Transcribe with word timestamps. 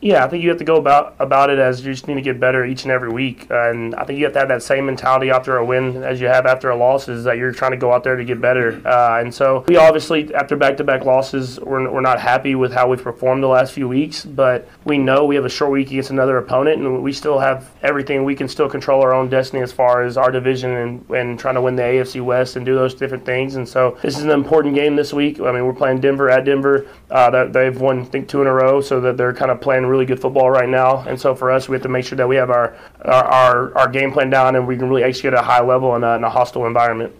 Yeah, 0.00 0.24
I 0.24 0.28
think 0.28 0.44
you 0.44 0.48
have 0.50 0.58
to 0.58 0.64
go 0.64 0.76
about 0.76 1.16
about 1.18 1.50
it 1.50 1.58
as 1.58 1.84
you 1.84 1.92
just 1.92 2.06
need 2.06 2.14
to 2.14 2.20
get 2.20 2.38
better 2.38 2.64
each 2.64 2.84
and 2.84 2.92
every 2.92 3.08
week, 3.08 3.50
uh, 3.50 3.70
and 3.70 3.96
I 3.96 4.04
think 4.04 4.20
you 4.20 4.26
have 4.26 4.32
to 4.34 4.38
have 4.38 4.48
that 4.48 4.62
same 4.62 4.86
mentality 4.86 5.30
after 5.30 5.56
a 5.56 5.64
win 5.64 6.04
as 6.04 6.20
you 6.20 6.28
have 6.28 6.46
after 6.46 6.70
a 6.70 6.76
loss. 6.76 7.08
Is 7.08 7.24
that 7.24 7.36
you're 7.36 7.50
trying 7.50 7.72
to 7.72 7.76
go 7.76 7.92
out 7.92 8.04
there 8.04 8.14
to 8.14 8.24
get 8.24 8.40
better, 8.40 8.80
uh, 8.86 9.18
and 9.18 9.34
so 9.34 9.64
we 9.66 9.76
obviously 9.76 10.32
after 10.34 10.54
back-to-back 10.54 11.04
losses, 11.04 11.58
we're, 11.58 11.90
we're 11.90 12.00
not 12.00 12.20
happy 12.20 12.54
with 12.54 12.72
how 12.72 12.88
we've 12.88 13.02
performed 13.02 13.42
the 13.42 13.48
last 13.48 13.72
few 13.72 13.88
weeks, 13.88 14.24
but 14.24 14.68
we 14.84 14.98
know 14.98 15.24
we 15.24 15.34
have 15.34 15.44
a 15.44 15.48
short 15.48 15.72
week 15.72 15.88
against 15.88 16.10
another 16.10 16.38
opponent, 16.38 16.80
and 16.80 17.02
we 17.02 17.12
still 17.12 17.40
have 17.40 17.68
everything. 17.82 18.22
We 18.22 18.36
can 18.36 18.48
still 18.48 18.68
control 18.68 19.02
our 19.02 19.12
own 19.12 19.28
destiny 19.28 19.62
as 19.62 19.72
far 19.72 20.04
as 20.04 20.16
our 20.16 20.30
division 20.30 20.70
and, 20.70 21.10
and 21.10 21.38
trying 21.40 21.56
to 21.56 21.62
win 21.62 21.74
the 21.74 21.82
AFC 21.82 22.24
West 22.24 22.54
and 22.54 22.64
do 22.64 22.76
those 22.76 22.94
different 22.94 23.26
things. 23.26 23.56
And 23.56 23.68
so 23.68 23.98
this 24.02 24.16
is 24.16 24.22
an 24.22 24.30
important 24.30 24.76
game 24.76 24.94
this 24.94 25.12
week. 25.12 25.40
I 25.40 25.50
mean, 25.50 25.66
we're 25.66 25.72
playing 25.72 26.00
Denver 26.00 26.30
at 26.30 26.44
Denver. 26.44 26.86
Uh, 27.10 27.46
they've 27.46 27.80
won 27.80 28.02
I 28.02 28.04
think 28.04 28.28
two 28.28 28.40
in 28.42 28.46
a 28.46 28.52
row, 28.52 28.80
so 28.80 29.00
that 29.00 29.16
they're 29.16 29.34
kind 29.34 29.50
of 29.50 29.60
playing 29.60 29.87
really 29.88 30.06
good 30.06 30.20
football 30.20 30.50
right 30.50 30.68
now. 30.68 31.00
And 31.08 31.20
so 31.20 31.34
for 31.34 31.50
us, 31.50 31.68
we 31.68 31.74
have 31.74 31.82
to 31.82 31.88
make 31.88 32.04
sure 32.04 32.16
that 32.16 32.28
we 32.28 32.36
have 32.36 32.50
our 32.50 32.76
our, 33.02 33.24
our, 33.24 33.78
our 33.78 33.88
game 33.88 34.12
plan 34.12 34.30
down 34.30 34.56
and 34.56 34.66
we 34.66 34.76
can 34.76 34.88
really 34.88 35.02
execute 35.02 35.32
at 35.32 35.40
a 35.40 35.42
high 35.42 35.62
level 35.62 35.96
in 35.96 36.04
a, 36.04 36.10
uh, 36.12 36.16
in 36.16 36.24
a 36.24 36.30
hostile 36.30 36.66
environment. 36.66 37.14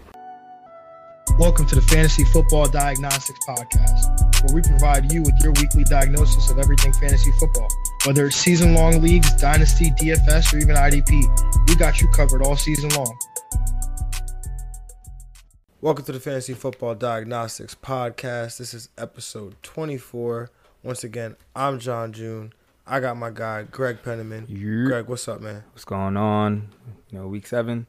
Welcome 1.38 1.66
to 1.66 1.76
the 1.76 1.82
Fantasy 1.82 2.24
Football 2.24 2.68
Diagnostics 2.68 3.38
Podcast, 3.48 4.42
where 4.42 4.54
we 4.54 4.60
provide 4.62 5.12
you 5.12 5.22
with 5.22 5.34
your 5.40 5.52
weekly 5.52 5.84
diagnosis 5.84 6.50
of 6.50 6.58
everything 6.58 6.92
fantasy 6.94 7.30
football. 7.38 7.68
Whether 8.06 8.26
it's 8.26 8.36
season 8.36 8.74
long 8.74 9.00
leagues, 9.00 9.32
dynasty, 9.34 9.90
DFS, 9.92 10.52
or 10.52 10.58
even 10.58 10.74
IDP, 10.74 11.68
we 11.68 11.76
got 11.76 12.00
you 12.00 12.08
covered 12.08 12.42
all 12.42 12.56
season 12.56 12.88
long. 12.90 13.16
Welcome 15.80 16.06
to 16.06 16.12
the 16.12 16.18
Fantasy 16.18 16.54
Football 16.54 16.96
Diagnostics 16.96 17.76
Podcast. 17.76 18.58
This 18.58 18.74
is 18.74 18.88
episode 18.98 19.54
24. 19.62 20.50
Once 20.82 21.04
again, 21.04 21.36
I'm 21.54 21.78
John 21.78 22.12
June. 22.12 22.52
I 22.90 23.00
got 23.00 23.18
my 23.18 23.28
guy, 23.28 23.64
Greg 23.64 24.02
Penniman. 24.02 24.46
Greg, 24.46 25.08
what's 25.08 25.28
up, 25.28 25.42
man? 25.42 25.62
What's 25.72 25.84
going 25.84 26.16
on? 26.16 26.70
You 27.10 27.18
know, 27.18 27.28
week 27.28 27.46
seven, 27.46 27.86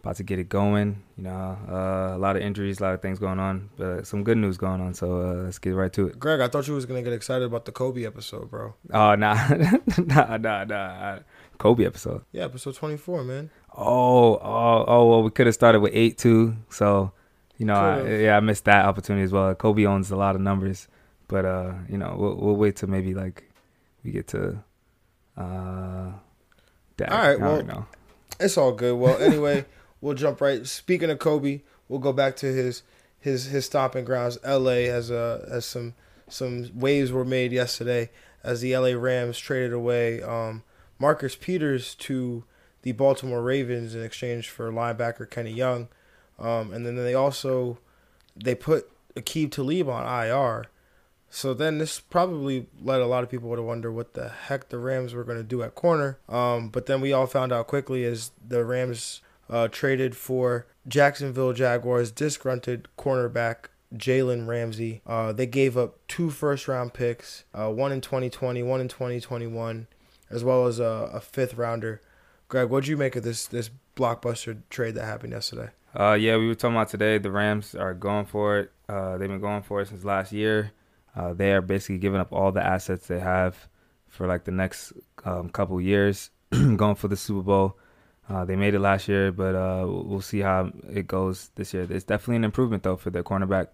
about 0.00 0.16
to 0.16 0.24
get 0.24 0.38
it 0.38 0.50
going. 0.50 1.02
You 1.16 1.24
know, 1.24 1.58
uh, 1.66 2.14
a 2.14 2.18
lot 2.18 2.36
of 2.36 2.42
injuries, 2.42 2.78
a 2.78 2.82
lot 2.82 2.92
of 2.92 3.00
things 3.00 3.18
going 3.18 3.40
on, 3.40 3.70
but 3.78 4.06
some 4.06 4.24
good 4.24 4.36
news 4.36 4.58
going 4.58 4.82
on. 4.82 4.92
So 4.92 5.22
uh, 5.22 5.32
let's 5.44 5.58
get 5.58 5.70
right 5.70 5.90
to 5.94 6.08
it. 6.08 6.18
Greg, 6.18 6.40
I 6.40 6.48
thought 6.48 6.68
you 6.68 6.74
was 6.74 6.84
gonna 6.84 7.00
get 7.00 7.14
excited 7.14 7.46
about 7.46 7.64
the 7.64 7.72
Kobe 7.72 8.04
episode, 8.04 8.50
bro. 8.50 8.74
Oh, 8.92 9.14
nah, 9.14 9.48
nah, 10.04 10.36
nah, 10.36 10.64
nah. 10.64 11.18
Kobe 11.56 11.86
episode. 11.86 12.22
Yeah, 12.32 12.44
episode 12.44 12.74
24, 12.74 13.24
man. 13.24 13.50
Oh, 13.74 14.34
oh, 14.34 14.84
oh. 14.86 15.06
Well, 15.06 15.22
we 15.22 15.30
could 15.30 15.46
have 15.46 15.54
started 15.54 15.80
with 15.80 15.92
eight 15.94 16.18
too. 16.18 16.56
So, 16.68 17.12
you 17.56 17.64
know, 17.64 17.74
I, 17.74 18.06
yeah, 18.06 18.36
I 18.36 18.40
missed 18.40 18.66
that 18.66 18.84
opportunity 18.84 19.24
as 19.24 19.32
well. 19.32 19.54
Kobe 19.54 19.86
owns 19.86 20.10
a 20.10 20.16
lot 20.16 20.34
of 20.34 20.42
numbers, 20.42 20.88
but 21.26 21.46
uh, 21.46 21.72
you 21.88 21.96
know, 21.96 22.14
we'll, 22.18 22.36
we'll 22.36 22.56
wait 22.56 22.76
till 22.76 22.90
maybe 22.90 23.14
like 23.14 23.46
we 24.06 24.12
get 24.12 24.28
to 24.28 24.62
uh. 25.36 26.12
All 26.98 27.08
right, 27.08 27.38
well, 27.38 27.86
it's 28.40 28.56
all 28.56 28.72
good. 28.72 28.96
Well, 28.96 29.18
anyway, 29.20 29.66
we'll 30.00 30.14
jump 30.14 30.40
right. 30.40 30.66
Speaking 30.66 31.10
of 31.10 31.18
Kobe, 31.18 31.60
we'll 31.88 31.98
go 31.98 32.12
back 32.12 32.36
to 32.36 32.46
his 32.46 32.82
his 33.18 33.46
his 33.46 33.66
stomping 33.66 34.04
grounds. 34.04 34.38
L.A. 34.44 34.86
has 34.86 35.10
a 35.10 35.46
has 35.50 35.66
some 35.66 35.94
some 36.28 36.70
waves 36.74 37.12
were 37.12 37.24
made 37.24 37.52
yesterday 37.52 38.10
as 38.42 38.60
the 38.60 38.72
L.A. 38.72 38.96
Rams 38.96 39.38
traded 39.38 39.72
away 39.72 40.22
um, 40.22 40.62
Marcus 40.98 41.36
Peters 41.36 41.94
to 41.96 42.44
the 42.82 42.92
Baltimore 42.92 43.42
Ravens 43.42 43.94
in 43.94 44.02
exchange 44.02 44.48
for 44.48 44.70
linebacker 44.72 45.28
Kenny 45.28 45.52
Young, 45.52 45.88
um, 46.38 46.72
and 46.72 46.86
then 46.86 46.96
they 46.96 47.14
also 47.14 47.78
they 48.34 48.54
put 48.54 48.88
Aqib 49.16 49.50
Talib 49.50 49.88
on 49.88 50.06
IR. 50.06 50.66
So 51.30 51.54
then 51.54 51.78
this 51.78 52.00
probably 52.00 52.66
led 52.80 53.00
a 53.00 53.06
lot 53.06 53.22
of 53.22 53.30
people 53.30 53.54
to 53.54 53.62
wonder 53.62 53.92
what 53.92 54.14
the 54.14 54.28
heck 54.28 54.68
the 54.68 54.78
Rams 54.78 55.12
were 55.12 55.24
going 55.24 55.38
to 55.38 55.44
do 55.44 55.62
at 55.62 55.74
corner. 55.74 56.18
Um, 56.28 56.68
but 56.68 56.86
then 56.86 57.00
we 57.00 57.12
all 57.12 57.26
found 57.26 57.52
out 57.52 57.66
quickly 57.66 58.04
as 58.04 58.30
the 58.46 58.64
Rams 58.64 59.20
uh, 59.50 59.68
traded 59.68 60.16
for 60.16 60.66
Jacksonville 60.88 61.52
Jaguars 61.52 62.10
disgruntled 62.10 62.88
cornerback 62.96 63.66
Jalen 63.94 64.46
Ramsey. 64.46 65.02
Uh, 65.06 65.32
they 65.32 65.46
gave 65.46 65.76
up 65.76 65.98
two 66.08 66.30
first 66.30 66.68
round 66.68 66.94
picks, 66.94 67.44
uh, 67.54 67.70
one 67.70 67.92
in 67.92 68.00
2020, 68.00 68.62
one 68.62 68.80
in 68.80 68.88
2021, 68.88 69.86
as 70.30 70.44
well 70.44 70.66
as 70.66 70.78
a, 70.78 71.10
a 71.12 71.20
fifth 71.20 71.54
rounder. 71.54 72.00
Greg, 72.48 72.68
what 72.68 72.84
do 72.84 72.90
you 72.90 72.96
make 72.96 73.16
of 73.16 73.24
this 73.24 73.46
this 73.46 73.70
blockbuster 73.96 74.58
trade 74.70 74.94
that 74.94 75.04
happened 75.04 75.32
yesterday? 75.32 75.70
Uh, 75.98 76.12
yeah, 76.12 76.36
we 76.36 76.46
were 76.46 76.54
talking 76.54 76.76
about 76.76 76.88
today. 76.88 77.18
The 77.18 77.30
Rams 77.30 77.74
are 77.74 77.94
going 77.94 78.26
for 78.26 78.58
it. 78.58 78.72
Uh, 78.88 79.16
they've 79.16 79.28
been 79.28 79.40
going 79.40 79.62
for 79.62 79.80
it 79.80 79.88
since 79.88 80.04
last 80.04 80.32
year. 80.32 80.72
Uh, 81.16 81.32
they 81.32 81.52
are 81.52 81.62
basically 81.62 81.98
giving 81.98 82.20
up 82.20 82.32
all 82.32 82.52
the 82.52 82.64
assets 82.64 83.06
they 83.06 83.18
have 83.18 83.68
for 84.08 84.26
like 84.26 84.44
the 84.44 84.50
next 84.50 84.92
um, 85.24 85.48
couple 85.48 85.80
years, 85.80 86.30
going 86.50 86.94
for 86.94 87.08
the 87.08 87.16
Super 87.16 87.42
Bowl. 87.42 87.78
Uh, 88.28 88.44
they 88.44 88.56
made 88.56 88.74
it 88.74 88.80
last 88.80 89.08
year, 89.08 89.30
but 89.30 89.54
uh, 89.54 89.86
we'll 89.86 90.20
see 90.20 90.40
how 90.40 90.70
it 90.92 91.06
goes 91.06 91.50
this 91.54 91.72
year. 91.72 91.86
It's 91.88 92.04
definitely 92.04 92.36
an 92.36 92.44
improvement 92.44 92.82
though 92.82 92.96
for 92.96 93.10
their 93.10 93.22
cornerback. 93.22 93.68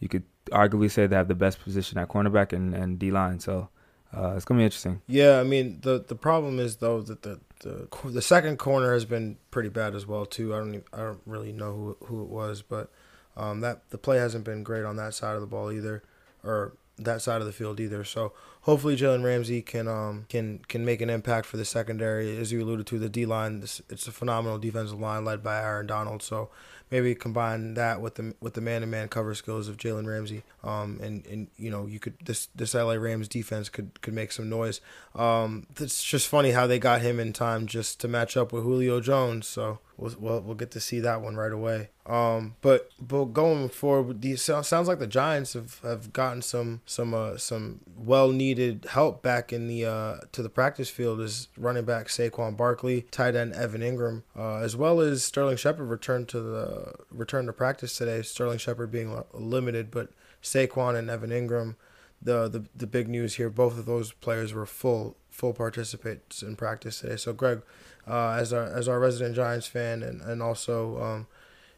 You 0.00 0.08
could 0.08 0.24
arguably 0.50 0.90
say 0.90 1.06
they 1.06 1.16
have 1.16 1.28
the 1.28 1.34
best 1.34 1.60
position 1.60 1.98
at 1.98 2.08
cornerback 2.08 2.52
and, 2.52 2.74
and 2.74 2.98
D 2.98 3.10
line, 3.10 3.38
so 3.38 3.68
uh, 4.16 4.34
it's 4.34 4.44
gonna 4.44 4.58
be 4.58 4.64
interesting. 4.64 5.02
Yeah, 5.06 5.40
I 5.40 5.44
mean 5.44 5.80
the 5.82 6.02
the 6.06 6.14
problem 6.14 6.58
is 6.58 6.76
though 6.76 7.02
that 7.02 7.22
the 7.22 7.40
the 7.60 7.88
the 8.04 8.22
second 8.22 8.58
corner 8.58 8.94
has 8.94 9.04
been 9.04 9.36
pretty 9.50 9.68
bad 9.68 9.94
as 9.94 10.06
well 10.06 10.24
too. 10.24 10.54
I 10.54 10.58
don't 10.58 10.68
even, 10.68 10.84
I 10.92 10.98
don't 10.98 11.20
really 11.26 11.52
know 11.52 11.72
who 11.74 12.06
who 12.06 12.22
it 12.22 12.28
was, 12.28 12.62
but 12.62 12.90
um, 13.36 13.60
that 13.60 13.90
the 13.90 13.98
play 13.98 14.16
hasn't 14.18 14.44
been 14.44 14.62
great 14.62 14.84
on 14.84 14.96
that 14.96 15.12
side 15.14 15.34
of 15.34 15.42
the 15.42 15.46
ball 15.46 15.70
either, 15.70 16.02
or 16.42 16.72
that 16.98 17.22
side 17.22 17.40
of 17.40 17.46
the 17.46 17.52
field 17.52 17.80
either. 17.80 18.04
So 18.04 18.32
hopefully 18.62 18.96
Jalen 18.96 19.24
Ramsey 19.24 19.62
can 19.62 19.88
um 19.88 20.26
can 20.28 20.60
can 20.68 20.84
make 20.84 21.00
an 21.00 21.10
impact 21.10 21.46
for 21.46 21.56
the 21.56 21.64
secondary. 21.64 22.36
As 22.36 22.52
you 22.52 22.62
alluded 22.62 22.86
to, 22.88 22.98
the 22.98 23.08
D 23.08 23.26
line, 23.26 23.62
it's 23.62 24.06
a 24.06 24.12
phenomenal 24.12 24.58
defensive 24.58 25.00
line 25.00 25.24
led 25.24 25.42
by 25.42 25.60
Aaron 25.60 25.86
Donald. 25.86 26.22
So 26.22 26.50
maybe 26.90 27.14
combine 27.14 27.74
that 27.74 28.00
with 28.00 28.16
the 28.16 28.34
with 28.40 28.54
the 28.54 28.60
man 28.60 28.80
to 28.80 28.86
man 28.86 29.08
cover 29.08 29.34
skills 29.34 29.68
of 29.68 29.76
Jalen 29.76 30.06
Ramsey. 30.06 30.42
Um 30.62 31.00
and 31.02 31.24
and 31.26 31.48
you 31.56 31.70
know 31.70 31.86
you 31.86 32.00
could 32.00 32.14
this 32.24 32.48
this 32.54 32.74
LA 32.74 32.94
Rams 32.94 33.28
defense 33.28 33.68
could 33.68 34.00
could 34.02 34.14
make 34.14 34.32
some 34.32 34.48
noise. 34.48 34.80
Um 35.14 35.66
it's 35.78 36.02
just 36.02 36.28
funny 36.28 36.50
how 36.50 36.66
they 36.66 36.78
got 36.78 37.00
him 37.00 37.20
in 37.20 37.32
time 37.32 37.66
just 37.66 38.00
to 38.00 38.08
match 38.08 38.36
up 38.36 38.52
with 38.52 38.64
Julio 38.64 39.00
Jones. 39.00 39.46
So 39.46 39.78
we'll 39.98 40.14
we'll, 40.18 40.40
we'll 40.40 40.54
get 40.54 40.70
to 40.70 40.80
see 40.80 41.00
that 41.00 41.20
one 41.20 41.36
right 41.36 41.52
away. 41.52 41.90
Um, 42.06 42.54
but 42.62 42.90
but 42.98 43.26
going 43.26 43.68
forward, 43.68 44.22
these 44.22 44.40
sounds 44.42 44.88
like 44.88 44.98
the 44.98 45.06
Giants 45.06 45.52
have, 45.52 45.80
have 45.80 46.12
gotten 46.14 46.40
some 46.40 46.80
some 46.86 47.12
uh, 47.12 47.36
some 47.36 47.80
well 47.96 48.30
needed 48.30 48.86
help 48.90 49.22
back 49.22 49.52
in 49.52 49.68
the 49.68 49.84
uh, 49.84 50.16
to 50.32 50.42
the 50.42 50.48
practice 50.48 50.88
field 50.88 51.20
as 51.20 51.48
running 51.58 51.84
back 51.84 52.06
Saquon 52.06 52.56
Barkley, 52.56 53.02
tight 53.10 53.36
end 53.36 53.52
Evan 53.52 53.82
Engram, 53.82 54.22
uh, 54.34 54.56
as 54.58 54.74
well 54.74 55.00
as 55.00 55.22
Sterling 55.22 55.58
Shepard 55.58 55.88
returned 55.88 56.28
to 56.28 56.40
the 56.40 56.94
return 57.10 57.44
to 57.44 57.52
practice 57.52 57.98
today. 57.98 58.22
Sterling 58.22 58.58
Shepard 58.58 58.90
being 58.90 59.22
limited, 59.34 59.90
but 59.90 60.08
Saquon 60.42 60.96
and 60.96 61.10
Evan 61.10 61.30
Engram, 61.30 61.74
The, 62.22 62.48
the 62.48 62.64
the 62.74 62.86
big 62.86 63.08
news 63.08 63.34
here, 63.34 63.50
both 63.50 63.76
of 63.78 63.84
those 63.84 64.12
players 64.12 64.54
were 64.54 64.66
full 64.66 65.16
full 65.38 65.52
participants 65.52 66.42
in 66.42 66.56
practice 66.56 67.00
today. 67.00 67.14
So 67.14 67.32
Greg, 67.32 67.62
uh, 68.08 68.30
as 68.30 68.52
our 68.52 68.64
as 68.64 68.88
our 68.88 68.98
resident 68.98 69.36
Giants 69.36 69.68
fan 69.68 70.02
and 70.02 70.20
and 70.20 70.42
also 70.42 71.00
um, 71.00 71.26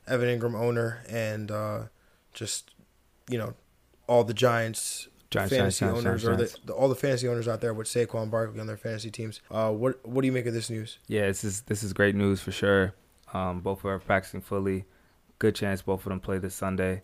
Evan 0.09 0.41
Engram 0.41 0.59
owner 0.59 1.05
and 1.09 1.51
uh, 1.51 1.83
just 2.33 2.71
you 3.29 3.39
know 3.39 3.55
all 4.07 4.25
the 4.25 4.35
Giants. 4.35 5.09
Giants, 5.31 5.55
fantasy 5.55 5.85
Giants, 5.85 6.01
owners 6.01 6.23
Giants, 6.25 6.43
or 6.43 6.45
the, 6.45 6.67
the, 6.67 6.73
all 6.73 6.89
the 6.89 6.97
fantasy 6.97 7.29
owners 7.29 7.47
out 7.47 7.61
there 7.61 7.73
with 7.73 7.87
Saquon 7.87 8.33
Barkley 8.33 8.59
on 8.59 8.67
their 8.67 8.77
fantasy 8.77 9.13
teams. 9.13 9.41
Uh, 9.49 9.71
what 9.71 10.05
what 10.05 10.23
do 10.23 10.27
you 10.27 10.33
make 10.33 10.47
of 10.47 10.55
this 10.55 10.69
news? 10.69 10.99
Yeah, 11.07 11.27
this 11.27 11.45
is 11.45 11.61
this 11.63 11.85
is 11.85 11.93
great 11.93 12.17
news 12.17 12.41
for 12.41 12.51
sure. 12.51 12.95
Um, 13.33 13.61
both 13.61 13.85
are 13.85 14.01
practicing 14.01 14.41
fully. 14.41 14.87
Good 15.39 15.55
chance 15.55 15.83
both 15.83 16.01
of 16.01 16.09
them 16.09 16.19
play 16.19 16.39
this 16.39 16.57
Sunday, 16.57 17.03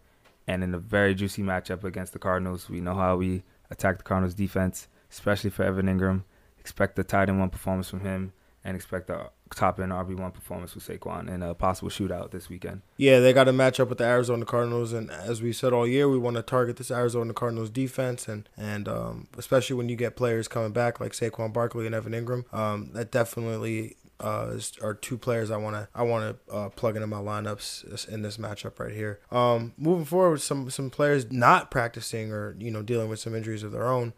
and 0.49 0.65
in 0.65 0.75
a 0.75 0.79
very 0.79 1.15
juicy 1.15 1.43
matchup 1.43 1.85
against 1.85 2.15
the 2.15 2.19
Cardinals. 2.19 2.69
We 2.69 2.81
know 2.81 2.95
how 2.95 3.17
we 3.17 3.45
attack 3.71 3.99
the 3.99 4.03
Cardinals 4.03 4.35
defense, 4.35 4.89
especially 5.09 5.51
for 5.51 5.63
Evan 5.63 5.87
Engram. 5.87 6.25
Expect 6.67 6.97
the 6.97 7.05
tight 7.05 7.29
end 7.29 7.39
one 7.39 7.49
performance 7.49 7.89
from 7.89 8.01
him, 8.01 8.33
and 8.65 8.75
expect 8.75 9.09
a 9.09 9.31
top 9.55 9.79
end 9.79 9.93
RB 9.93 10.19
one 10.19 10.33
performance 10.33 10.75
with 10.75 10.85
Saquon 10.85 11.33
in 11.33 11.41
a 11.41 11.55
possible 11.55 11.91
shootout 11.91 12.33
this 12.33 12.49
weekend. 12.49 12.83
Yeah, 12.97 13.21
they 13.21 13.33
got 13.33 13.45
to 13.45 13.53
match 13.53 13.79
up 13.79 13.89
with 13.89 13.99
the 13.99 14.05
Arizona 14.05 14.45
Cardinals, 14.45 14.93
and 14.93 15.09
as 15.09 15.41
we 15.41 15.53
said 15.53 15.73
all 15.73 15.87
year, 15.87 16.09
we 16.09 16.19
want 16.19 16.35
to 16.35 16.43
target 16.43 16.77
this 16.77 16.91
Arizona 16.91 17.33
Cardinals 17.33 17.71
defense, 17.71 18.27
and 18.27 18.49
and 18.57 18.89
um, 18.89 19.29
especially 19.39 19.77
when 19.77 19.89
you 19.89 19.95
get 19.95 20.17
players 20.17 20.49
coming 20.49 20.73
back 20.73 20.99
like 20.99 21.13
Saquon 21.13 21.53
Barkley 21.53 21.87
and 21.87 21.95
Evan 21.95 22.13
Engram, 22.13 22.53
um, 22.53 22.91
that 22.95 23.13
definitely 23.13 23.95
uh, 24.19 24.59
are 24.83 24.95
two 24.95 25.19
players 25.19 25.53
I 25.53 25.59
want 25.59 25.77
to 25.77 25.89
I 25.95 26.03
want 26.03 26.37
to 26.49 26.53
uh, 26.53 26.69
plug 26.71 26.97
into 26.97 27.07
my 27.07 27.19
lineups 27.19 28.09
in 28.09 28.23
this 28.23 28.39
matchup 28.39 28.81
right 28.81 28.93
here. 28.93 29.21
Um, 29.31 29.73
moving 29.79 30.05
forward, 30.05 30.41
some 30.41 30.69
some 30.71 30.91
players 30.91 31.31
not 31.31 31.71
practicing 31.71 32.33
or 32.33 32.57
you 32.59 32.73
know 32.73 32.83
dealing 32.83 33.09
with 33.09 33.21
some 33.21 33.35
injuries 33.37 33.63
of 33.63 33.71
their 33.71 33.87
own. 33.87 34.13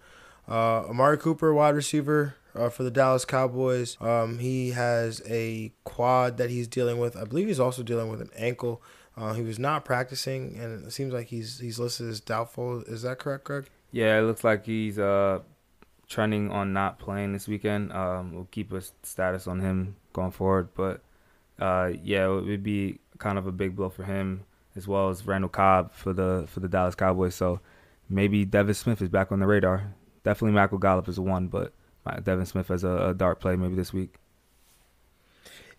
Uh, 0.48 0.88
Amari 0.88 1.18
Cooper, 1.18 1.52
wide 1.52 1.74
receiver 1.74 2.36
uh, 2.54 2.68
for 2.68 2.82
the 2.82 2.90
Dallas 2.90 3.24
Cowboys. 3.24 3.96
Um, 4.00 4.38
he 4.38 4.70
has 4.70 5.22
a 5.26 5.72
quad 5.84 6.36
that 6.38 6.50
he's 6.50 6.66
dealing 6.66 6.98
with. 6.98 7.16
I 7.16 7.24
believe 7.24 7.48
he's 7.48 7.60
also 7.60 7.82
dealing 7.82 8.08
with 8.08 8.20
an 8.20 8.30
ankle. 8.36 8.82
Uh, 9.16 9.34
he 9.34 9.42
was 9.42 9.58
not 9.58 9.84
practicing, 9.84 10.56
and 10.58 10.86
it 10.86 10.92
seems 10.92 11.12
like 11.12 11.26
he's 11.26 11.58
he's 11.58 11.78
listed 11.78 12.08
as 12.08 12.20
doubtful. 12.20 12.82
Is 12.82 13.02
that 13.02 13.18
correct, 13.18 13.44
Greg? 13.44 13.68
Yeah, 13.90 14.18
it 14.18 14.22
looks 14.22 14.44
like 14.44 14.64
he's 14.64 14.98
uh 14.98 15.40
trending 16.08 16.50
on 16.50 16.72
not 16.72 16.98
playing 16.98 17.32
this 17.32 17.46
weekend. 17.46 17.92
Um, 17.92 18.32
we'll 18.32 18.48
keep 18.50 18.72
a 18.72 18.80
status 19.02 19.46
on 19.46 19.60
him 19.60 19.96
going 20.12 20.30
forward, 20.30 20.68
but 20.74 21.02
uh, 21.58 21.92
yeah, 22.02 22.26
it 22.26 22.44
would 22.44 22.62
be 22.62 22.98
kind 23.18 23.38
of 23.38 23.46
a 23.46 23.52
big 23.52 23.76
blow 23.76 23.90
for 23.90 24.04
him 24.04 24.44
as 24.76 24.86
well 24.86 25.10
as 25.10 25.26
Randall 25.26 25.50
Cobb 25.50 25.92
for 25.92 26.12
the 26.12 26.46
for 26.48 26.60
the 26.60 26.68
Dallas 26.68 26.94
Cowboys. 26.94 27.34
So 27.34 27.60
maybe 28.08 28.44
Devin 28.44 28.74
Smith 28.74 29.02
is 29.02 29.08
back 29.08 29.32
on 29.32 29.40
the 29.40 29.46
radar. 29.46 29.94
Definitely 30.28 30.56
Michael 30.56 30.76
Gallup 30.76 31.08
is 31.08 31.18
one, 31.18 31.46
but 31.46 31.72
Devin 32.22 32.44
Smith 32.44 32.70
as 32.70 32.84
a, 32.84 33.08
a 33.08 33.14
dart 33.14 33.40
play 33.40 33.56
maybe 33.56 33.74
this 33.74 33.94
week. 33.94 34.16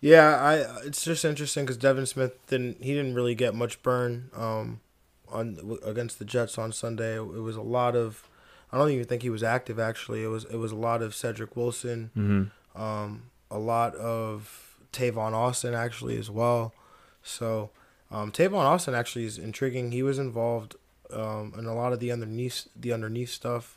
Yeah, 0.00 0.36
I 0.42 0.54
it's 0.84 1.04
just 1.04 1.24
interesting 1.24 1.64
because 1.64 1.76
Devin 1.76 2.04
Smith 2.04 2.44
didn't 2.48 2.82
he 2.82 2.92
didn't 2.94 3.14
really 3.14 3.36
get 3.36 3.54
much 3.54 3.80
burn 3.84 4.28
um, 4.34 4.80
on 5.28 5.78
against 5.84 6.18
the 6.18 6.24
Jets 6.24 6.58
on 6.58 6.72
Sunday. 6.72 7.14
It 7.14 7.42
was 7.42 7.54
a 7.54 7.62
lot 7.62 7.94
of 7.94 8.28
I 8.72 8.78
don't 8.78 8.90
even 8.90 9.04
think 9.04 9.22
he 9.22 9.30
was 9.30 9.44
active 9.44 9.78
actually. 9.78 10.24
It 10.24 10.28
was 10.28 10.46
it 10.46 10.56
was 10.56 10.72
a 10.72 10.76
lot 10.76 11.00
of 11.00 11.12
Cedrick 11.12 11.54
Wilson, 11.54 12.10
mm-hmm. 12.16 12.82
um, 12.82 13.30
a 13.52 13.58
lot 13.60 13.94
of 13.94 14.74
Tavon 14.92 15.32
Austin 15.32 15.74
actually 15.74 16.18
as 16.18 16.28
well. 16.28 16.74
So 17.22 17.70
um, 18.10 18.32
Tavon 18.32 18.64
Austin 18.64 18.96
actually 18.96 19.26
is 19.26 19.38
intriguing. 19.38 19.92
He 19.92 20.02
was 20.02 20.18
involved 20.18 20.74
um, 21.12 21.54
in 21.56 21.66
a 21.66 21.74
lot 21.76 21.92
of 21.92 22.00
the 22.00 22.10
underneath 22.10 22.66
the 22.74 22.92
underneath 22.92 23.30
stuff. 23.30 23.76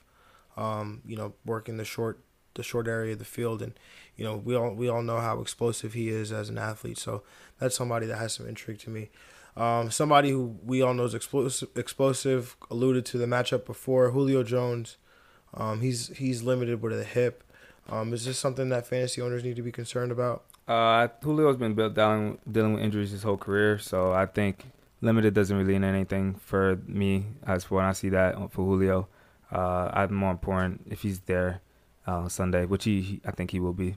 Um, 0.56 1.02
you 1.06 1.16
know, 1.16 1.34
working 1.46 1.78
the 1.78 1.86
short 1.86 2.20
the 2.56 2.64
short 2.64 2.88
area 2.88 3.14
of 3.14 3.20
the 3.20 3.26
field, 3.26 3.62
and 3.62 3.74
you 4.16 4.24
know 4.24 4.38
we 4.38 4.56
all 4.56 4.74
we 4.74 4.88
all 4.88 5.02
know 5.02 5.20
how 5.20 5.42
explosive 5.42 5.94
he 5.94 6.10
is 6.10 6.32
as 6.32 6.50
an 6.50 6.58
athlete. 6.58 6.98
So 6.98 7.24
that's 7.60 7.76
somebody 7.76 8.06
that 8.08 8.18
has 8.18 8.34
some 8.34 8.48
intrigue 8.48 8.80
to 8.80 8.90
me. 8.90 9.10
Um, 9.56 9.92
somebody 9.92 10.32
who 10.32 10.58
we 10.64 10.82
all 10.82 10.94
know 10.94 11.04
is 11.04 11.14
explosive, 11.14 11.70
explosive. 11.76 12.56
Alluded 12.72 13.06
to 13.08 13.18
the 13.18 13.26
matchup 13.26 13.66
before, 13.66 14.12
Julio 14.12 14.44
Jones. 14.44 14.98
Um, 15.54 15.82
he's 15.82 16.10
he's 16.18 16.44
limited 16.44 16.82
with 16.82 17.00
a 17.00 17.04
hip. 17.04 17.44
Um, 17.90 18.14
is 18.14 18.26
this 18.26 18.40
something 18.40 18.70
that 18.70 18.88
fantasy 18.88 19.22
owners 19.22 19.44
need 19.44 19.56
to 19.58 19.62
be 19.62 19.72
concerned 19.72 20.12
about? 20.12 20.46
Uh, 20.68 21.10
Julio's 21.22 21.58
been 21.58 21.74
built 21.74 21.94
down 21.94 22.38
dealing 22.50 22.74
with 22.74 22.84
injuries 22.84 23.12
his 23.12 23.24
whole 23.24 23.38
career, 23.38 23.78
so 23.78 24.14
I 24.14 24.26
think 24.26 24.66
limited 25.02 25.34
doesn't 25.34 25.56
really 25.56 25.74
mean 25.74 25.84
anything 25.84 26.36
for 26.36 26.80
me 26.88 27.26
as 27.46 27.66
for 27.66 27.76
when 27.76 27.86
I 27.86 27.92
see 27.92 28.10
that 28.10 28.36
for 28.52 28.64
Julio. 28.64 29.08
Uh, 29.54 29.92
I'm 29.94 30.14
more 30.14 30.32
important 30.32 30.88
if 30.90 31.04
he's 31.04 31.20
there 31.22 31.62
uh, 32.08 32.28
Sunday, 32.28 32.66
which 32.66 32.86
he, 32.86 33.02
he, 33.02 33.22
I 33.26 33.32
think 33.32 33.52
he 33.52 33.60
will 33.60 33.74
be. 33.74 33.96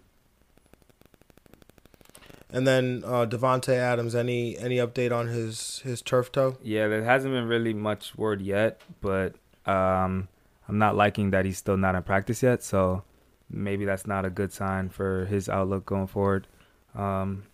And 2.50 2.67
then 2.67 3.03
uh, 3.05 3.26
Davante 3.26 3.75
Adams, 3.75 4.14
any 4.14 4.56
any 4.58 4.76
update 4.76 5.12
on 5.12 5.26
his 5.29 5.81
his 5.81 6.00
turf 6.00 6.31
toe? 6.31 6.56
Yeah, 6.62 6.88
there 6.88 7.03
hasn't 7.03 7.35
been 7.35 7.49
really 7.49 7.75
much 7.75 8.17
word 8.17 8.41
yet, 8.41 8.81
but 9.00 9.35
um, 9.67 10.29
I'm 10.69 10.79
not 10.79 10.94
liking 10.94 11.31
that 11.31 11.44
he's 11.44 11.59
still 11.59 11.76
not 11.76 11.94
in 11.94 12.02
practice 12.02 12.43
yet. 12.43 12.62
So 12.62 13.02
maybe 13.50 13.85
that's 13.85 14.06
not 14.06 14.25
a 14.25 14.31
good 14.31 14.52
sign 14.52 14.91
for 14.91 15.25
his 15.26 15.49
outlook 15.49 15.87
going 15.87 16.06
forward. 16.06 16.47
Um, 16.94 17.44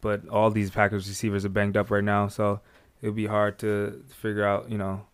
but 0.00 0.26
all 0.28 0.50
these 0.50 0.70
Packers 0.70 1.06
receivers 1.06 1.44
are 1.44 1.50
banged 1.50 1.76
up 1.76 1.90
right 1.90 2.02
now, 2.02 2.28
so 2.28 2.60
it'll 3.02 3.14
be 3.14 3.26
hard 3.26 3.58
to 3.58 4.02
figure 4.08 4.44
out, 4.44 4.70
you 4.70 4.78
know, 4.78 5.06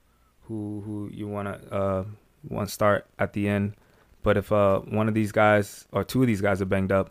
who 0.42 0.82
who 0.86 1.10
you 1.12 1.26
want 1.26 1.48
to 1.48 1.74
uh, 1.74 2.04
to 2.50 2.66
start 2.66 3.06
at 3.18 3.32
the 3.32 3.48
end. 3.48 3.74
But 4.22 4.36
if 4.36 4.50
uh, 4.50 4.80
one 4.80 5.08
of 5.08 5.14
these 5.14 5.32
guys 5.32 5.86
or 5.92 6.02
two 6.04 6.22
of 6.22 6.26
these 6.26 6.40
guys 6.40 6.60
are 6.60 6.66
banged 6.66 6.92
up, 6.92 7.10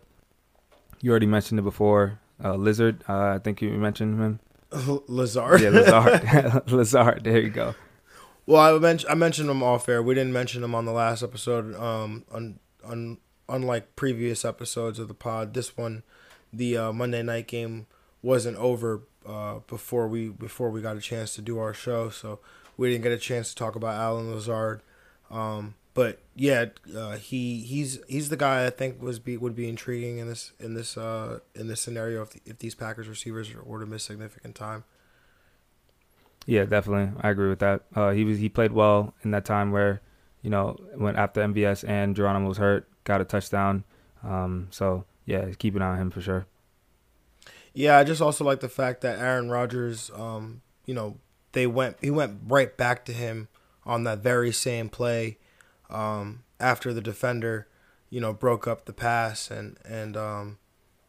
you 1.02 1.12
already 1.12 1.28
mentioned 1.28 1.60
it 1.60 1.64
before. 1.64 2.20
Uh, 2.44 2.56
Lizard, 2.56 3.04
uh, 3.08 3.30
I 3.36 3.40
think 3.40 3.62
you 3.62 3.70
mentioned 3.72 4.20
him. 4.20 4.40
Lazard. 5.08 5.62
Yeah, 5.62 5.70
Lazard. 5.70 6.68
Lazard. 6.72 7.24
There 7.24 7.40
you 7.40 7.50
go. 7.50 7.76
Well, 8.46 8.76
I 8.76 8.78
mentioned 8.78 9.12
I 9.12 9.16
mentioned 9.16 9.50
him 9.50 9.64
off 9.64 9.90
air. 9.90 10.04
We 10.04 10.14
didn't 10.14 10.34
mention 10.34 10.64
him 10.64 10.76
on 10.76 10.86
the 10.86 10.92
last 10.92 11.24
episode. 11.24 11.76
Um, 11.76 12.26
on, 12.32 12.60
on 12.84 13.18
unlike 13.50 13.96
previous 13.96 14.46
episodes 14.46 15.00
of 15.00 15.08
the 15.08 15.14
pod, 15.14 15.54
this 15.54 15.78
one, 15.78 16.04
the 16.52 16.78
uh, 16.78 16.94
Monday 16.94 17.24
night 17.24 17.48
game 17.48 17.88
wasn't 18.22 18.58
over 18.58 19.02
uh, 19.26 19.60
before 19.68 20.08
we 20.08 20.30
before 20.30 20.70
we 20.70 20.82
got 20.82 20.98
a 20.98 21.02
chance 21.02 21.34
to 21.36 21.42
do 21.42 21.58
our 21.60 21.74
show, 21.74 22.10
so 22.10 22.40
we 22.78 22.92
didn't 22.92 23.04
get 23.04 23.12
a 23.12 23.18
chance 23.18 23.50
to 23.50 23.56
talk 23.56 23.76
about 23.76 23.96
Allen 23.96 24.32
Lazard. 24.32 24.82
Um, 25.32 25.76
but 25.96 26.20
yeah, 26.36 26.66
uh, 26.96 27.16
he 27.16 27.62
he's 27.62 28.00
he's 28.08 28.30
the 28.30 28.38
guy 28.38 28.66
I 28.66 28.70
think 28.70 29.02
was 29.02 29.18
be 29.18 29.38
would 29.38 29.56
be 29.56 29.70
intriguing 29.70 30.18
in 30.18 30.28
this 30.28 30.52
in 30.60 30.74
this 30.74 30.98
uh, 30.98 31.40
in 31.56 31.68
this 31.68 31.80
scenario 31.82 32.22
if 32.22 32.32
the, 32.32 32.42
if 32.46 32.60
these 32.60 32.76
Packers 32.76 33.08
receivers 33.08 33.50
were 33.56 33.80
to 33.80 33.86
miss 33.86 34.04
significant 34.04 34.56
time. 34.56 34.84
Yeah, 36.46 36.66
definitely, 36.66 37.18
I 37.22 37.30
agree 37.30 37.50
with 37.50 37.60
that. 37.60 37.84
Uh, 37.96 38.12
he 38.12 38.26
was 38.26 38.40
he 38.40 38.50
played 38.50 38.74
well 38.74 39.16
in 39.24 39.32
that 39.32 39.46
time 39.46 39.72
where, 39.72 40.02
you 40.42 40.50
know, 40.50 40.78
when 40.96 41.16
after 41.16 41.42
MVS 41.42 41.88
and 41.88 42.16
Geronimo 42.16 42.50
was 42.50 42.58
hurt, 42.58 42.88
got 43.06 43.22
a 43.22 43.26
touchdown. 43.26 43.86
Um, 44.22 44.68
so 44.72 45.06
yeah, 45.26 45.52
keep 45.58 45.76
an 45.76 45.82
eye 45.82 45.92
on 45.92 46.02
him 46.02 46.12
for 46.12 46.22
sure. 46.22 46.46
Yeah, 47.74 47.98
I 47.98 48.04
just 48.04 48.22
also 48.22 48.44
like 48.44 48.60
the 48.60 48.70
fact 48.70 49.02
that 49.02 49.20
Aaron 49.20 49.50
Rodgers, 49.50 50.12
um, 50.14 50.62
you 50.86 50.94
know, 50.94 51.18
they 51.54 51.68
went 51.68 51.98
he 52.02 52.12
went 52.12 52.42
right 52.48 52.76
back 52.76 53.06
to 53.06 53.14
him 53.14 53.48
on 53.86 54.04
that 54.04 54.20
very 54.20 54.52
same 54.52 54.90
play 54.90 55.38
um, 55.90 56.44
after 56.60 56.94
the 56.94 57.02
defender, 57.02 57.68
you 58.10 58.20
know, 58.20 58.34
broke 58.34 58.68
up 58.68 58.86
the 58.86 58.94
pass 58.94 59.52
and 59.52 59.78
and 59.86 60.18
um, 60.18 60.58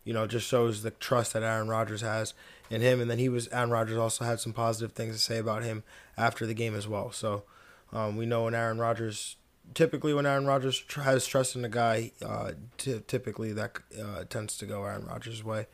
you 0.04 0.12
know 0.12 0.26
just 0.26 0.46
shows 0.46 0.82
the 0.82 0.90
trust 0.90 1.32
that 1.32 1.42
Aaron 1.42 1.68
Rodgers 1.68 2.02
has 2.02 2.34
in 2.70 2.80
him. 2.80 3.00
And 3.00 3.10
then 3.10 3.18
he 3.18 3.28
was 3.28 3.48
Aaron 3.48 3.70
Rodgers 3.70 3.98
also 3.98 4.24
had 4.24 4.40
some 4.40 4.52
positive 4.52 4.92
things 4.92 5.16
to 5.16 5.20
say 5.20 5.38
about 5.38 5.62
him 5.62 5.82
after 6.16 6.46
the 6.46 6.54
game 6.54 6.74
as 6.74 6.86
well. 6.86 7.10
So 7.12 7.44
um, 7.92 8.16
we 8.16 8.26
know 8.26 8.44
when 8.44 8.54
Aaron 8.54 8.78
Rodgers 8.78 9.36
typically 9.74 10.14
when 10.14 10.26
Aaron 10.26 10.46
Rodgers 10.46 10.78
tr- 10.78 11.02
has 11.02 11.26
trust 11.26 11.56
in 11.56 11.64
a 11.64 11.68
guy, 11.68 12.12
uh, 12.24 12.52
t- 12.78 13.00
typically 13.06 13.52
that 13.52 13.78
uh, 14.00 14.24
tends 14.28 14.56
to 14.58 14.66
go 14.66 14.84
Aaron 14.84 15.06
Rodgers' 15.06 15.42
way. 15.42 15.66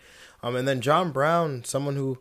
Um, 0.43 0.57
and 0.57 0.67
then 0.67 0.81
John 0.81 1.12
Brown, 1.12 1.65
someone 1.65 1.97
who 1.97 2.19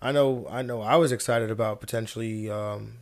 I 0.00 0.12
know 0.12 0.46
I 0.50 0.62
know 0.62 0.82
I 0.82 0.96
was 0.96 1.12
excited 1.12 1.50
about 1.50 1.80
potentially 1.80 2.50
um, 2.50 2.98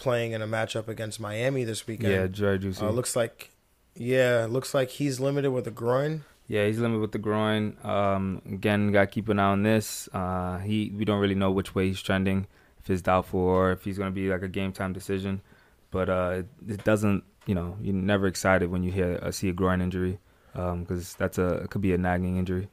playing 0.00 0.32
in 0.32 0.40
a 0.42 0.46
matchup 0.46 0.88
against 0.88 1.20
Miami 1.20 1.62
this 1.64 1.86
weekend. 1.86 2.12
Yeah, 2.12 2.26
Jerry 2.26 2.58
juicy. 2.58 2.84
Uh, 2.84 2.90
looks 2.90 3.14
like, 3.14 3.50
yeah, 3.94 4.46
looks 4.48 4.72
like 4.74 4.88
he's 4.88 5.20
limited 5.20 5.50
with 5.50 5.66
a 5.66 5.70
groin. 5.70 6.24
Yeah, 6.48 6.66
he's 6.66 6.78
limited 6.78 7.00
with 7.00 7.12
the 7.12 7.18
groin. 7.18 7.76
Um, 7.84 8.42
again, 8.50 8.90
got 8.90 9.02
to 9.02 9.06
keep 9.06 9.28
an 9.28 9.38
eye 9.38 9.50
on 9.50 9.62
this. 9.62 10.08
Uh, 10.12 10.58
he 10.58 10.92
we 10.96 11.04
don't 11.04 11.20
really 11.20 11.34
know 11.34 11.50
which 11.50 11.74
way 11.74 11.86
he's 11.86 12.02
trending, 12.02 12.46
if 12.80 12.88
he's 12.88 13.02
doubtful 13.02 13.40
or 13.40 13.72
if 13.72 13.84
he's 13.84 13.98
going 13.98 14.10
to 14.10 14.14
be 14.14 14.28
like 14.28 14.42
a 14.42 14.48
game 14.48 14.72
time 14.72 14.92
decision. 14.92 15.42
But 15.90 16.08
uh, 16.08 16.30
it, 16.38 16.46
it, 16.68 16.84
doesn't, 16.84 17.24
you 17.46 17.54
know, 17.54 17.76
you're 17.82 17.94
never 17.94 18.26
excited 18.26 18.70
when 18.70 18.82
you 18.82 18.90
hear 18.90 19.20
uh, 19.22 19.30
see 19.30 19.48
a 19.48 19.52
groin 19.52 19.80
injury 19.80 20.18
because 20.52 21.12
um, 21.12 21.16
that's 21.18 21.38
a 21.38 21.48
it 21.64 21.70
could 21.70 21.82
be 21.82 21.92
a 21.92 21.98
nagging 21.98 22.36
injury. 22.36 22.68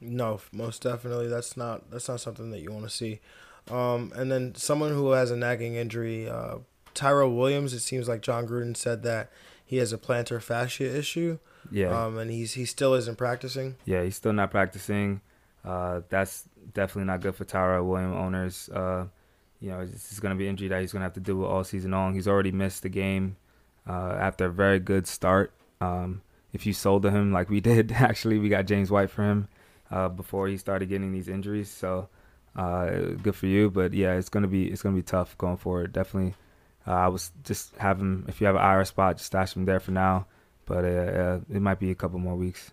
No, 0.00 0.40
most 0.52 0.82
definitely. 0.82 1.28
That's 1.28 1.56
not 1.56 1.90
that's 1.90 2.08
not 2.08 2.20
something 2.20 2.50
that 2.50 2.60
you 2.60 2.72
want 2.72 2.84
to 2.84 2.90
see. 2.90 3.20
Um, 3.70 4.12
and 4.14 4.30
then 4.30 4.54
someone 4.54 4.92
who 4.92 5.10
has 5.12 5.30
a 5.30 5.36
nagging 5.36 5.76
injury, 5.76 6.28
uh, 6.28 6.58
Tyrell 6.94 7.34
Williams. 7.34 7.72
It 7.72 7.80
seems 7.80 8.08
like 8.08 8.22
Jon 8.22 8.46
Gruden 8.46 8.76
said 8.76 9.02
that 9.02 9.30
he 9.64 9.76
has 9.78 9.92
a 9.92 9.98
plantar 9.98 10.42
fascia 10.42 10.96
issue. 10.96 11.38
Yeah. 11.70 12.04
Um, 12.04 12.18
and 12.18 12.30
he's 12.30 12.54
he 12.54 12.64
still 12.64 12.94
isn't 12.94 13.16
practicing. 13.16 13.76
Yeah, 13.84 14.02
he's 14.02 14.16
still 14.16 14.32
not 14.32 14.50
practicing. 14.50 15.20
Uh, 15.64 16.00
that's 16.08 16.48
definitely 16.74 17.04
not 17.04 17.20
good 17.20 17.34
for 17.34 17.44
Tyrell 17.44 17.86
Williams 17.86 18.16
owners. 18.16 18.68
Uh, 18.68 19.06
you 19.60 19.70
know, 19.70 19.86
this 19.86 20.12
is 20.12 20.18
going 20.18 20.34
to 20.34 20.38
be 20.38 20.48
injury 20.48 20.68
that 20.68 20.80
he's 20.80 20.92
going 20.92 21.00
to 21.00 21.04
have 21.04 21.14
to 21.14 21.20
deal 21.20 21.36
with 21.36 21.48
all 21.48 21.62
season 21.62 21.92
long. 21.92 22.14
He's 22.14 22.26
already 22.26 22.50
missed 22.50 22.82
the 22.82 22.88
game 22.88 23.36
uh, 23.88 24.16
after 24.18 24.46
a 24.46 24.50
very 24.50 24.80
good 24.80 25.06
start. 25.06 25.52
Um, 25.80 26.22
if 26.52 26.66
you 26.66 26.72
sold 26.72 27.02
to 27.04 27.10
him 27.10 27.32
like 27.32 27.48
we 27.48 27.60
did, 27.72 27.92
actually, 27.92 28.38
we 28.38 28.48
got 28.48 28.66
James 28.66 28.90
White 28.90 29.10
for 29.10 29.22
him 29.22 29.48
uh, 29.90 30.08
before 30.08 30.48
he 30.48 30.56
started 30.56 30.88
getting 30.88 31.12
these 31.12 31.28
injuries. 31.28 31.70
So 31.70 32.08
uh, 32.56 32.90
good 33.22 33.34
for 33.34 33.46
you. 33.46 33.70
But 33.70 33.92
yeah, 33.94 34.14
it's 34.14 34.28
gonna 34.28 34.48
be 34.48 34.70
it's 34.70 34.82
gonna 34.82 34.96
be 34.96 35.02
tough 35.02 35.36
going 35.38 35.56
forward. 35.56 35.92
Definitely. 35.92 36.34
Uh, 36.86 36.92
I 36.92 37.08
was 37.08 37.30
just 37.44 37.74
have 37.76 38.00
him. 38.00 38.24
If 38.28 38.40
you 38.40 38.46
have 38.46 38.56
an 38.56 38.62
IR 38.62 38.84
spot, 38.84 39.16
just 39.16 39.26
stash 39.26 39.54
him 39.56 39.64
there 39.64 39.80
for 39.80 39.92
now. 39.92 40.26
But 40.66 40.84
uh, 40.84 40.88
uh, 40.88 41.40
it 41.52 41.60
might 41.62 41.78
be 41.78 41.90
a 41.90 41.94
couple 41.94 42.18
more 42.18 42.36
weeks. 42.36 42.72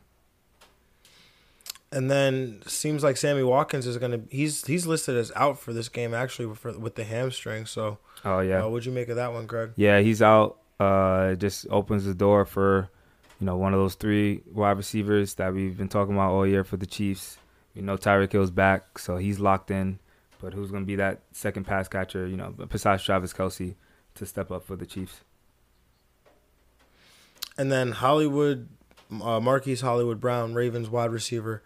and 1.91 2.09
then 2.09 2.61
seems 2.67 3.03
like 3.03 3.17
Sammy 3.17 3.43
Watkins 3.43 3.87
is 3.87 3.97
gonna 3.97 4.21
he's 4.29 4.65
he's 4.65 4.85
listed 4.85 5.15
as 5.15 5.31
out 5.35 5.59
for 5.59 5.73
this 5.73 5.89
game 5.89 6.13
actually 6.13 6.45
with, 6.45 6.63
with 6.77 6.95
the 6.95 7.03
hamstring. 7.03 7.65
So, 7.65 7.97
oh 8.23 8.39
yeah, 8.39 8.63
uh, 8.63 8.69
what'd 8.69 8.85
you 8.85 8.91
make 8.91 9.09
of 9.09 9.15
that 9.15 9.33
one, 9.33 9.47
Greg? 9.47 9.71
Yeah, 9.75 9.99
he's 10.01 10.21
out. 10.21 10.57
Uh, 10.79 11.31
it 11.33 11.39
just 11.39 11.67
opens 11.69 12.05
the 12.05 12.13
door 12.13 12.45
for 12.45 12.89
you 13.39 13.45
know 13.45 13.57
one 13.57 13.73
of 13.73 13.79
those 13.79 13.95
three 13.95 14.41
wide 14.53 14.77
receivers 14.77 15.33
that 15.35 15.53
we've 15.53 15.77
been 15.77 15.89
talking 15.89 16.13
about 16.13 16.31
all 16.31 16.45
year 16.45 16.63
for 16.63 16.77
the 16.77 16.85
Chiefs. 16.85 17.37
We 17.75 17.81
know 17.81 17.97
Tyreek 17.97 18.31
Hill's 18.31 18.51
back, 18.51 18.97
so 18.99 19.17
he's 19.17 19.39
locked 19.39 19.71
in. 19.71 19.99
But 20.41 20.53
who's 20.53 20.71
going 20.71 20.83
to 20.83 20.87
be 20.87 20.95
that 20.95 21.21
second 21.31 21.65
pass 21.65 21.87
catcher? 21.87 22.27
You 22.27 22.37
know, 22.37 22.51
besides 22.69 23.03
Travis 23.03 23.33
Kelce, 23.33 23.75
to 24.15 24.25
step 24.25 24.51
up 24.51 24.65
for 24.65 24.75
the 24.75 24.85
Chiefs. 24.85 25.21
And 27.57 27.71
then 27.71 27.91
Hollywood, 27.91 28.69
uh, 29.21 29.39
Marquise 29.39 29.81
Hollywood 29.81 30.21
Brown, 30.21 30.53
Ravens 30.53 30.89
wide 30.89 31.11
receiver, 31.11 31.61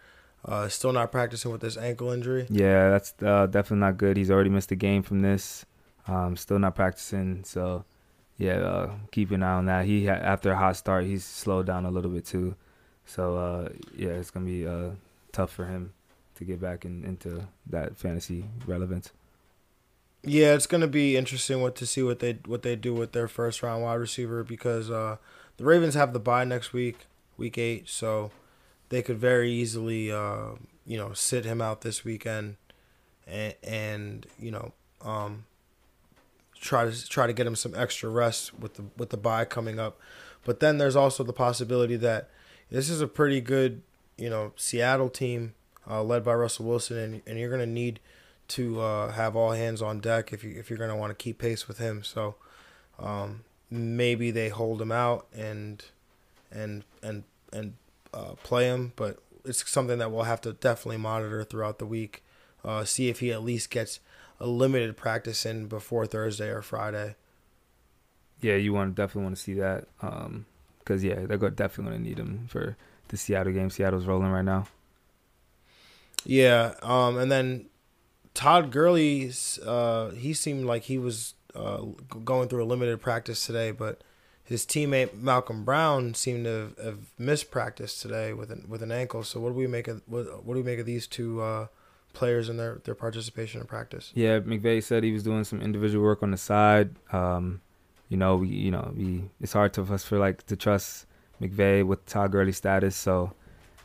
uh, 0.46 0.68
still 0.68 0.92
not 0.92 1.12
practicing 1.12 1.52
with 1.52 1.62
this 1.62 1.78
ankle 1.78 2.12
injury. 2.12 2.48
Yeah, 2.50 2.90
that's 2.90 3.14
uh, 3.24 3.46
definitely 3.46 3.82
not 3.82 3.98
good. 3.98 4.18
He's 4.18 4.32
already 4.32 4.50
missed 4.50 4.72
a 4.72 4.76
game 4.76 5.04
from 5.04 5.22
this. 5.22 5.66
Um, 6.08 6.36
still 6.36 6.60
not 6.60 6.76
practicing, 6.76 7.44
so 7.44 7.86
yeah, 8.38 8.56
uh, 8.56 8.92
keep 9.12 9.32
an 9.32 9.44
eye 9.44 9.54
on 9.54 9.66
that. 9.68 9.86
He 9.86 10.10
after 10.10 10.52
a 10.52 10.58
hot 10.58 10.76
start, 10.76 11.06
he's 11.06 11.24
slowed 11.24 11.68
down 11.68 11.86
a 11.86 11.92
little 11.92 12.12
bit 12.12 12.26
too. 12.26 12.56
So 13.06 13.38
uh, 13.38 13.70
yeah, 13.96 14.10
it's 14.10 14.32
gonna 14.32 14.46
be 14.46 14.68
uh, 14.68 14.90
tough 15.34 15.52
for 15.52 15.66
him 15.66 15.92
to 16.36 16.46
get 16.46 16.62
back 16.62 16.86
in, 16.86 17.04
into 17.04 17.48
that 17.68 17.98
fantasy 17.98 18.46
relevance. 18.66 19.12
Yeah, 20.24 20.54
it's 20.54 20.68
gonna 20.68 20.88
be 20.88 21.18
interesting 21.18 21.62
what 21.62 21.76
to 21.76 21.86
see 21.86 22.02
what 22.02 22.20
they 22.20 22.40
what 22.46 22.62
they 22.62 22.78
do 22.78 22.94
with 22.94 23.12
their 23.12 23.28
first 23.28 23.62
round 23.62 23.84
wide 23.84 23.96
receiver 23.96 24.46
because 24.46 24.90
uh, 24.90 25.18
the 25.58 25.66
Ravens 25.66 25.96
have 25.96 26.14
the 26.14 26.20
bye 26.20 26.46
next 26.46 26.72
week, 26.72 27.08
week 27.36 27.58
eight, 27.58 27.90
so 27.90 28.32
they 28.88 29.02
could 29.02 29.18
very 29.18 29.52
easily 29.52 30.12
uh, 30.12 30.52
you 30.86 30.98
know 30.98 31.12
sit 31.12 31.44
him 31.44 31.62
out 31.62 31.82
this 31.82 32.06
weekend 32.06 32.56
and, 33.28 33.56
and 33.64 34.28
you 34.40 34.52
know 34.52 34.72
um, 35.02 35.44
try 36.56 36.90
to 36.90 37.10
try 37.10 37.28
to 37.28 37.34
get 37.34 37.46
him 37.46 37.56
some 37.56 37.76
extra 37.76 38.10
rest 38.10 38.58
with 38.58 38.76
the 38.76 38.84
with 38.96 39.10
the 39.10 39.18
bye 39.18 39.44
coming 39.44 39.78
up. 39.78 40.00
But 40.46 40.62
then 40.62 40.78
there's 40.78 40.96
also 40.96 41.24
the 41.24 41.34
possibility 41.34 41.98
that 41.98 42.30
this 42.70 42.90
is 42.90 43.02
a 43.02 43.08
pretty 43.08 43.42
good 43.42 43.82
you 44.18 44.30
know 44.30 44.54
Seattle 44.56 45.10
team 45.10 45.54
uh, 45.90 46.04
led 46.04 46.24
by 46.24 46.34
Russell 46.34 46.66
Wilson, 46.66 46.98
and, 46.98 47.22
and 47.26 47.40
you're 47.40 47.50
going 47.50 47.62
to 47.62 47.66
need 47.66 48.00
to 48.50 48.82
uh, 48.82 49.12
have 49.12 49.36
all 49.36 49.52
hands 49.52 49.82
on 49.82 50.00
deck 50.00 50.34
if 50.34 50.44
you 50.44 50.56
if 50.58 50.70
you're 50.70 50.78
going 50.80 50.90
to 50.90 50.96
want 50.96 51.12
to 51.12 51.22
keep 51.22 51.38
pace 51.38 51.68
with 51.68 51.78
him. 51.78 52.04
So 52.04 52.36
um, 53.00 53.44
maybe 53.70 54.32
they 54.32 54.50
hold 54.50 54.82
him 54.82 54.92
out 54.92 55.28
and 55.34 55.84
and 56.52 56.84
and 57.02 57.24
and 57.52 57.74
uh, 58.14 58.34
play 58.44 58.66
him, 58.66 58.94
but 58.96 59.20
it's 59.46 59.70
something 59.70 59.98
that 60.00 60.12
we'll 60.12 60.24
have 60.24 60.42
to 60.42 60.54
definitely 60.54 60.98
monitor 60.98 61.44
throughout 61.44 61.80
the 61.80 61.86
week. 61.86 62.24
Uh, 62.64 62.86
see 62.86 63.10
if 63.10 63.20
he 63.20 63.32
at 63.32 63.44
least 63.44 63.70
gets 63.70 64.00
a 64.40 64.48
limited 64.48 64.96
practice 64.96 65.46
in 65.46 65.68
before 65.68 66.06
Thursday 66.06 66.50
or 66.50 66.62
Friday. 66.62 67.16
Yeah, 68.42 68.56
you 68.56 68.74
want 68.74 68.96
definitely 68.96 69.24
want 69.24 69.36
to 69.38 69.42
see 69.42 69.54
that 69.56 69.88
because 70.00 71.04
um, 71.04 71.10
yeah, 71.10 71.26
they're 71.26 71.38
definitely 71.38 71.92
going 71.92 72.04
to 72.04 72.10
need 72.10 72.20
him 72.20 72.46
for 72.50 72.78
the 73.10 73.18
Seattle 73.18 73.54
game. 73.54 73.70
Seattle's 73.70 74.06
rolling 74.06 74.32
right 74.32 74.46
now. 74.46 74.68
Yeah, 76.26 76.76
um, 76.82 77.18
and 77.18 77.32
then 77.32 77.66
Todd 78.34 78.72
Gurley, 78.72 79.32
uh, 79.66 80.10
he 80.12 80.34
seemed 80.34 80.66
like 80.66 80.84
he 80.84 80.98
was 80.98 81.34
uh, 81.56 81.82
going 82.24 82.50
through 82.50 82.64
a 82.64 82.66
limited 82.66 83.02
practice 83.02 83.46
today, 83.46 83.72
but 83.72 84.02
his 84.44 84.66
teammate 84.66 85.14
Malcolm 85.14 85.64
Brown 85.64 86.14
seemed 86.14 86.46
to 86.46 86.74
have, 86.84 87.00
missed 87.18 87.52
practice 87.52 88.00
today 88.02 88.34
with 88.34 88.52
an 88.52 88.66
with 88.68 88.82
an 88.82 88.92
ankle. 88.92 89.24
So 89.24 89.40
what 89.40 89.50
do 89.50 89.56
we 89.56 89.68
make 89.68 89.88
of 89.88 90.02
what, 90.06 90.46
what 90.46 90.56
do 90.56 90.60
we 90.60 90.66
make 90.66 90.80
of 90.80 90.86
these 90.86 91.08
two 91.08 91.42
uh, 91.42 91.68
players 92.14 92.50
and 92.50 92.60
their 92.60 92.82
their 92.84 92.96
participation 92.96 93.62
in 93.62 93.68
practice? 93.68 94.12
Yeah, 94.14 94.40
McVay 94.40 94.84
said 94.84 95.04
he 95.04 95.12
was 95.12 95.24
doing 95.24 95.44
some 95.44 95.62
individual 95.62 96.04
work 96.04 96.24
on 96.24 96.32
the 96.32 96.38
side. 96.38 96.96
Um, 97.12 97.62
you 98.10 98.18
know, 98.18 98.38
we 98.38 98.48
you 98.50 98.72
know 98.72 98.92
we 98.96 99.24
it's 99.40 99.54
hard 99.54 99.74
to 99.74 99.84
us 99.84 100.04
for 100.04 100.18
like 100.18 100.46
to 100.48 100.56
trust 100.56 101.06
McVay 101.42 101.86
with 101.86 102.06
Todd 102.06 102.32
Gurley's 102.32 102.58
status. 102.58 102.96
So 102.96 103.34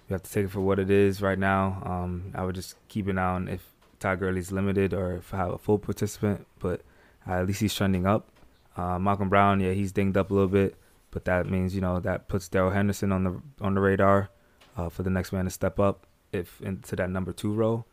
you 0.08 0.14
have 0.14 0.22
to 0.22 0.30
take 0.30 0.46
it 0.46 0.50
for 0.50 0.60
what 0.60 0.78
it 0.78 0.90
is 0.90 1.20
right 1.20 1.38
now. 1.38 1.82
Um, 1.84 2.32
I 2.34 2.44
would 2.44 2.54
just 2.54 2.76
keep 2.88 3.08
an 3.08 3.18
eye 3.18 3.34
on 3.34 3.48
if 3.48 3.72
Todd 3.98 4.20
Gurley's 4.20 4.52
limited 4.52 4.94
or 4.94 5.14
if 5.14 5.34
I 5.34 5.38
have 5.38 5.52
a 5.52 5.58
full 5.58 5.78
participant, 5.78 6.46
but 6.58 6.82
uh, 7.28 7.32
at 7.32 7.46
least 7.46 7.60
he's 7.60 7.74
trending 7.74 8.06
up. 8.06 8.30
Uh, 8.76 8.98
Malcolm 8.98 9.28
Brown, 9.28 9.60
yeah, 9.60 9.72
he's 9.72 9.92
dinged 9.92 10.16
up 10.16 10.30
a 10.30 10.34
little 10.34 10.48
bit, 10.48 10.76
but 11.10 11.24
that 11.24 11.48
means 11.48 11.74
you 11.74 11.80
know 11.80 11.98
that 12.00 12.28
puts 12.28 12.48
Darrell 12.48 12.70
Henderson 12.70 13.10
on 13.12 13.24
the 13.24 13.42
on 13.60 13.74
the 13.74 13.80
radar 13.80 14.30
uh, 14.76 14.88
for 14.88 15.02
the 15.02 15.10
next 15.10 15.32
man 15.32 15.44
to 15.44 15.50
step 15.50 15.80
up 15.80 16.06
if 16.32 16.60
into 16.62 16.94
that 16.96 17.10
number 17.10 17.32
two 17.32 17.52
role. 17.52 17.86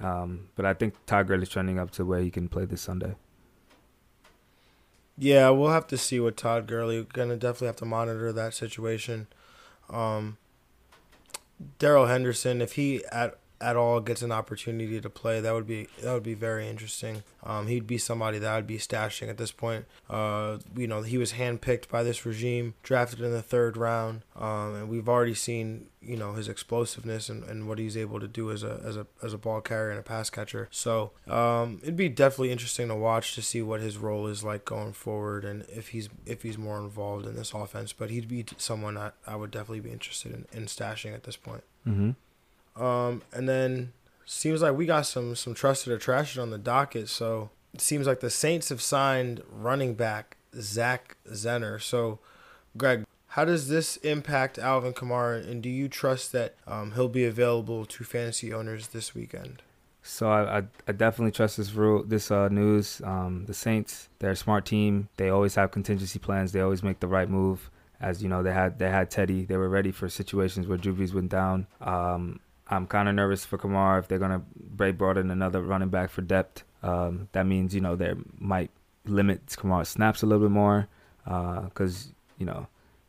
Um, 0.00 0.48
but 0.54 0.64
I 0.64 0.74
think 0.74 0.94
Todd 1.06 1.26
Gurley's 1.26 1.48
trending 1.48 1.78
up 1.78 1.90
to 1.92 2.04
where 2.04 2.20
he 2.20 2.30
can 2.30 2.48
play 2.48 2.64
this 2.64 2.80
Sunday. 2.80 3.16
Yeah, 5.18 5.50
we'll 5.50 5.70
have 5.70 5.88
to 5.88 5.98
see 5.98 6.20
what 6.20 6.36
Todd 6.36 6.66
Gurley. 6.68 7.04
Gonna 7.12 7.36
definitely 7.36 7.66
have 7.66 7.76
to 7.76 7.84
monitor 7.84 8.32
that 8.32 8.54
situation. 8.54 9.26
Um, 9.90 10.36
Darrell 11.78 12.06
Henderson, 12.06 12.62
if 12.62 12.74
he 12.74 13.04
at 13.10 13.36
at 13.60 13.76
all 13.76 14.00
gets 14.00 14.22
an 14.22 14.32
opportunity 14.32 15.00
to 15.00 15.10
play, 15.10 15.40
that 15.40 15.52
would 15.52 15.66
be 15.66 15.88
that 16.02 16.12
would 16.12 16.22
be 16.22 16.34
very 16.34 16.68
interesting. 16.68 17.22
Um, 17.42 17.66
he'd 17.66 17.86
be 17.86 17.98
somebody 17.98 18.38
that 18.38 18.52
I'd 18.52 18.66
be 18.66 18.78
stashing 18.78 19.28
at 19.28 19.36
this 19.36 19.52
point. 19.52 19.86
Uh, 20.08 20.58
you 20.76 20.86
know, 20.86 21.02
he 21.02 21.18
was 21.18 21.32
handpicked 21.32 21.88
by 21.88 22.02
this 22.02 22.24
regime, 22.24 22.74
drafted 22.82 23.20
in 23.20 23.32
the 23.32 23.42
third 23.42 23.76
round, 23.76 24.22
um, 24.36 24.74
and 24.74 24.88
we've 24.88 25.08
already 25.08 25.34
seen 25.34 25.88
you 26.00 26.16
know 26.16 26.34
his 26.34 26.48
explosiveness 26.48 27.28
and, 27.28 27.42
and 27.44 27.68
what 27.68 27.78
he's 27.78 27.96
able 27.96 28.20
to 28.20 28.28
do 28.28 28.50
as 28.50 28.62
a 28.62 28.80
as 28.84 28.96
a 28.96 29.06
as 29.22 29.32
a 29.32 29.38
ball 29.38 29.60
carrier 29.60 29.90
and 29.90 29.98
a 29.98 30.02
pass 30.02 30.30
catcher. 30.30 30.68
So 30.70 31.12
um, 31.26 31.80
it'd 31.82 31.96
be 31.96 32.08
definitely 32.08 32.52
interesting 32.52 32.88
to 32.88 32.94
watch 32.94 33.34
to 33.34 33.42
see 33.42 33.62
what 33.62 33.80
his 33.80 33.98
role 33.98 34.26
is 34.26 34.44
like 34.44 34.64
going 34.64 34.92
forward 34.92 35.44
and 35.44 35.64
if 35.68 35.88
he's 35.88 36.08
if 36.26 36.42
he's 36.42 36.58
more 36.58 36.78
involved 36.78 37.26
in 37.26 37.34
this 37.34 37.52
offense. 37.52 37.92
But 37.92 38.10
he'd 38.10 38.28
be 38.28 38.44
someone 38.56 38.94
that 38.94 39.14
I 39.26 39.36
would 39.36 39.50
definitely 39.50 39.80
be 39.80 39.90
interested 39.90 40.32
in, 40.32 40.46
in 40.52 40.66
stashing 40.66 41.14
at 41.14 41.24
this 41.24 41.36
point. 41.36 41.64
Mm-hmm. 41.86 42.10
Um, 42.78 43.22
and 43.32 43.48
then 43.48 43.92
seems 44.24 44.62
like 44.62 44.76
we 44.76 44.86
got 44.86 45.06
some 45.06 45.34
some 45.34 45.54
trusted 45.54 45.92
or 45.92 45.98
trashed 45.98 46.40
on 46.40 46.50
the 46.50 46.58
docket. 46.58 47.08
So 47.08 47.50
it 47.74 47.80
seems 47.80 48.06
like 48.06 48.20
the 48.20 48.30
Saints 48.30 48.68
have 48.68 48.82
signed 48.82 49.42
running 49.50 49.94
back 49.94 50.36
Zach 50.54 51.16
Zenner. 51.30 51.80
So, 51.80 52.18
Greg, 52.76 53.04
how 53.28 53.44
does 53.44 53.68
this 53.68 53.96
impact 53.98 54.58
Alvin 54.58 54.94
Kamara, 54.94 55.48
and 55.48 55.62
do 55.62 55.68
you 55.68 55.88
trust 55.88 56.32
that 56.32 56.54
um, 56.66 56.92
he'll 56.92 57.08
be 57.08 57.24
available 57.24 57.84
to 57.84 58.04
fantasy 58.04 58.52
owners 58.52 58.88
this 58.88 59.14
weekend? 59.14 59.62
So 60.02 60.30
I, 60.30 60.58
I, 60.58 60.62
I 60.86 60.92
definitely 60.92 61.32
trust 61.32 61.58
this 61.58 61.72
rule, 61.72 62.02
this 62.02 62.30
uh, 62.30 62.48
news. 62.48 63.02
Um, 63.04 63.44
the 63.46 63.52
Saints, 63.52 64.08
they're 64.18 64.30
a 64.30 64.36
smart 64.36 64.64
team. 64.64 65.08
They 65.18 65.28
always 65.28 65.54
have 65.56 65.70
contingency 65.70 66.18
plans. 66.18 66.52
They 66.52 66.60
always 66.60 66.82
make 66.82 67.00
the 67.00 67.06
right 67.06 67.28
move. 67.28 67.70
As 68.00 68.22
you 68.22 68.28
know, 68.28 68.42
they 68.42 68.52
had 68.52 68.78
they 68.78 68.88
had 68.88 69.10
Teddy. 69.10 69.44
They 69.44 69.56
were 69.56 69.68
ready 69.68 69.90
for 69.90 70.08
situations 70.08 70.66
where 70.66 70.78
Brees 70.78 71.12
went 71.12 71.28
down. 71.28 71.66
Um, 71.80 72.40
I'm 72.70 72.86
kind 72.86 73.08
of 73.08 73.14
nervous 73.14 73.44
for 73.44 73.58
Kamara 73.58 73.98
if 73.98 74.08
they're 74.08 74.18
gonna 74.18 74.42
break 74.56 74.98
brought 74.98 75.18
in 75.18 75.30
another 75.30 75.62
running 75.62 75.88
back 75.88 76.10
for 76.10 76.22
depth. 76.22 76.64
Um, 76.82 77.28
that 77.32 77.46
means 77.46 77.74
you 77.74 77.80
know 77.80 77.96
they 77.96 78.14
might 78.38 78.70
limit 79.04 79.46
Kamara's 79.46 79.88
snaps 79.88 80.22
a 80.22 80.26
little 80.26 80.46
bit 80.46 80.52
more 80.52 80.88
because 81.24 82.08
uh, 82.08 82.12
you 82.38 82.46
know 82.46 82.66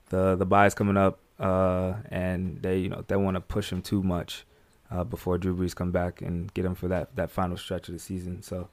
the 0.10 0.36
the 0.36 0.46
bye 0.46 0.66
is 0.66 0.74
coming 0.74 0.98
up 0.98 1.20
uh, 1.39 1.94
and 2.10 2.62
they 2.62 2.80
you 2.80 2.89
know 2.89 3.04
they 3.08 3.16
want 3.16 3.36
to 3.36 3.42
push 3.42 3.72
him 3.72 3.82
too 3.82 4.04
much 4.04 4.46
uh, 4.92 5.04
before 5.04 5.38
Drew 5.38 5.56
Brees 5.56 5.75
come 5.75 5.92
back 5.92 6.22
and 6.22 6.54
get 6.54 6.66
him 6.66 6.75
for 6.75 6.88
that 6.88 7.16
that 7.16 7.32
final 7.32 7.58
stretch 7.58 7.88
of 7.88 7.94
the 7.94 8.00
season. 8.00 8.42
So 8.42 8.70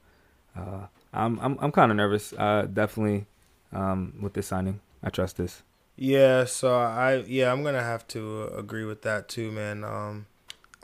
uh, 0.55 0.87
I'm 1.13 1.39
I'm 1.39 1.57
I'm 1.59 1.71
kind 1.71 1.91
of 1.91 1.97
nervous. 1.97 2.33
Uh, 2.33 2.67
definitely 2.71 3.25
um, 3.71 4.13
with 4.21 4.33
this 4.33 4.47
signing, 4.47 4.79
I 5.03 5.09
trust 5.09 5.37
this. 5.37 5.63
Yeah, 5.95 6.45
so 6.45 6.75
I 6.75 7.23
yeah 7.27 7.51
I'm 7.51 7.63
gonna 7.63 7.83
have 7.83 8.07
to 8.09 8.45
agree 8.55 8.85
with 8.85 9.01
that 9.03 9.27
too, 9.27 9.51
man. 9.51 9.83
Um, 9.83 10.27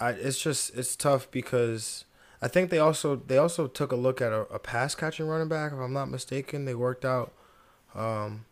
I 0.08 0.10
it's 0.12 0.40
just 0.42 0.76
it's 0.78 0.96
tough 0.96 1.30
because 1.32 2.06
I 2.42 2.48
think 2.48 2.70
they 2.70 2.80
also 2.80 3.16
they 3.16 3.38
also 3.38 3.68
took 3.68 3.92
a 3.92 3.96
look 3.96 4.22
at 4.22 4.32
a, 4.32 4.42
a 4.42 4.60
pass 4.60 4.96
catching 4.96 5.28
running 5.28 5.48
back 5.48 5.72
if 5.72 5.80
I'm 5.80 5.94
not 5.94 6.10
mistaken. 6.10 6.66
They 6.66 6.76
worked 6.76 7.06
out 7.06 7.32
um, 7.96 8.46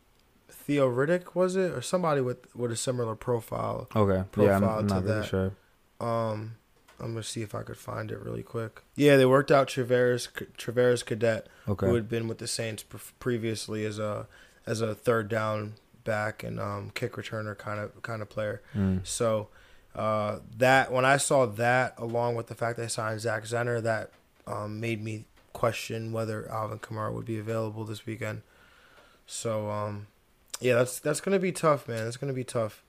Theo 0.50 0.90
Riddick 0.90 1.36
was 1.36 1.56
it 1.56 1.72
or 1.72 1.82
somebody 1.82 2.22
with 2.22 2.54
with 2.56 2.72
a 2.72 2.76
similar 2.76 3.16
profile. 3.16 3.88
Okay. 3.96 4.24
Profile 4.32 4.46
yeah, 4.48 4.56
I'm, 4.58 4.64
I'm 4.80 4.88
to 4.88 4.94
not 4.94 5.04
that. 5.06 5.14
really 5.16 5.28
sure. 5.28 5.52
Um, 6.00 6.56
I'm 7.00 7.14
gonna 7.14 7.24
see 7.24 7.42
if 7.42 7.56
I 7.56 7.64
could 7.64 7.78
find 7.78 8.12
it 8.12 8.20
really 8.20 8.44
quick. 8.44 8.82
Yeah, 8.96 9.18
they 9.18 9.26
worked 9.26 9.52
out 9.52 9.68
Travaris 9.68 10.30
Travaris 10.58 11.04
Cadet, 11.06 11.48
Okay. 11.68 11.88
who 11.88 11.96
had 11.96 12.08
been 12.08 12.28
with 12.28 12.38
the 12.38 12.48
Saints 12.48 12.84
pre- 12.84 13.00
previously 13.20 13.86
as 13.86 14.00
a 14.00 14.28
as 14.66 14.82
a 14.82 14.94
third 14.94 15.28
down 15.28 15.74
back 16.04 16.44
and 16.44 16.60
um, 16.60 16.92
kick 16.94 17.14
returner 17.14 17.58
kind 17.58 17.80
of 17.80 18.02
kind 18.04 18.22
of 18.22 18.30
player. 18.30 18.62
Mm. 18.76 19.06
So 19.06 19.50
uh, 19.96 20.40
that 20.58 20.92
when 20.92 21.06
I 21.06 21.18
saw 21.18 21.46
that, 21.46 21.96
along 21.98 22.36
with 22.36 22.48
the 22.48 22.56
fact 22.56 22.78
they 22.78 22.88
signed 22.88 23.22
Zach 23.22 23.44
Zenner, 23.44 23.82
that 23.84 24.12
um, 24.48 24.80
made 24.80 25.04
me 25.04 25.26
question 25.54 26.12
whether 26.12 26.50
Alvin 26.50 26.80
Kamara 26.80 27.14
would 27.14 27.26
be 27.26 27.38
available 27.38 27.84
this 27.84 28.06
weekend. 28.06 28.42
So 29.26 29.70
um, 29.70 30.08
yeah, 30.60 30.76
that's 30.76 31.00
that's 31.00 31.22
gonna 31.22 31.40
be 31.40 31.52
tough, 31.52 31.88
man. 31.88 32.08
It's 32.08 32.18
gonna 32.18 32.34
be 32.34 32.44
tough. 32.44 32.84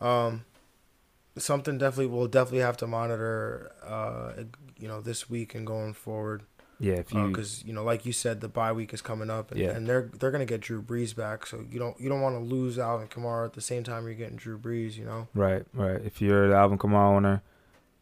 Um, 0.00 0.44
something 1.38 1.78
definitely 1.78 2.06
we'll 2.06 2.28
definitely 2.28 2.60
have 2.60 2.76
to 2.78 2.86
monitor. 2.86 3.72
Uh, 3.84 4.44
you 4.78 4.88
know, 4.88 5.00
this 5.00 5.28
week 5.30 5.54
and 5.54 5.66
going 5.66 5.94
forward. 5.94 6.42
Yeah, 6.78 6.94
if 6.94 7.14
uh, 7.14 7.18
you 7.20 7.28
because 7.28 7.64
you 7.64 7.72
know, 7.72 7.82
like 7.84 8.04
you 8.04 8.12
said, 8.12 8.40
the 8.40 8.48
bye 8.48 8.72
week 8.72 8.92
is 8.92 9.00
coming 9.00 9.30
up, 9.30 9.50
and, 9.50 9.60
Yeah. 9.60 9.70
and 9.70 9.86
they're 9.88 10.10
they're 10.18 10.30
gonna 10.30 10.44
get 10.44 10.60
Drew 10.60 10.82
Brees 10.82 11.14
back, 11.16 11.46
so 11.46 11.64
you 11.70 11.78
don't 11.78 11.98
you 12.00 12.08
don't 12.08 12.20
want 12.20 12.34
to 12.36 12.40
lose 12.40 12.78
Alvin 12.78 13.08
Kamara 13.08 13.46
at 13.46 13.54
the 13.54 13.60
same 13.60 13.82
time 13.82 14.04
you're 14.04 14.14
getting 14.14 14.36
Drew 14.36 14.58
Brees, 14.58 14.96
you 14.96 15.04
know. 15.04 15.28
right, 15.34 15.64
right. 15.72 16.00
If 16.04 16.20
you're 16.20 16.48
the 16.48 16.54
Alvin 16.54 16.76
Kamara 16.78 17.16
owner, 17.16 17.42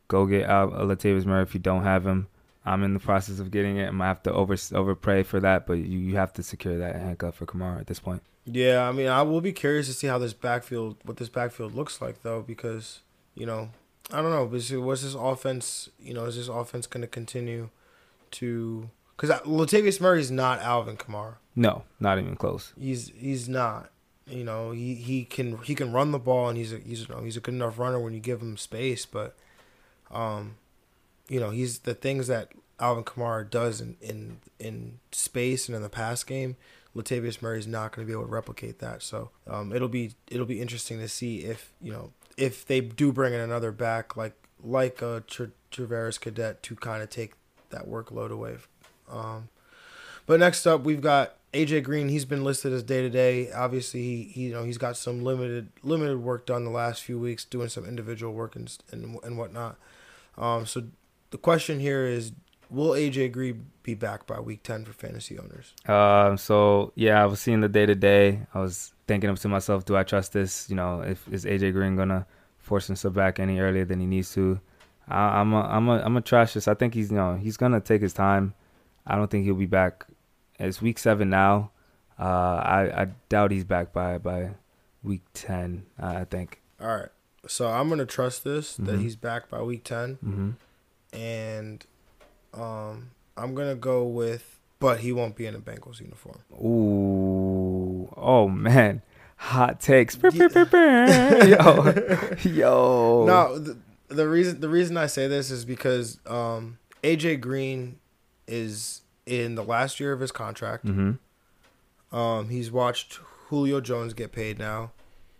go 0.08 0.26
get 0.26 0.48
Al- 0.48 0.74
uh, 0.74 0.80
Latavius 0.84 1.24
Murray. 1.24 1.42
If 1.42 1.54
you 1.54 1.60
don't 1.60 1.84
have 1.84 2.04
him, 2.06 2.26
I'm 2.66 2.82
in 2.82 2.94
the 2.94 3.00
process 3.00 3.38
of 3.38 3.50
getting 3.50 3.76
it. 3.76 3.84
I'm 3.86 3.98
gonna 3.98 4.06
have 4.06 4.22
to 4.24 4.32
over 4.32 4.56
over 4.72 4.94
pray 4.96 5.22
for 5.22 5.38
that, 5.40 5.66
but 5.66 5.74
you, 5.74 5.98
you 5.98 6.16
have 6.16 6.32
to 6.34 6.42
secure 6.42 6.76
that 6.78 6.96
handcuff 6.96 7.36
for 7.36 7.46
Kamara 7.46 7.78
at 7.80 7.86
this 7.86 8.00
point. 8.00 8.22
Yeah, 8.46 8.86
I 8.88 8.92
mean, 8.92 9.06
I 9.06 9.22
will 9.22 9.40
be 9.40 9.52
curious 9.52 9.86
to 9.86 9.92
see 9.94 10.06
how 10.06 10.18
this 10.18 10.34
backfield, 10.34 10.96
what 11.04 11.16
this 11.16 11.30
backfield 11.30 11.74
looks 11.74 12.02
like, 12.02 12.22
though, 12.22 12.42
because 12.42 13.00
you 13.36 13.46
know, 13.46 13.70
I 14.12 14.20
don't 14.20 14.30
know. 14.30 14.44
What's 14.80 15.02
this 15.02 15.14
offense? 15.14 15.88
You 16.00 16.12
know, 16.12 16.24
is 16.24 16.36
this 16.36 16.48
offense 16.48 16.86
going 16.86 17.00
to 17.02 17.06
continue 17.06 17.70
to? 18.34 18.90
Because 19.16 19.40
Latavius 19.42 20.00
Murray 20.00 20.20
is 20.20 20.30
not 20.30 20.60
Alvin 20.60 20.96
Kamara. 20.96 21.36
No, 21.56 21.84
not 22.00 22.18
even 22.18 22.36
close. 22.36 22.72
He's 22.78 23.12
he's 23.16 23.48
not. 23.48 23.90
You 24.26 24.42
know, 24.42 24.70
he, 24.70 24.94
he 24.94 25.24
can 25.24 25.58
he 25.58 25.74
can 25.74 25.92
run 25.92 26.10
the 26.10 26.18
ball 26.18 26.48
and 26.48 26.56
he's 26.56 26.72
a 26.72 26.78
he's 26.78 27.08
you 27.08 27.14
know, 27.14 27.22
he's 27.22 27.36
a 27.36 27.40
good 27.40 27.54
enough 27.54 27.78
runner 27.78 28.00
when 28.00 28.14
you 28.14 28.20
give 28.20 28.40
him 28.40 28.56
space, 28.56 29.04
but 29.04 29.36
um, 30.10 30.56
you 31.28 31.40
know, 31.40 31.50
he's 31.50 31.80
the 31.80 31.94
things 31.94 32.26
that 32.28 32.52
Alvin 32.80 33.04
Kamara 33.04 33.48
does 33.48 33.80
in 33.80 33.96
in, 34.00 34.38
in 34.58 34.98
space 35.12 35.68
and 35.68 35.76
in 35.76 35.82
the 35.82 35.88
pass 35.88 36.24
game. 36.24 36.56
Latavius 36.96 37.42
Murray 37.42 37.58
is 37.58 37.66
not 37.66 37.92
going 37.92 38.06
to 38.06 38.10
be 38.10 38.12
able 38.12 38.26
to 38.26 38.32
replicate 38.32 38.78
that. 38.78 39.02
So 39.02 39.30
um, 39.46 39.72
it'll 39.72 39.88
be 39.88 40.12
it'll 40.30 40.46
be 40.46 40.60
interesting 40.60 40.98
to 41.00 41.08
see 41.08 41.44
if 41.44 41.72
you 41.82 41.92
know 41.92 42.12
if 42.36 42.66
they 42.66 42.80
do 42.80 43.12
bring 43.12 43.34
in 43.34 43.40
another 43.40 43.72
back 43.72 44.16
like 44.16 44.34
like 44.62 45.02
a 45.02 45.22
Tra- 45.26 45.50
Travaris 45.70 46.20
Cadet 46.20 46.62
to 46.62 46.76
kind 46.76 47.02
of 47.02 47.10
take 47.10 47.34
that 47.74 47.88
workload 47.88 48.30
away. 48.30 48.56
Um, 49.10 49.48
but 50.26 50.40
next 50.40 50.66
up, 50.66 50.82
we've 50.82 51.00
got 51.00 51.36
AJ 51.52 51.84
Green. 51.84 52.08
He's 52.08 52.24
been 52.24 52.44
listed 52.44 52.72
as 52.72 52.82
day 52.82 53.02
to 53.02 53.10
day. 53.10 53.52
Obviously, 53.52 54.02
he, 54.02 54.22
he 54.24 54.40
you 54.44 54.52
know 54.52 54.64
he's 54.64 54.78
got 54.78 54.96
some 54.96 55.22
limited 55.22 55.68
limited 55.82 56.18
work 56.18 56.46
done 56.46 56.64
the 56.64 56.70
last 56.70 57.02
few 57.02 57.18
weeks, 57.18 57.44
doing 57.44 57.68
some 57.68 57.84
individual 57.84 58.32
work 58.32 58.56
and 58.56 58.76
and, 58.90 59.18
and 59.22 59.38
whatnot. 59.38 59.76
Um, 60.36 60.66
so 60.66 60.84
the 61.30 61.38
question 61.38 61.78
here 61.78 62.06
is, 62.06 62.32
will 62.70 62.90
AJ 62.90 63.32
Green 63.32 63.66
be 63.82 63.94
back 63.94 64.26
by 64.26 64.40
week 64.40 64.62
ten 64.62 64.84
for 64.84 64.92
fantasy 64.92 65.38
owners? 65.38 65.74
Um, 65.86 66.36
so 66.36 66.92
yeah, 66.96 67.22
I 67.22 67.26
was 67.26 67.40
seeing 67.40 67.60
the 67.60 67.68
day 67.68 67.86
to 67.86 67.94
day. 67.94 68.40
I 68.54 68.60
was 68.60 68.92
thinking 69.06 69.34
to 69.34 69.48
myself, 69.48 69.84
do 69.84 69.96
I 69.96 70.02
trust 70.02 70.32
this? 70.32 70.68
You 70.68 70.76
know, 70.76 71.02
if 71.02 71.28
is 71.28 71.44
AJ 71.44 71.72
Green 71.72 71.96
gonna 71.96 72.26
force 72.58 72.86
himself 72.86 73.14
back 73.14 73.38
any 73.38 73.60
earlier 73.60 73.84
than 73.84 74.00
he 74.00 74.06
needs 74.06 74.32
to? 74.34 74.60
I, 75.08 75.40
I'm 75.40 75.52
a, 75.52 75.60
I'm 75.62 75.88
a, 75.88 75.98
I'm 76.02 76.16
a 76.16 76.20
trash 76.20 76.54
this. 76.54 76.66
I 76.68 76.74
think 76.74 76.94
he's 76.94 77.10
you 77.10 77.16
know 77.16 77.34
he's 77.34 77.56
gonna 77.56 77.80
take 77.80 78.02
his 78.02 78.12
time. 78.12 78.54
I 79.06 79.16
don't 79.16 79.30
think 79.30 79.44
he'll 79.44 79.54
be 79.54 79.66
back. 79.66 80.06
It's 80.58 80.80
week 80.80 80.98
seven 80.98 81.30
now. 81.30 81.70
Uh, 82.18 82.22
I 82.24 83.02
I 83.02 83.06
doubt 83.28 83.50
he's 83.50 83.64
back 83.64 83.92
by 83.92 84.18
by 84.18 84.50
week 85.02 85.22
ten. 85.34 85.84
I 85.98 86.20
I 86.20 86.24
think. 86.24 86.60
All 86.80 86.88
right. 86.88 87.08
So 87.46 87.68
I'm 87.68 87.88
gonna 87.90 88.06
trust 88.06 88.44
this 88.44 88.76
that 88.76 88.96
Mhm. 88.96 89.00
he's 89.02 89.16
back 89.16 89.48
by 89.50 89.60
week 89.62 89.84
ten, 89.84 90.14
hmm 90.14 90.50
and 91.12 91.84
um, 92.54 93.10
I'm 93.36 93.54
gonna 93.54 93.74
go 93.74 94.04
with, 94.04 94.58
but 94.80 95.00
he 95.00 95.12
won't 95.12 95.36
be 95.36 95.44
in 95.46 95.54
a 95.54 95.58
Bengals 95.60 96.00
uniform. 96.00 96.38
Ooh, 96.54 98.08
oh 98.16 98.48
man, 98.48 99.02
hot 99.36 99.80
takes. 99.80 100.16
Yeah. 100.32 101.44
yo, 101.44 101.92
yo. 102.44 103.24
No, 103.26 103.58
the, 103.58 103.76
the 104.08 104.28
reason 104.28 104.60
the 104.60 104.68
reason 104.68 104.96
I 104.96 105.06
say 105.06 105.26
this 105.28 105.50
is 105.50 105.64
because 105.64 106.18
um, 106.26 106.78
AJ 107.02 107.40
Green 107.40 107.98
is 108.46 109.02
in 109.26 109.54
the 109.54 109.64
last 109.64 109.98
year 110.00 110.12
of 110.12 110.20
his 110.20 110.32
contract. 110.32 110.84
hmm 110.86 111.12
Um, 112.12 112.48
he's 112.50 112.70
watched 112.70 113.14
Julio 113.48 113.80
Jones 113.80 114.14
get 114.14 114.32
paid 114.32 114.58
now. 114.58 114.92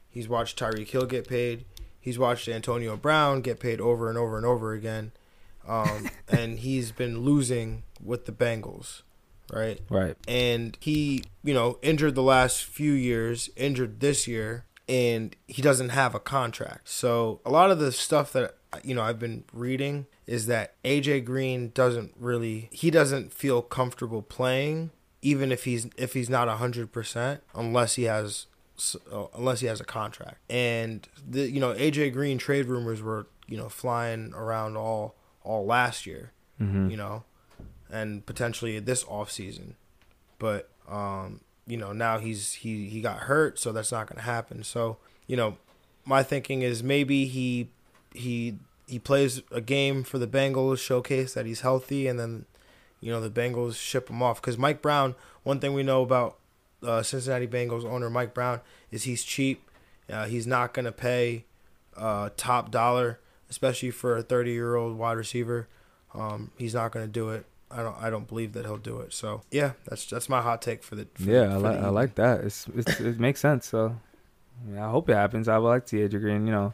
He's 0.08 0.28
watched 0.28 0.58
Tyreek 0.58 0.88
Hill 0.88 1.06
get 1.06 1.28
paid. 1.28 1.64
He's 2.00 2.18
watched 2.18 2.48
Antonio 2.48 2.96
Brown 2.96 3.40
get 3.40 3.60
paid 3.60 3.80
over 3.80 4.08
and 4.08 4.16
over 4.18 4.36
and 4.36 4.46
over 4.46 4.72
again. 4.72 5.12
Um, 5.66 6.08
and 6.28 6.58
he's 6.58 6.92
been 6.92 7.20
losing 7.20 7.82
with 8.02 8.26
the 8.26 8.32
Bengals, 8.32 9.02
right? 9.52 9.80
Right. 9.88 10.14
and 10.28 10.76
he, 10.80 11.24
you 11.42 11.54
know, 11.54 11.78
injured 11.82 12.14
the 12.14 12.22
last 12.22 12.64
few 12.64 12.92
years, 12.92 13.48
injured 13.56 14.00
this 14.00 14.28
year, 14.28 14.66
and 14.88 15.34
he 15.48 15.62
doesn't 15.62 15.88
have 15.90 16.14
a 16.14 16.20
contract. 16.20 16.88
So 16.90 17.40
a 17.46 17.50
lot 17.50 17.70
of 17.70 17.78
the 17.78 17.90
stuff 17.92 18.32
that 18.34 18.56
you 18.82 18.94
know 18.94 19.02
I've 19.02 19.18
been 19.18 19.44
reading 19.52 20.06
is 20.26 20.46
that 20.46 20.74
AJ 20.84 21.24
Green 21.24 21.70
doesn't 21.74 22.12
really 22.18 22.68
he 22.72 22.90
doesn't 22.90 23.32
feel 23.32 23.62
comfortable 23.62 24.22
playing 24.22 24.90
even 25.22 25.52
if 25.52 25.64
he's 25.64 25.86
if 25.96 26.12
he's 26.14 26.28
not 26.30 26.48
100% 26.48 27.40
unless 27.54 27.94
he 27.94 28.04
has 28.04 28.46
uh, 29.12 29.26
unless 29.36 29.60
he 29.60 29.66
has 29.66 29.80
a 29.80 29.84
contract. 29.84 30.38
And 30.50 31.06
the 31.26 31.50
you 31.50 31.60
know 31.60 31.74
AJ 31.74 32.12
Green 32.12 32.38
trade 32.38 32.66
rumors 32.66 33.00
were, 33.02 33.26
you 33.46 33.56
know, 33.56 33.68
flying 33.68 34.32
around 34.34 34.76
all 34.76 35.14
all 35.42 35.64
last 35.66 36.06
year 36.06 36.32
hmm 36.58 36.88
you 36.88 36.96
know, 36.96 37.24
and 37.90 38.24
potentially 38.26 38.78
this 38.78 39.04
off 39.08 39.30
season. 39.30 39.76
But 40.38 40.68
um, 40.88 41.40
you 41.66 41.76
know, 41.76 41.92
now 41.92 42.18
he's 42.18 42.52
he 42.54 42.88
he 42.88 43.00
got 43.00 43.20
hurt, 43.20 43.58
so 43.58 43.72
that's 43.72 43.90
not 43.92 44.06
going 44.06 44.18
to 44.18 44.24
happen. 44.24 44.62
So, 44.62 44.98
you 45.26 45.36
know, 45.36 45.56
my 46.04 46.22
thinking 46.22 46.62
is 46.62 46.82
maybe 46.82 47.26
he 47.26 47.70
he 48.14 48.58
he 48.86 48.98
plays 48.98 49.42
a 49.50 49.60
game 49.60 50.02
for 50.02 50.18
the 50.18 50.26
Bengals, 50.26 50.78
showcase 50.78 51.34
that 51.34 51.46
he's 51.46 51.60
healthy, 51.60 52.06
and 52.06 52.18
then 52.18 52.46
you 53.00 53.12
know 53.12 53.20
the 53.20 53.30
Bengals 53.30 53.76
ship 53.76 54.08
him 54.08 54.22
off. 54.22 54.40
Because 54.40 54.56
Mike 54.56 54.80
Brown, 54.80 55.14
one 55.42 55.60
thing 55.60 55.74
we 55.74 55.82
know 55.82 56.02
about 56.02 56.38
uh, 56.82 57.02
Cincinnati 57.02 57.46
Bengals 57.46 57.84
owner 57.84 58.08
Mike 58.08 58.32
Brown 58.32 58.60
is 58.90 59.04
he's 59.04 59.24
cheap. 59.24 59.68
Uh, 60.10 60.26
he's 60.26 60.46
not 60.46 60.74
going 60.74 60.84
to 60.84 60.92
pay 60.92 61.44
uh, 61.96 62.30
top 62.36 62.70
dollar, 62.70 63.20
especially 63.48 63.90
for 63.90 64.16
a 64.16 64.22
30 64.22 64.52
year 64.52 64.76
old 64.76 64.96
wide 64.98 65.16
receiver. 65.16 65.68
Um, 66.14 66.50
he's 66.58 66.74
not 66.74 66.92
going 66.92 67.06
to 67.06 67.10
do 67.10 67.30
it. 67.30 67.46
I 67.70 67.82
don't. 67.82 67.96
I 68.00 68.08
don't 68.10 68.28
believe 68.28 68.52
that 68.52 68.64
he'll 68.66 68.76
do 68.76 69.00
it. 69.00 69.12
So 69.12 69.42
yeah, 69.50 69.72
that's 69.86 70.06
that's 70.06 70.28
my 70.28 70.40
hot 70.40 70.62
take 70.62 70.84
for 70.84 70.94
the. 70.94 71.08
For 71.14 71.22
Yeah, 71.22 71.46
the, 71.46 71.50
I 71.50 71.54
for 71.54 71.58
like 71.58 71.80
the 71.80 71.86
I 71.86 71.88
like 71.88 72.14
that. 72.16 72.40
It's, 72.42 72.68
it's 72.76 73.00
it 73.00 73.18
makes 73.18 73.40
sense. 73.40 73.66
So 73.66 73.96
yeah, 74.72 74.86
I 74.86 74.90
hope 74.90 75.08
it 75.08 75.14
happens. 75.14 75.48
I 75.48 75.58
would 75.58 75.68
like 75.68 75.86
to 75.86 75.88
see 75.88 76.16
AJ 76.16 76.20
Green, 76.20 76.46
you 76.46 76.52
know, 76.52 76.72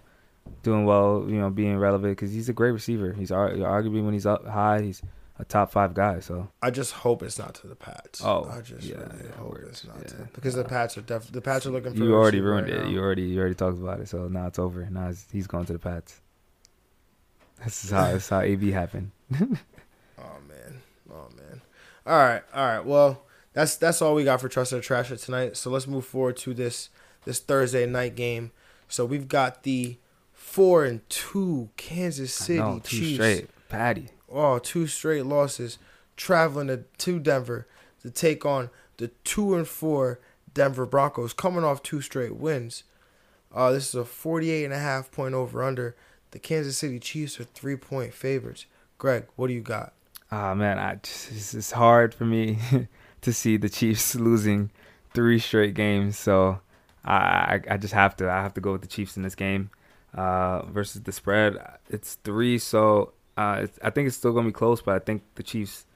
doing 0.63 0.85
well, 0.85 1.25
you 1.29 1.39
know, 1.39 1.51
being 1.51 1.77
relevant 1.79 2.17
because 2.17 2.33
he's 2.33 2.49
a 2.49 2.53
great 2.53 2.73
receiver. 2.73 3.13
He's 3.13 3.31
ar- 3.33 3.51
arguably 3.51 4.05
when 4.05 4.13
he's 4.15 4.27
up 4.27 4.47
high, 4.47 4.83
he's 4.83 5.03
a 5.39 5.45
top 5.45 5.73
five 5.73 5.95
guy. 5.95 6.21
So 6.21 6.49
I 6.63 6.71
just 6.71 6.93
hope 6.93 7.23
it's 7.23 7.39
not 7.39 7.55
to 7.57 7.67
the 7.67 7.75
Pats. 7.75 8.23
Oh, 8.23 8.51
I 8.51 8.61
just 8.61 8.87
yeah, 8.87 8.97
really 8.97 9.25
yeah, 9.25 9.37
hope 9.37 9.59
it's 9.69 9.85
not 9.87 9.97
yeah. 9.99 10.09
to 10.09 10.29
because 10.35 10.55
the 10.55 10.65
Pats 10.65 10.99
are 10.99 11.03
def- 11.03 11.33
the 11.33 11.41
Pats 11.41 11.67
are 11.67 11.71
looking 11.71 11.95
for. 11.95 12.03
you 12.05 12.15
already 12.15 12.41
ruined 12.41 12.69
right 12.69 12.77
it. 12.77 12.85
now. 12.85 12.91
You 12.91 13.01
already 13.01 13.23
you 13.23 13.41
already 13.41 13.55
talked 13.55 13.79
about 13.79 14.01
it. 14.01 14.09
So 14.09 14.29
now 14.29 14.47
it's 14.47 14.59
over. 14.59 14.87
Now 14.91 15.09
it's, 15.09 15.27
he's 15.33 15.47
going 15.47 15.65
to 15.67 15.73
the 15.73 15.79
Pats. 15.79 16.21
This 17.65 17.85
is 17.85 17.91
how 17.91 18.13
this 18.13 18.29
how 18.29 18.41
AB 18.41 18.71
happened. 18.71 19.11
Oh 20.19 20.37
man. 20.47 20.83
Oh 21.11 21.29
man. 21.35 21.63
All 22.07 22.19
right. 22.19 22.43
All 22.55 22.67
right. 22.67 22.85
Well, 22.85 23.23
that's 23.55 23.77
that's 23.77 24.03
all 24.03 24.15
we 24.15 24.25
got 24.25 24.41
for 24.41 24.51
Trust 24.51 24.73
or 24.75 24.81
Trash 24.83 25.11
It 25.11 25.17
tonight. 25.17 25.57
So 25.57 25.71
let's 25.71 25.87
move 25.87 26.05
forward 26.05 26.37
to 26.39 26.53
this 26.53 26.91
this 27.25 27.39
Thursday 27.39 27.87
night 27.87 28.17
game. 28.17 28.53
So 28.89 29.07
we've 29.07 29.29
got 29.29 29.63
the 29.63 29.97
four 30.51 30.85
and 30.85 31.09
two 31.09 31.71
Kansas 31.77 32.35
City 32.35 32.59
no, 32.59 32.81
two 32.83 32.99
Chiefs. 32.99 33.15
straight. 33.15 33.49
Patty. 33.69 34.09
Oh, 34.29 34.59
two 34.59 34.89
straight 34.89 35.25
losses, 35.25 35.79
traveling 36.17 36.67
to, 36.67 36.79
to 36.99 37.21
Denver 37.21 37.69
to 38.03 38.11
take 38.11 38.45
on 38.45 38.69
the 38.97 39.09
two 39.23 39.55
and 39.55 39.67
four 39.67 40.19
Denver 40.53 40.87
Broncos, 40.87 41.33
coming 41.33 41.63
off 41.63 41.85
two 41.85 42.01
straight 42.01 42.35
wins. 42.35 42.83
Uh, 43.55 43.71
this 43.71 43.89
is 43.89 43.95
a 43.95 44.05
48 44.05 44.65
and 44.65 44.75
a 44.75 44.79
half 44.79 45.13
point 45.13 45.35
over 45.35 45.63
under. 45.63 45.95
The 46.33 46.41
Kansas 46.41 46.79
City 46.79 46.99
Chiefs 46.99 47.39
are 47.39 47.45
three 47.45 47.77
point 47.77 48.13
favorites. 48.13 48.67
Greg, 48.99 49.27
what 49.37 49.47
do 49.47 49.53
you 49.53 49.63
got? 49.63 49.93
Ah 50.33 50.55
man, 50.55 50.79
I 50.81 50.97
just, 50.97 51.55
it's, 51.55 51.73
hard 51.73 52.13
for 52.13 52.25
me 52.25 52.59
to 53.21 53.33
see 53.33 53.57
the 53.57 53.69
Chiefs 53.69 54.15
losing 54.17 54.71
three 55.15 55.39
straight 55.39 55.75
games. 55.75 56.19
So 56.19 56.61
I, 57.05 57.15
I 57.15 57.61
I 57.71 57.77
just 57.77 57.95
have 57.95 58.17
to 58.17 58.29
I 58.29 58.43
have 58.43 58.55
to 58.55 58.61
go 58.61 58.73
with 58.73 58.83
the 58.83 58.89
Chiefs 58.89 59.17
in 59.17 59.23
this 59.23 59.37
game 59.37 59.71
uh, 60.15 60.63
versus 60.67 61.03
the 61.03 61.13
spread. 61.13 61.57
It's 61.89 62.15
three, 62.25 62.59
so 62.59 63.13
uh, 63.37 63.61
it's, 63.63 63.79
I 63.83 63.91
think 63.91 64.09
it's 64.09 64.17
still 64.17 64.33
gonna 64.33 64.49
be 64.49 64.53
close, 64.53 64.83
but 64.83 64.95
I 64.95 64.99
think 64.99 65.23
the 65.35 65.43
Chiefs 65.43 65.87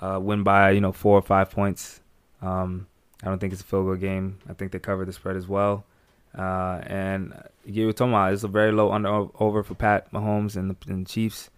uh, 0.00 0.18
win 0.22 0.42
by 0.42 0.70
you 0.70 0.80
know 0.80 0.92
four 0.92 1.18
or 1.18 1.22
five 1.22 1.50
points. 1.50 2.00
Um, 2.40 2.86
I 3.22 3.26
don't 3.26 3.38
think 3.38 3.52
it's 3.52 3.62
a 3.62 3.64
field 3.64 3.86
goal 3.86 3.96
game. 3.96 4.38
I 4.48 4.52
think 4.52 4.72
they 4.72 4.78
cover 4.78 5.04
the 5.04 5.12
spread 5.12 5.36
as 5.36 5.48
well. 5.48 5.84
Uh, 6.36 6.80
and 6.86 7.34
you 7.64 7.86
were 7.86 7.92
talking 7.92 8.12
about 8.12 8.32
it's 8.32 8.44
a 8.44 8.48
very 8.48 8.70
low 8.70 8.92
under 8.92 9.28
over 9.40 9.62
for 9.62 9.74
Pat 9.74 10.12
Mahomes 10.12 10.56
and 10.56 10.70
the, 10.70 10.76
and 10.90 11.04
the 11.04 11.10
Chiefs. 11.10 11.50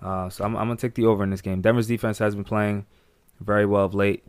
Uh, 0.00 0.28
so 0.28 0.44
I'm, 0.44 0.56
I'm 0.56 0.66
gonna 0.66 0.76
take 0.76 0.94
the 0.94 1.06
over 1.06 1.22
in 1.24 1.30
this 1.30 1.40
game. 1.40 1.60
Denver's 1.60 1.86
defense 1.86 2.18
has 2.18 2.34
been 2.34 2.44
playing 2.44 2.86
very 3.40 3.66
well 3.66 3.84
of 3.84 3.94
late. 3.94 4.24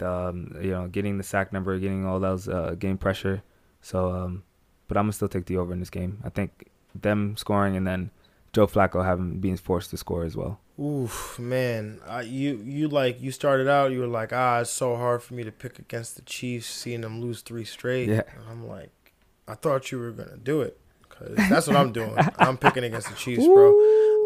Um, 0.00 0.56
you 0.60 0.70
know, 0.70 0.88
getting 0.88 1.18
the 1.18 1.24
sack 1.24 1.52
number, 1.52 1.78
getting 1.78 2.04
all 2.04 2.20
those 2.20 2.48
uh, 2.48 2.74
game 2.78 2.98
pressure. 2.98 3.42
So, 3.80 4.10
um, 4.10 4.42
but 4.88 4.96
I'm 4.96 5.04
gonna 5.04 5.12
still 5.12 5.28
take 5.28 5.46
the 5.46 5.56
over 5.56 5.72
in 5.72 5.80
this 5.80 5.90
game. 5.90 6.20
I 6.24 6.28
think 6.28 6.68
them 6.94 7.36
scoring 7.36 7.76
and 7.76 7.86
then 7.86 8.10
Joe 8.52 8.66
Flacco 8.66 9.04
having 9.04 9.40
being 9.40 9.56
forced 9.56 9.90
to 9.90 9.96
score 9.96 10.24
as 10.24 10.36
well. 10.36 10.60
Oof, 10.78 11.38
man, 11.38 12.00
uh, 12.06 12.22
you 12.24 12.60
you 12.64 12.88
like 12.88 13.20
you 13.20 13.30
started 13.30 13.68
out. 13.68 13.92
You 13.92 14.00
were 14.00 14.06
like, 14.06 14.32
ah, 14.32 14.60
it's 14.60 14.70
so 14.70 14.96
hard 14.96 15.22
for 15.22 15.34
me 15.34 15.44
to 15.44 15.52
pick 15.52 15.78
against 15.78 16.16
the 16.16 16.22
Chiefs, 16.22 16.66
seeing 16.66 17.00
them 17.02 17.20
lose 17.20 17.42
three 17.42 17.64
straight. 17.64 18.08
Yeah. 18.08 18.22
And 18.34 18.44
I'm 18.50 18.66
like, 18.68 19.12
I 19.46 19.54
thought 19.54 19.92
you 19.92 19.98
were 19.98 20.10
gonna 20.10 20.36
do 20.36 20.62
it, 20.62 20.78
cause 21.08 21.34
that's 21.48 21.66
what 21.66 21.76
I'm 21.76 21.92
doing. 21.92 22.16
I'm 22.38 22.56
picking 22.56 22.84
against 22.84 23.08
the 23.08 23.14
Chiefs, 23.14 23.44
bro. 23.44 23.72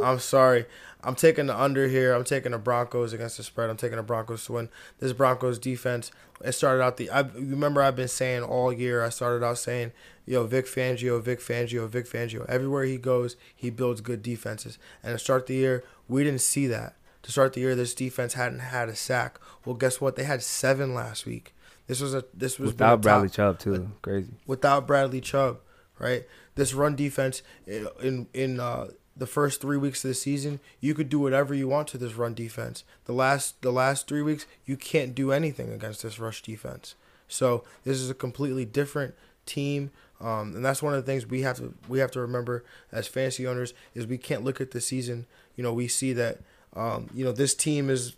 I'm 0.02 0.18
sorry. 0.18 0.66
I'm 1.04 1.14
taking 1.14 1.46
the 1.46 1.58
under 1.60 1.86
here. 1.88 2.12
I'm 2.12 2.24
taking 2.24 2.52
the 2.52 2.58
Broncos 2.58 3.12
against 3.12 3.36
the 3.36 3.42
spread. 3.42 3.70
I'm 3.70 3.76
taking 3.76 3.96
the 3.96 4.02
Broncos 4.02 4.44
to 4.46 4.52
win. 4.52 4.68
This 4.98 5.12
Broncos 5.12 5.58
defense. 5.58 6.10
It 6.44 6.52
started 6.52 6.82
out 6.82 6.96
the. 6.96 7.10
I 7.10 7.20
remember 7.20 7.82
I've 7.82 7.96
been 7.96 8.08
saying 8.08 8.42
all 8.42 8.72
year. 8.72 9.04
I 9.04 9.08
started 9.08 9.44
out 9.44 9.58
saying, 9.58 9.92
"Yo, 10.26 10.44
Vic 10.46 10.66
Fangio, 10.66 11.20
Vic 11.22 11.40
Fangio, 11.40 11.88
Vic 11.88 12.06
Fangio." 12.06 12.44
Everywhere 12.48 12.84
he 12.84 12.96
goes, 12.96 13.36
he 13.54 13.70
builds 13.70 14.00
good 14.00 14.22
defenses. 14.22 14.78
And 15.02 15.12
to 15.14 15.18
start 15.18 15.46
the 15.46 15.54
year, 15.54 15.84
we 16.08 16.22
didn't 16.24 16.40
see 16.42 16.66
that. 16.68 16.94
To 17.22 17.32
start 17.32 17.52
the 17.52 17.60
year, 17.60 17.74
this 17.74 17.94
defense 17.94 18.34
hadn't 18.34 18.60
had 18.60 18.88
a 18.88 18.94
sack. 18.96 19.38
Well, 19.64 19.74
guess 19.74 20.00
what? 20.00 20.14
They 20.16 20.24
had 20.24 20.42
seven 20.42 20.94
last 20.94 21.26
week. 21.26 21.54
This 21.88 22.00
was 22.00 22.14
a. 22.14 22.24
This 22.34 22.58
was 22.58 22.72
Without 22.72 22.90
top- 22.96 23.00
Bradley 23.02 23.28
Chubb 23.30 23.58
too, 23.58 23.90
crazy. 24.02 24.34
without 24.46 24.86
Bradley 24.86 25.20
Chubb, 25.20 25.58
right? 25.98 26.24
This 26.54 26.74
run 26.74 26.94
defense 26.96 27.42
in 27.66 28.26
in 28.32 28.60
uh, 28.60 28.88
the 29.18 29.26
first 29.26 29.60
three 29.60 29.76
weeks 29.76 30.04
of 30.04 30.08
the 30.08 30.14
season, 30.14 30.60
you 30.80 30.94
could 30.94 31.08
do 31.08 31.18
whatever 31.18 31.52
you 31.52 31.68
want 31.68 31.88
to 31.88 31.98
this 31.98 32.14
run 32.14 32.34
defense. 32.34 32.84
The 33.04 33.12
last 33.12 33.60
the 33.62 33.72
last 33.72 34.06
three 34.08 34.22
weeks, 34.22 34.46
you 34.64 34.76
can't 34.76 35.14
do 35.14 35.32
anything 35.32 35.72
against 35.72 36.02
this 36.02 36.18
rush 36.18 36.42
defense. 36.42 36.94
So 37.26 37.64
this 37.84 37.98
is 38.00 38.08
a 38.08 38.14
completely 38.14 38.64
different 38.64 39.14
team, 39.44 39.90
um, 40.20 40.54
and 40.56 40.64
that's 40.64 40.82
one 40.82 40.94
of 40.94 41.04
the 41.04 41.10
things 41.10 41.26
we 41.26 41.42
have 41.42 41.56
to 41.58 41.74
we 41.88 41.98
have 41.98 42.12
to 42.12 42.20
remember 42.20 42.64
as 42.92 43.08
fantasy 43.08 43.46
owners 43.46 43.74
is 43.94 44.06
we 44.06 44.18
can't 44.18 44.44
look 44.44 44.60
at 44.60 44.70
the 44.70 44.80
season. 44.80 45.26
You 45.56 45.64
know, 45.64 45.72
we 45.72 45.88
see 45.88 46.12
that 46.14 46.38
um, 46.74 47.10
you 47.12 47.24
know 47.24 47.32
this 47.32 47.54
team 47.54 47.90
is 47.90 48.16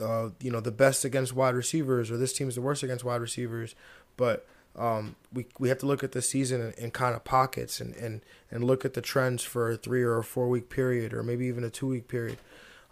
uh, 0.00 0.30
you 0.40 0.50
know 0.50 0.60
the 0.60 0.70
best 0.70 1.04
against 1.04 1.34
wide 1.34 1.54
receivers, 1.54 2.10
or 2.10 2.16
this 2.18 2.32
team 2.34 2.48
is 2.48 2.54
the 2.54 2.62
worst 2.62 2.82
against 2.82 3.04
wide 3.04 3.20
receivers, 3.20 3.74
but 4.16 4.46
um, 4.76 5.16
we 5.32 5.46
we 5.58 5.68
have 5.68 5.78
to 5.78 5.86
look 5.86 6.02
at 6.02 6.12
the 6.12 6.22
season 6.22 6.60
in, 6.60 6.84
in 6.84 6.90
kind 6.90 7.14
of 7.14 7.24
pockets 7.24 7.80
and, 7.80 7.94
and, 7.96 8.22
and 8.50 8.64
look 8.64 8.84
at 8.84 8.94
the 8.94 9.02
trends 9.02 9.42
for 9.42 9.70
a 9.70 9.76
three 9.76 10.02
or 10.02 10.18
a 10.18 10.24
four 10.24 10.48
week 10.48 10.70
period 10.70 11.12
or 11.12 11.22
maybe 11.22 11.46
even 11.46 11.64
a 11.64 11.70
two 11.70 11.88
week 11.88 12.08
period. 12.08 12.38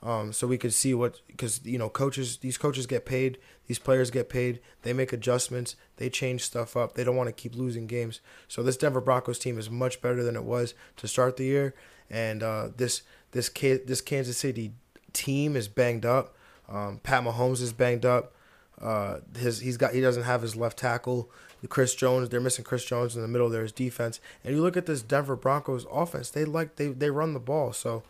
Um, 0.03 0.33
so 0.33 0.47
we 0.47 0.57
could 0.57 0.73
see 0.73 0.95
what 0.95 1.21
because 1.27 1.61
you 1.65 1.79
know 1.79 1.91
coaches 1.91 2.39
these 2.39 2.57
coaches 2.57 2.87
get 2.87 3.05
paid 3.05 3.37
these 3.67 3.79
players 3.79 4.11
get 4.11 4.31
paid 4.31 4.61
they 4.81 4.95
make 4.95 5.13
adjustments 5.13 5.77
they 5.99 6.09
change 6.09 6.43
stuff 6.43 6.75
up 6.75 6.95
they 6.95 7.05
don't 7.05 7.17
want 7.17 7.29
to 7.29 7.35
keep 7.35 7.55
losing 7.55 7.87
games 7.87 8.21
so 8.49 8.63
this 8.63 8.79
Denver 8.79 9.03
Broncos 9.03 9.39
team 9.39 9.59
is 9.59 9.69
much 9.69 10.01
better 10.01 10.25
than 10.25 10.37
it 10.37 10.45
was 10.45 10.73
to 10.97 11.07
start 11.07 11.37
the 11.37 11.45
year 11.45 11.75
and 12.09 12.43
uh, 12.43 12.69
this 12.75 13.03
this 13.33 13.51
this 13.51 14.01
Kansas 14.01 14.39
City 14.39 14.73
team 15.13 15.55
is 15.55 15.69
banged 15.69 16.07
up 16.07 16.35
um, 16.67 17.01
Pat 17.03 17.23
Mahomes 17.23 17.61
is 17.61 17.75
banged 17.75 18.07
up 18.07 18.33
uh, 18.81 19.19
his 19.37 19.61
he's 19.61 19.77
got 19.77 19.93
he 19.93 20.01
doesn't 20.01 20.23
have 20.23 20.43
his 20.43 20.57
left 20.57 20.79
tackle. 20.79 21.31
Chris 21.69 21.95
Jones, 21.95 22.29
they're 22.29 22.41
missing 22.41 22.65
Chris 22.65 22.85
Jones 22.85 23.17
in 23.17 23.23
the 23.23 23.29
middle. 23.29 23.49
There's 23.49 23.73
defense, 23.73 24.21
and 24.45 24.55
you 24.55 24.63
look 24.63 24.77
at 24.77 24.87
this 24.87 25.03
Denver 25.03 25.37
Broncos 25.37 25.87
offense. 25.91 26.31
They 26.31 26.45
like 26.45 26.77
they 26.77 26.89
they 26.89 27.11
run 27.11 27.35
the 27.35 27.41
ball. 27.41 27.73
So, 27.73 28.03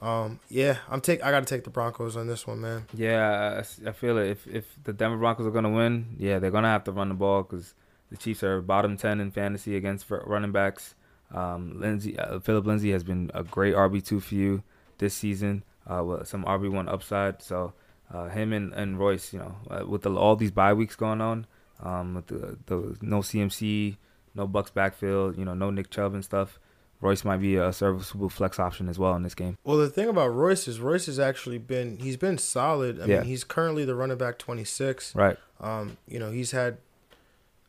um, 0.00 0.40
yeah, 0.48 0.78
I'm 0.88 1.00
take 1.00 1.22
I 1.22 1.30
got 1.30 1.40
to 1.40 1.54
take 1.54 1.64
the 1.64 1.70
Broncos 1.70 2.16
on 2.16 2.26
this 2.26 2.46
one, 2.46 2.60
man. 2.60 2.86
Yeah, 2.94 3.62
I 3.86 3.92
feel 3.92 4.18
it. 4.18 4.30
If 4.30 4.46
if 4.46 4.84
the 4.84 4.92
Denver 4.92 5.18
Broncos 5.18 5.46
are 5.46 5.50
gonna 5.50 5.70
win, 5.70 6.16
yeah, 6.18 6.38
they're 6.38 6.50
gonna 6.50 6.68
have 6.68 6.84
to 6.84 6.92
run 6.92 7.08
the 7.08 7.14
ball 7.14 7.42
because 7.42 7.74
the 8.10 8.16
Chiefs 8.16 8.42
are 8.42 8.60
bottom 8.60 8.96
ten 8.96 9.20
in 9.20 9.30
fantasy 9.30 9.76
against 9.76 10.06
running 10.10 10.52
backs. 10.52 10.94
Um, 11.32 11.78
Lindsay, 11.78 12.18
uh, 12.18 12.40
Philip 12.40 12.66
Lindsay 12.66 12.90
has 12.92 13.04
been 13.04 13.30
a 13.34 13.44
great 13.44 13.74
RB 13.74 14.04
two 14.04 14.20
for 14.20 14.34
you 14.34 14.62
this 14.98 15.14
season. 15.14 15.64
Uh, 15.90 16.04
with 16.04 16.28
some 16.28 16.44
RB 16.44 16.70
one 16.70 16.88
upside. 16.88 17.42
So 17.42 17.72
uh, 18.12 18.28
him 18.28 18.52
and, 18.52 18.72
and 18.74 18.98
Royce, 18.98 19.32
you 19.32 19.40
know, 19.40 19.56
uh, 19.70 19.84
with 19.86 20.02
the, 20.02 20.14
all 20.14 20.36
these 20.36 20.50
bye 20.52 20.72
weeks 20.72 20.94
going 20.94 21.20
on, 21.20 21.46
um, 21.82 22.14
with 22.14 22.26
the, 22.28 22.58
the 22.66 22.96
no 23.02 23.18
CMC, 23.20 23.96
no 24.34 24.46
Bucks 24.46 24.70
backfield, 24.70 25.36
you 25.38 25.44
know, 25.44 25.54
no 25.54 25.70
Nick 25.70 25.90
Chubb 25.90 26.14
and 26.14 26.24
stuff. 26.24 26.58
Royce 27.00 27.24
might 27.24 27.38
be 27.38 27.56
a 27.56 27.72
serviceable 27.72 28.28
flex 28.28 28.58
option 28.58 28.86
as 28.88 28.98
well 28.98 29.14
in 29.14 29.22
this 29.22 29.34
game. 29.34 29.56
Well, 29.64 29.78
the 29.78 29.88
thing 29.88 30.08
about 30.08 30.28
Royce 30.34 30.68
is 30.68 30.80
Royce 30.80 31.06
has 31.06 31.18
actually 31.18 31.56
been 31.56 31.98
he's 31.98 32.18
been 32.18 32.36
solid. 32.36 33.00
I 33.00 33.06
Yeah. 33.06 33.16
mean, 33.20 33.24
he's 33.24 33.42
currently 33.42 33.84
the 33.86 33.94
running 33.94 34.18
back 34.18 34.38
26. 34.38 35.14
Right. 35.14 35.38
Um, 35.60 35.96
you 36.06 36.18
know, 36.18 36.30
he's 36.30 36.50
had 36.50 36.76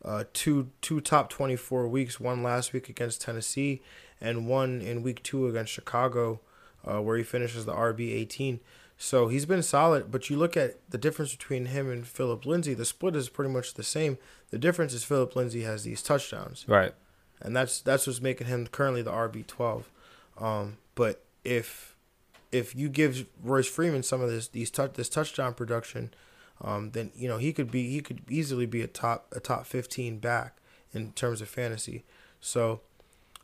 uh, 0.04 0.26
two 0.34 0.70
two 0.82 1.00
top 1.00 1.30
24 1.30 1.88
weeks, 1.88 2.20
one 2.20 2.44
last 2.44 2.74
week 2.74 2.90
against 2.90 3.22
Tennessee 3.22 3.82
and 4.20 4.48
one 4.48 4.82
in 4.82 5.02
week 5.02 5.24
2 5.24 5.48
against 5.48 5.72
Chicago 5.72 6.42
uh, 6.86 7.02
where 7.02 7.18
he 7.18 7.24
finishes 7.24 7.66
the 7.66 7.74
RB 7.74 8.12
18. 8.14 8.60
So 9.04 9.30
he's 9.30 9.48
been 9.48 9.64
solid, 9.64 10.12
but 10.12 10.30
you 10.30 10.38
look 10.38 10.56
at 10.56 10.78
the 10.92 10.98
difference 11.00 11.32
between 11.36 11.66
him 11.66 11.90
and 11.90 12.06
Philip 12.06 12.46
Lindsay, 12.46 12.76
the 12.76 12.86
split 12.86 13.16
is 13.16 13.30
pretty 13.30 13.52
much 13.52 13.74
the 13.74 13.82
same. 13.82 14.20
The 14.52 14.60
difference 14.60 14.94
is 14.94 15.04
Philip 15.04 15.36
Lindsay 15.36 15.64
has 15.64 15.84
these 15.84 16.04
touchdowns 16.04 16.66
Right. 16.68 16.94
and 17.42 17.56
that's 17.56 17.82
that's 17.82 18.06
what's 18.06 18.22
making 18.22 18.46
him 18.46 18.68
currently 18.68 19.02
the 19.02 19.12
RB 19.12 19.48
twelve. 19.48 19.90
Um, 20.38 20.78
but 20.94 21.24
if 21.44 21.96
if 22.52 22.76
you 22.76 22.90
give 22.90 23.26
Royce 23.44 23.68
Freeman 23.68 24.04
some 24.04 24.22
of 24.22 24.30
this 24.30 24.48
these 24.48 24.70
touch 24.70 24.94
this 24.94 25.10
touchdown 25.10 25.56
production, 25.56 26.14
um, 26.62 26.92
then 26.92 27.10
you 27.16 27.28
know 27.28 27.40
he 27.40 27.54
could 27.54 27.72
be 27.72 27.90
he 27.90 28.02
could 28.02 28.22
easily 28.30 28.68
be 28.68 28.82
a 28.84 28.88
top 28.88 29.26
a 29.36 29.40
top 29.40 29.66
fifteen 29.66 30.20
back 30.20 30.58
in 30.94 31.12
terms 31.14 31.42
of 31.42 31.50
fantasy. 31.50 32.04
So 32.40 32.82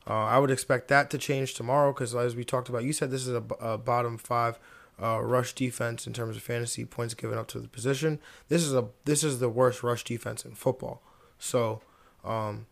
uh, 0.05 0.13
I 0.13 0.37
would 0.37 0.51
expect 0.51 0.87
that 0.89 1.09
to 1.09 1.17
change 1.17 1.55
tomorrow 1.55 1.93
because 1.93 2.13
as 2.13 2.35
we 2.35 2.43
talked 2.43 2.69
about, 2.69 2.83
you 2.83 2.93
said 2.93 3.09
this 3.09 3.25
is 3.25 3.33
a 3.59 3.77
bottom 3.79 4.19
five. 4.19 4.59
Uh, 4.99 5.19
rush 5.21 5.53
defense 5.53 6.07
in 6.07 6.13
terms 6.13 6.36
of 6.36 6.41
fantasy 6.41 6.83
points 6.83 7.13
given 7.13 7.38
up 7.38 7.47
to 7.47 7.60
the 7.60 7.67
position. 7.67 8.19
This 8.49 8.63
is 8.63 8.73
a 8.73 8.88
this 9.05 9.23
is 9.23 9.38
the 9.38 9.47
worst 9.47 9.83
rush 9.83 10.03
defense 10.03 10.43
in 10.43 10.55
football. 10.55 11.03
So, 11.38 11.81
um, 12.25 12.65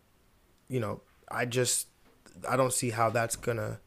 you 0.68 0.80
know, 0.80 1.02
I 1.30 1.44
just 1.44 1.86
I 2.48 2.56
don't 2.56 2.72
see 2.72 2.90
how 2.90 3.10
that's 3.10 3.36
gonna 3.36 3.78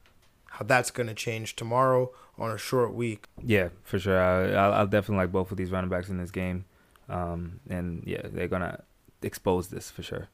how 0.46 0.66
that's 0.66 0.90
gonna 0.90 1.14
change 1.14 1.58
tomorrow 1.58 2.12
on 2.38 2.52
a 2.52 2.58
short 2.58 2.94
week. 2.94 3.26
Yeah, 3.44 3.70
for 3.84 4.00
sure. 4.00 4.20
I, 4.20 4.52
I'll, 4.54 4.74
I'll 4.74 4.88
definitely 4.88 5.24
like 5.24 5.32
both 5.32 5.52
of 5.52 5.58
these 5.58 5.72
running 5.72 5.90
backs 5.90 6.08
in 6.08 6.18
this 6.18 6.32
game, 6.32 6.66
um, 7.10 7.60
and 7.70 8.04
yeah, 8.06 8.22
they're 8.24 8.48
gonna 8.48 8.84
expose 9.22 9.68
this 9.68 9.92
for 9.92 10.02
sure. 10.02 10.30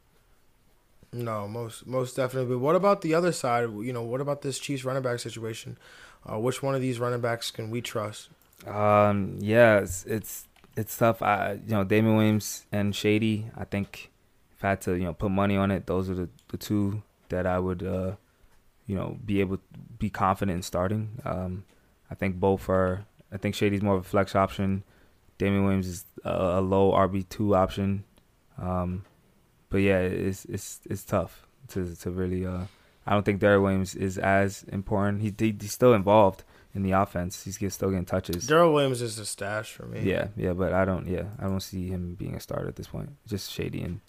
No, 1.12 1.48
most 1.48 1.88
most 1.88 2.16
definitely. 2.16 2.56
But 2.56 2.60
what 2.60 2.76
about 2.76 3.02
the 3.02 3.14
other 3.14 3.32
side? 3.32 3.64
You 3.64 3.94
know, 3.94 4.04
what 4.04 4.22
about 4.22 4.42
this 4.42 4.60
Chiefs 4.60 4.84
running 4.84 5.04
back 5.04 5.20
situation? 5.20 5.78
Uh, 6.30 6.40
which 6.40 6.64
one 6.64 6.76
of 6.76 6.82
these 6.82 7.00
running 7.00 7.22
backs 7.22 7.52
can 7.52 7.70
we 7.70 7.82
trust? 7.82 8.30
Um, 8.66 9.38
yeah, 9.40 9.80
it's 9.80 10.06
it's 10.06 10.48
it's 10.76 10.98
tough. 10.98 11.22
I 11.22 11.54
you 11.54 11.72
know 11.72 11.84
Damien 11.84 12.16
Williams 12.16 12.66
and 12.72 12.96
Shady. 12.96 13.46
I 13.56 13.66
think 13.66 14.12
if 14.56 14.64
I 14.64 14.70
had 14.70 14.82
to 14.82 14.96
you 14.96 15.04
know 15.04 15.14
put 15.14 15.32
money 15.32 15.56
on 15.56 15.72
it, 15.72 15.86
those 15.86 16.10
are 16.10 16.16
the, 16.16 16.30
the 16.50 16.58
two 16.58 17.04
that 17.30 17.46
I 17.46 17.60
would 17.60 17.84
uh, 17.84 18.14
you 18.88 18.96
know 18.96 19.18
be 19.24 19.40
able 19.40 19.58
to 19.58 19.64
be 20.00 20.10
confident 20.10 20.56
in 20.56 20.62
starting. 20.62 21.22
Um, 21.24 21.66
I 22.10 22.16
think 22.16 22.40
both 22.40 22.70
are. 22.70 23.06
I 23.32 23.38
think 23.38 23.56
Shady's 23.56 23.82
more 23.82 23.96
of 23.96 24.02
a 24.02 24.08
flex 24.08 24.36
option. 24.36 24.84
Damien 25.38 25.64
Williams 25.64 25.88
is 25.88 26.06
a, 26.24 26.30
a 26.30 26.62
low 26.62 26.92
RB 26.92 27.28
two 27.30 27.56
option. 27.56 28.04
Um, 28.58 29.06
but 29.70 29.78
yeah, 29.78 30.00
it's 30.00 30.46
it's 30.46 30.80
it's 30.90 31.04
tough 31.04 31.46
to 31.70 31.96
to 31.96 32.10
really. 32.10 32.46
Uh, 32.46 32.66
I 33.06 33.14
don't 33.14 33.24
think 33.24 33.40
Derek 33.40 33.62
Williams 33.62 33.96
is 33.96 34.18
as 34.18 34.64
important. 34.64 35.22
He, 35.22 35.34
he 35.38 35.56
he's 35.60 35.72
still 35.72 35.94
involved 35.94 36.44
in 36.74 36.84
the 36.84 36.92
offense. 36.92 37.44
He's 37.44 37.58
get, 37.58 37.72
still 37.72 37.90
getting 37.90 38.06
touches. 38.06 38.48
Darrel 38.48 38.74
Williams 38.74 39.02
is 39.02 39.18
a 39.18 39.26
stash 39.26 39.72
for 39.72 39.86
me. 39.86 40.02
Yeah, 40.02 40.28
yeah, 40.36 40.54
but 40.54 40.74
I 40.74 40.86
don't. 40.86 41.08
Yeah, 41.08 41.26
I 41.40 41.44
don't 41.44 41.62
see 41.62 41.88
him 41.88 42.16
being 42.16 42.36
a 42.36 42.40
starter 42.40 42.68
at 42.68 42.76
this 42.76 42.88
point. 42.88 43.12
Just 43.28 43.52
Shady 43.52 43.82
and 43.82 44.02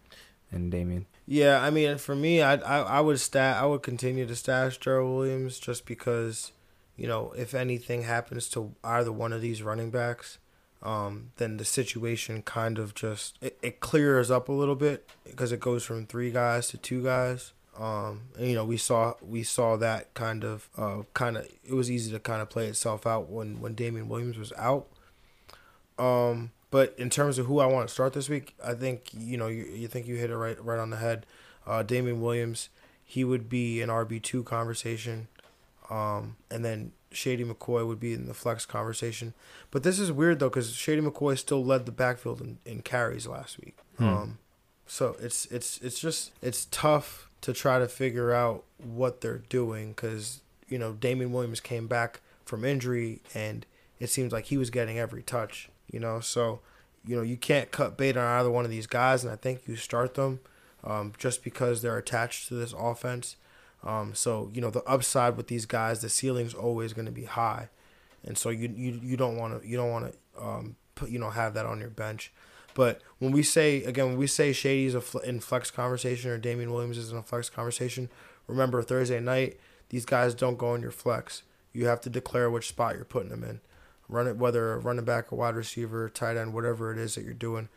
and 0.50 0.70
Damien. 0.70 1.06
Yeah, 1.26 1.62
I 1.62 1.70
mean, 1.70 1.98
for 1.98 2.16
me, 2.16 2.42
I 2.42 2.54
I, 2.54 2.78
I 2.80 3.00
would 3.00 3.20
stat 3.20 3.62
I 3.62 3.66
would 3.66 3.82
continue 3.82 4.26
to 4.26 4.37
stash 4.37 4.78
Darrel 4.78 5.16
Williams 5.16 5.59
just 5.59 5.87
because, 5.87 6.52
you 6.96 7.06
know, 7.06 7.32
if 7.37 7.54
anything 7.54 8.02
happens 8.02 8.48
to 8.50 8.74
either 8.82 9.12
one 9.12 9.32
of 9.32 9.40
these 9.40 9.62
running 9.62 9.90
backs, 9.90 10.38
um, 10.82 11.32
then 11.37 11.56
the 11.56 11.64
situation 11.64 12.42
kind 12.42 12.78
of 12.78 12.94
just 12.94 13.38
it, 13.40 13.59
it 13.62 13.80
clears 13.80 14.30
up 14.30 14.48
a 14.48 14.52
little 14.52 14.76
bit 14.76 15.09
because 15.24 15.52
it 15.52 15.61
goes 15.61 15.85
from 15.85 16.06
three 16.06 16.30
guys 16.30 16.68
to 16.68 16.78
two 16.78 17.02
guys. 17.02 17.52
Um, 17.78 18.22
and, 18.38 18.48
you 18.48 18.54
know, 18.54 18.64
we 18.64 18.76
saw 18.76 19.14
we 19.20 19.42
saw 19.42 19.76
that 19.76 20.14
kind 20.14 20.44
of 20.44 20.68
uh, 20.76 21.02
kind 21.14 21.36
of 21.36 21.46
it 21.64 21.74
was 21.74 21.90
easy 21.90 22.10
to 22.12 22.18
kind 22.18 22.40
of 22.40 22.48
play 22.48 22.66
itself 22.66 23.06
out 23.06 23.28
when 23.28 23.60
when 23.60 23.74
Damien 23.74 24.08
Williams 24.08 24.38
was 24.38 24.52
out. 24.56 24.86
Um, 25.98 26.52
but 26.70 26.94
in 26.98 27.10
terms 27.10 27.38
of 27.38 27.46
who 27.46 27.58
I 27.58 27.66
want 27.66 27.88
to 27.88 27.94
start 27.94 28.12
this 28.12 28.28
week, 28.28 28.54
I 28.64 28.74
think 28.74 29.10
you 29.12 29.36
know 29.36 29.48
you, 29.48 29.64
you 29.64 29.88
think 29.88 30.06
you 30.06 30.16
hit 30.16 30.30
it 30.30 30.36
right 30.36 30.62
right 30.64 30.78
on 30.78 30.90
the 30.90 30.96
head. 30.96 31.26
Uh, 31.66 31.82
Damien 31.82 32.20
Williams, 32.20 32.68
he 33.04 33.24
would 33.24 33.48
be 33.48 33.82
an 33.82 33.88
RB 33.88 34.22
two 34.22 34.42
conversation, 34.42 35.28
um, 35.90 36.36
and 36.50 36.64
then 36.64 36.92
Shady 37.10 37.44
McCoy 37.44 37.86
would 37.86 38.00
be 38.00 38.12
in 38.12 38.26
the 38.26 38.34
flex 38.34 38.64
conversation. 38.66 39.34
But 39.70 39.82
this 39.82 39.98
is 39.98 40.10
weird 40.10 40.38
though 40.38 40.48
because 40.48 40.74
Shady 40.74 41.02
McCoy 41.02 41.38
still 41.38 41.64
led 41.64 41.86
the 41.86 41.92
backfield 41.92 42.40
in, 42.40 42.58
in 42.64 42.82
carries 42.82 43.26
last 43.26 43.58
week. 43.58 43.76
Hmm. 43.98 44.04
Um, 44.04 44.38
so 44.86 45.16
it's 45.20 45.46
it's 45.46 45.78
it's 45.78 45.98
just 45.98 46.32
it's 46.40 46.66
tough 46.70 47.28
to 47.46 47.52
try 47.52 47.78
to 47.78 47.87
figure 47.87 48.32
out 48.32 48.64
what 48.82 49.20
they're 49.20 49.38
doing 49.38 49.90
because 49.90 50.40
you 50.68 50.76
know 50.76 50.94
Damien 50.94 51.30
Williams 51.32 51.61
came 51.61 51.87
back 51.87 52.18
from 52.44 52.64
injury 52.64 53.20
and 53.37 53.64
it 54.00 54.09
seems 54.09 54.32
like 54.32 54.46
he 54.46 54.59
was 54.59 54.68
getting 54.68 54.98
every 54.98 55.22
touch. 55.22 55.68
You 55.88 56.00
know, 56.00 56.18
so 56.18 56.59
you 57.06 57.14
know 57.14 57.22
you 57.22 57.37
can't 57.37 57.70
cut 57.70 57.96
bait 57.96 58.16
on 58.16 58.24
either 58.24 58.50
one 58.50 58.64
of 58.64 58.70
these 58.72 58.88
guys, 58.88 59.22
and 59.22 59.32
I 59.32 59.37
think 59.37 59.61
you 59.68 59.76
start 59.76 60.14
them 60.14 60.40
um, 60.82 61.12
just 61.18 61.44
because 61.44 61.82
they're 61.82 61.96
attached 61.96 62.48
to 62.48 62.54
this 62.54 62.74
offense. 62.76 63.37
Um, 63.85 64.12
so 64.12 64.50
you 64.52 64.61
know 64.61 64.70
the 64.70 64.82
upside 64.82 65.37
with 65.37 65.46
these 65.46 65.66
guys, 65.66 66.00
the 66.00 66.09
ceiling's 66.09 66.52
always 66.52 66.94
going 66.94 67.06
to 67.06 67.12
be 67.12 67.26
high, 67.26 67.68
and 68.24 68.37
so 68.37 68.50
you 68.50 68.74
you, 68.74 68.98
you 69.00 69.16
don't 69.16 69.37
want 69.37 69.62
to 69.62 69.68
you 69.68 69.76
don't 69.76 69.92
want 69.92 70.12
to 70.12 70.42
um, 70.42 70.74
put 70.96 71.11
you 71.11 71.20
know 71.20 71.30
have 71.30 71.54
that 71.54 71.64
on 71.64 71.78
your 71.78 71.90
bench. 71.90 72.32
But 72.76 73.00
when 73.20 73.32
we 73.32 73.42
say 73.42 73.82
again, 73.84 74.08
when 74.08 74.16
we 74.18 74.26
say 74.26 74.52
Shady's 74.52 74.94
a 74.94 75.00
fl- 75.00 75.18
in 75.20 75.40
flex 75.40 75.70
conversation 75.70 76.30
or 76.30 76.36
Damien 76.36 76.70
Williams 76.70 76.98
is 76.98 77.10
in 77.10 77.16
a 77.16 77.22
flex 77.22 77.48
conversation, 77.48 78.10
remember 78.46 78.82
Thursday 78.82 79.18
night 79.18 79.58
these 79.88 80.04
guys 80.04 80.34
don't 80.34 80.58
go 80.58 80.74
in 80.74 80.82
your 80.82 80.90
flex. 80.90 81.42
You 81.72 81.86
have 81.86 82.02
to 82.02 82.10
declare 82.10 82.50
which 82.50 82.68
spot 82.68 82.96
you're 82.96 83.06
putting 83.06 83.30
them 83.30 83.42
in. 83.42 83.62
Run 84.10 84.28
it 84.28 84.36
whether 84.36 84.74
a 84.74 84.78
running 84.78 85.06
back, 85.06 85.32
a 85.32 85.34
wide 85.34 85.54
receiver, 85.54 86.10
tight 86.10 86.36
end, 86.36 86.52
whatever 86.52 86.92
it 86.92 86.98
is 86.98 87.14
that 87.14 87.24
you're 87.24 87.32
doing. 87.32 87.70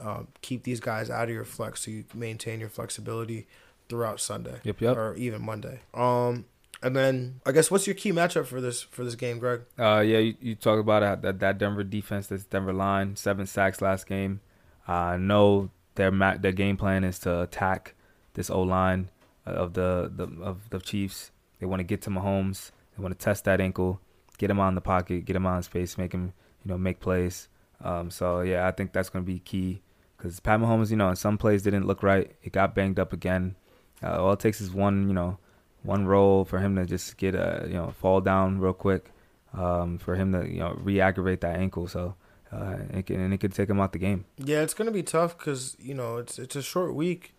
Uh, 0.00 0.22
keep 0.40 0.62
these 0.62 0.78
guys 0.78 1.10
out 1.10 1.24
of 1.24 1.34
your 1.34 1.44
flex 1.44 1.84
so 1.84 1.90
you 1.90 2.04
maintain 2.14 2.60
your 2.60 2.68
flexibility 2.68 3.48
throughout 3.88 4.20
Sunday. 4.20 4.60
Yep, 4.62 4.80
yep. 4.80 4.96
Or 4.96 5.16
even 5.16 5.42
Monday. 5.42 5.80
Um, 5.92 6.44
and 6.84 6.94
then 6.94 7.40
I 7.46 7.52
guess 7.52 7.70
what's 7.70 7.86
your 7.86 7.94
key 7.94 8.12
matchup 8.12 8.44
for 8.44 8.60
this 8.60 8.82
for 8.82 9.04
this 9.04 9.14
game, 9.14 9.38
Greg? 9.38 9.62
Uh, 9.78 10.04
yeah, 10.04 10.18
you, 10.18 10.34
you 10.38 10.54
talk 10.54 10.78
about 10.78 11.02
it, 11.02 11.22
that 11.22 11.40
that 11.40 11.56
Denver 11.56 11.82
defense, 11.82 12.26
this 12.26 12.44
Denver 12.44 12.74
line, 12.74 13.16
seven 13.16 13.46
sacks 13.46 13.80
last 13.80 14.06
game. 14.06 14.40
I 14.86 15.14
uh, 15.14 15.16
know 15.16 15.70
their 15.94 16.10
ma- 16.10 16.36
their 16.36 16.52
game 16.52 16.76
plan 16.76 17.02
is 17.02 17.18
to 17.20 17.40
attack 17.40 17.94
this 18.34 18.50
O 18.50 18.60
line 18.60 19.08
of 19.46 19.72
the, 19.72 20.12
the 20.14 20.28
of 20.42 20.68
the 20.68 20.78
Chiefs. 20.78 21.30
They 21.58 21.64
want 21.64 21.80
to 21.80 21.84
get 21.84 22.02
to 22.02 22.10
Mahomes. 22.10 22.70
They 22.96 23.02
want 23.02 23.18
to 23.18 23.24
test 23.24 23.44
that 23.44 23.62
ankle, 23.62 23.98
get 24.36 24.50
him 24.50 24.60
on 24.60 24.74
the 24.74 24.82
pocket, 24.82 25.24
get 25.24 25.36
him 25.36 25.46
on 25.46 25.62
space, 25.62 25.96
make 25.96 26.12
him 26.12 26.34
you 26.64 26.70
know 26.70 26.76
make 26.76 27.00
plays. 27.00 27.48
Um, 27.82 28.10
so 28.10 28.42
yeah, 28.42 28.68
I 28.68 28.72
think 28.72 28.92
that's 28.92 29.08
going 29.08 29.24
to 29.24 29.26
be 29.26 29.38
key 29.38 29.80
because 30.18 30.38
Pat 30.38 30.60
Mahomes, 30.60 30.90
you 30.90 30.96
know, 30.98 31.08
in 31.08 31.16
some 31.16 31.38
plays 31.38 31.62
didn't 31.62 31.86
look 31.86 32.02
right. 32.02 32.30
It 32.42 32.52
got 32.52 32.74
banged 32.74 32.98
up 32.98 33.14
again. 33.14 33.56
Uh, 34.02 34.22
all 34.22 34.32
it 34.32 34.40
takes 34.40 34.60
is 34.60 34.70
one, 34.70 35.08
you 35.08 35.14
know, 35.14 35.38
one 35.84 36.06
roll 36.06 36.44
for 36.44 36.58
him 36.58 36.76
to 36.76 36.84
just 36.84 37.16
get 37.16 37.34
a, 37.34 37.64
you 37.66 37.74
know, 37.74 37.94
fall 38.00 38.20
down 38.20 38.58
real 38.58 38.72
quick, 38.72 39.10
um, 39.52 39.98
for 39.98 40.16
him 40.16 40.32
to, 40.32 40.48
you 40.48 40.58
know, 40.58 40.76
re-aggravate 40.80 41.40
that 41.42 41.56
ankle. 41.56 41.86
So, 41.86 42.16
uh, 42.50 42.76
it 42.92 43.06
can, 43.06 43.20
and 43.20 43.34
it 43.34 43.38
could 43.38 43.54
take 43.54 43.68
him 43.68 43.80
out 43.80 43.92
the 43.92 43.98
game. 43.98 44.24
Yeah, 44.38 44.62
it's 44.62 44.74
gonna 44.74 44.90
be 44.90 45.02
tough 45.02 45.36
because 45.36 45.76
you 45.78 45.94
know 45.94 46.16
it's 46.18 46.38
it's 46.38 46.56
a 46.56 46.62
short 46.62 46.94
week. 46.94 47.34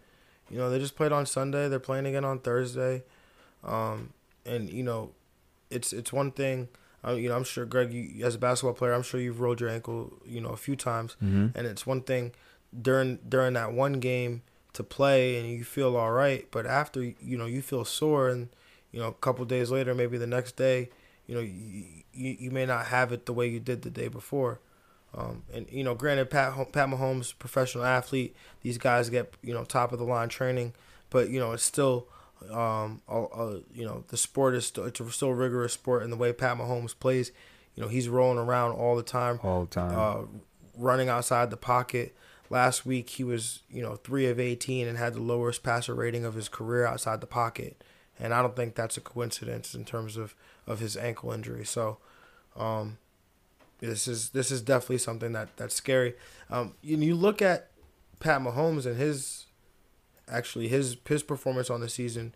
You 0.49 0.57
know, 0.57 0.69
they 0.69 0.77
just 0.77 0.95
played 0.95 1.11
on 1.11 1.25
Sunday. 1.25 1.67
They're 1.67 1.79
playing 1.79 2.05
again 2.05 2.25
on 2.25 2.39
Thursday, 2.39 3.03
um, 3.63 4.13
and 4.45 4.69
you 4.69 4.83
know, 4.83 5.11
it's 5.69 5.93
it's 5.93 6.11
one 6.11 6.31
thing. 6.31 6.67
Uh, 7.05 7.13
you 7.13 7.29
know, 7.29 7.35
I'm 7.35 7.43
sure 7.43 7.65
Greg, 7.65 7.93
you, 7.93 8.25
as 8.25 8.35
a 8.35 8.39
basketball 8.39 8.73
player, 8.73 8.93
I'm 8.93 9.03
sure 9.03 9.19
you've 9.19 9.39
rolled 9.39 9.61
your 9.61 9.69
ankle, 9.69 10.13
you 10.25 10.41
know, 10.41 10.49
a 10.49 10.57
few 10.57 10.75
times, 10.75 11.15
mm-hmm. 11.23 11.57
and 11.57 11.67
it's 11.67 11.85
one 11.85 12.01
thing 12.01 12.31
during 12.79 13.19
during 13.27 13.53
that 13.53 13.73
one 13.73 13.93
game 13.93 14.41
to 14.75 14.83
play 14.83 15.39
and 15.39 15.49
you 15.49 15.63
feel 15.63 15.95
all 15.95 16.11
right, 16.11 16.47
but 16.51 16.65
after 16.65 17.03
you 17.03 17.37
know 17.37 17.45
you 17.45 17.61
feel 17.61 17.83
sore 17.85 18.29
and 18.29 18.49
you 18.91 18.99
know 18.99 19.07
a 19.07 19.13
couple 19.13 19.43
days 19.45 19.71
later, 19.71 19.93
maybe 19.93 20.17
the 20.17 20.27
next 20.27 20.55
day, 20.55 20.89
you 21.27 21.35
know 21.35 21.41
you, 21.41 22.03
you, 22.13 22.37
you 22.39 22.51
may 22.51 22.65
not 22.65 22.87
have 22.87 23.11
it 23.11 23.25
the 23.25 23.33
way 23.33 23.47
you 23.47 23.59
did 23.59 23.81
the 23.81 23.89
day 23.89 24.07
before. 24.07 24.59
Um, 25.17 25.43
and 25.53 25.65
you 25.71 25.83
know, 25.83 25.95
granted, 25.95 26.29
Pat 26.29 26.53
Pat 26.71 26.89
Mahomes, 26.89 27.33
professional 27.37 27.85
athlete, 27.85 28.35
these 28.61 28.77
guys 28.77 29.09
get 29.09 29.33
you 29.41 29.53
know 29.53 29.63
top 29.63 29.91
of 29.91 29.99
the 29.99 30.05
line 30.05 30.29
training, 30.29 30.73
but 31.09 31.29
you 31.29 31.39
know 31.39 31.53
it's 31.53 31.63
still 31.63 32.07
um, 32.51 33.01
a, 33.07 33.17
a, 33.17 33.51
you 33.73 33.85
know 33.85 34.03
the 34.09 34.17
sport 34.17 34.55
is 34.55 34.65
still 34.65 34.85
it's 34.85 34.99
a 34.99 35.11
still 35.11 35.31
rigorous 35.31 35.73
sport, 35.73 36.03
and 36.03 36.11
the 36.11 36.17
way 36.17 36.33
Pat 36.33 36.57
Mahomes 36.57 36.97
plays, 36.97 37.31
you 37.75 37.83
know 37.83 37.89
he's 37.89 38.09
rolling 38.09 38.37
around 38.37 38.73
all 38.73 38.95
the 38.95 39.03
time, 39.03 39.39
all 39.41 39.61
the 39.61 39.71
time, 39.71 39.97
uh, 39.97 40.25
running 40.77 41.09
outside 41.09 41.49
the 41.49 41.57
pocket. 41.57 42.15
Last 42.49 42.85
week 42.85 43.09
he 43.09 43.23
was, 43.23 43.61
you 43.69 43.81
know, 43.81 43.95
three 43.95 44.27
of 44.27 44.39
eighteen 44.39 44.87
and 44.87 44.97
had 44.97 45.13
the 45.15 45.21
lowest 45.21 45.63
passer 45.63 45.93
rating 45.93 46.25
of 46.25 46.35
his 46.35 46.47
career 46.49 46.85
outside 46.85 47.21
the 47.21 47.27
pocket, 47.27 47.83
and 48.19 48.33
I 48.33 48.41
don't 48.41 48.55
think 48.55 48.75
that's 48.75 48.97
a 48.97 49.01
coincidence 49.01 49.73
in 49.73 49.85
terms 49.85 50.15
of, 50.17 50.35
of 50.67 50.79
his 50.79 50.95
ankle 50.95 51.31
injury. 51.31 51.65
So, 51.65 51.97
um, 52.55 52.97
this 53.79 54.07
is 54.07 54.29
this 54.29 54.51
is 54.51 54.61
definitely 54.61 54.99
something 54.99 55.33
that 55.33 55.55
that's 55.57 55.75
scary. 55.75 56.13
Um, 56.49 56.75
you, 56.81 56.97
you 56.97 57.15
look 57.15 57.41
at 57.41 57.71
Pat 58.19 58.41
Mahomes 58.41 58.85
and 58.85 58.97
his 58.97 59.45
actually 60.27 60.67
his 60.67 60.97
his 61.07 61.23
performance 61.23 61.69
on 61.69 61.81
the 61.81 61.89
season, 61.89 62.35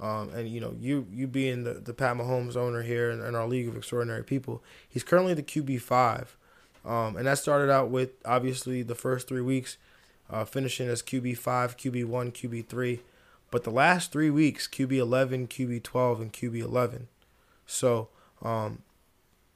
um, 0.00 0.30
and 0.30 0.48
you 0.48 0.60
know 0.60 0.74
you 0.78 1.06
you 1.10 1.26
being 1.26 1.64
the 1.64 1.74
the 1.74 1.94
Pat 1.94 2.16
Mahomes 2.16 2.56
owner 2.56 2.82
here 2.82 3.10
in, 3.10 3.20
in 3.20 3.34
our 3.34 3.46
league 3.46 3.68
of 3.68 3.76
extraordinary 3.76 4.24
people, 4.24 4.62
he's 4.88 5.02
currently 5.02 5.34
the 5.34 5.42
QB 5.42 5.80
five 5.80 6.36
um, 6.84 7.16
and 7.16 7.26
that 7.26 7.38
started 7.38 7.70
out 7.70 7.90
with 7.90 8.10
obviously 8.24 8.82
the 8.82 8.94
first 8.94 9.28
three 9.28 9.40
weeks 9.40 9.76
uh, 10.30 10.44
finishing 10.44 10.88
as 10.88 11.02
QB 11.02 11.38
five, 11.38 11.76
QB 11.76 12.04
one, 12.06 12.32
QB 12.32 12.66
three, 12.66 13.00
but 13.50 13.64
the 13.64 13.70
last 13.70 14.12
three 14.12 14.30
weeks 14.30 14.68
QB 14.68 14.92
eleven, 14.92 15.46
QB 15.46 15.82
twelve, 15.82 16.20
and 16.20 16.32
QB 16.32 16.60
eleven. 16.60 17.08
So, 17.66 18.08
um, 18.42 18.82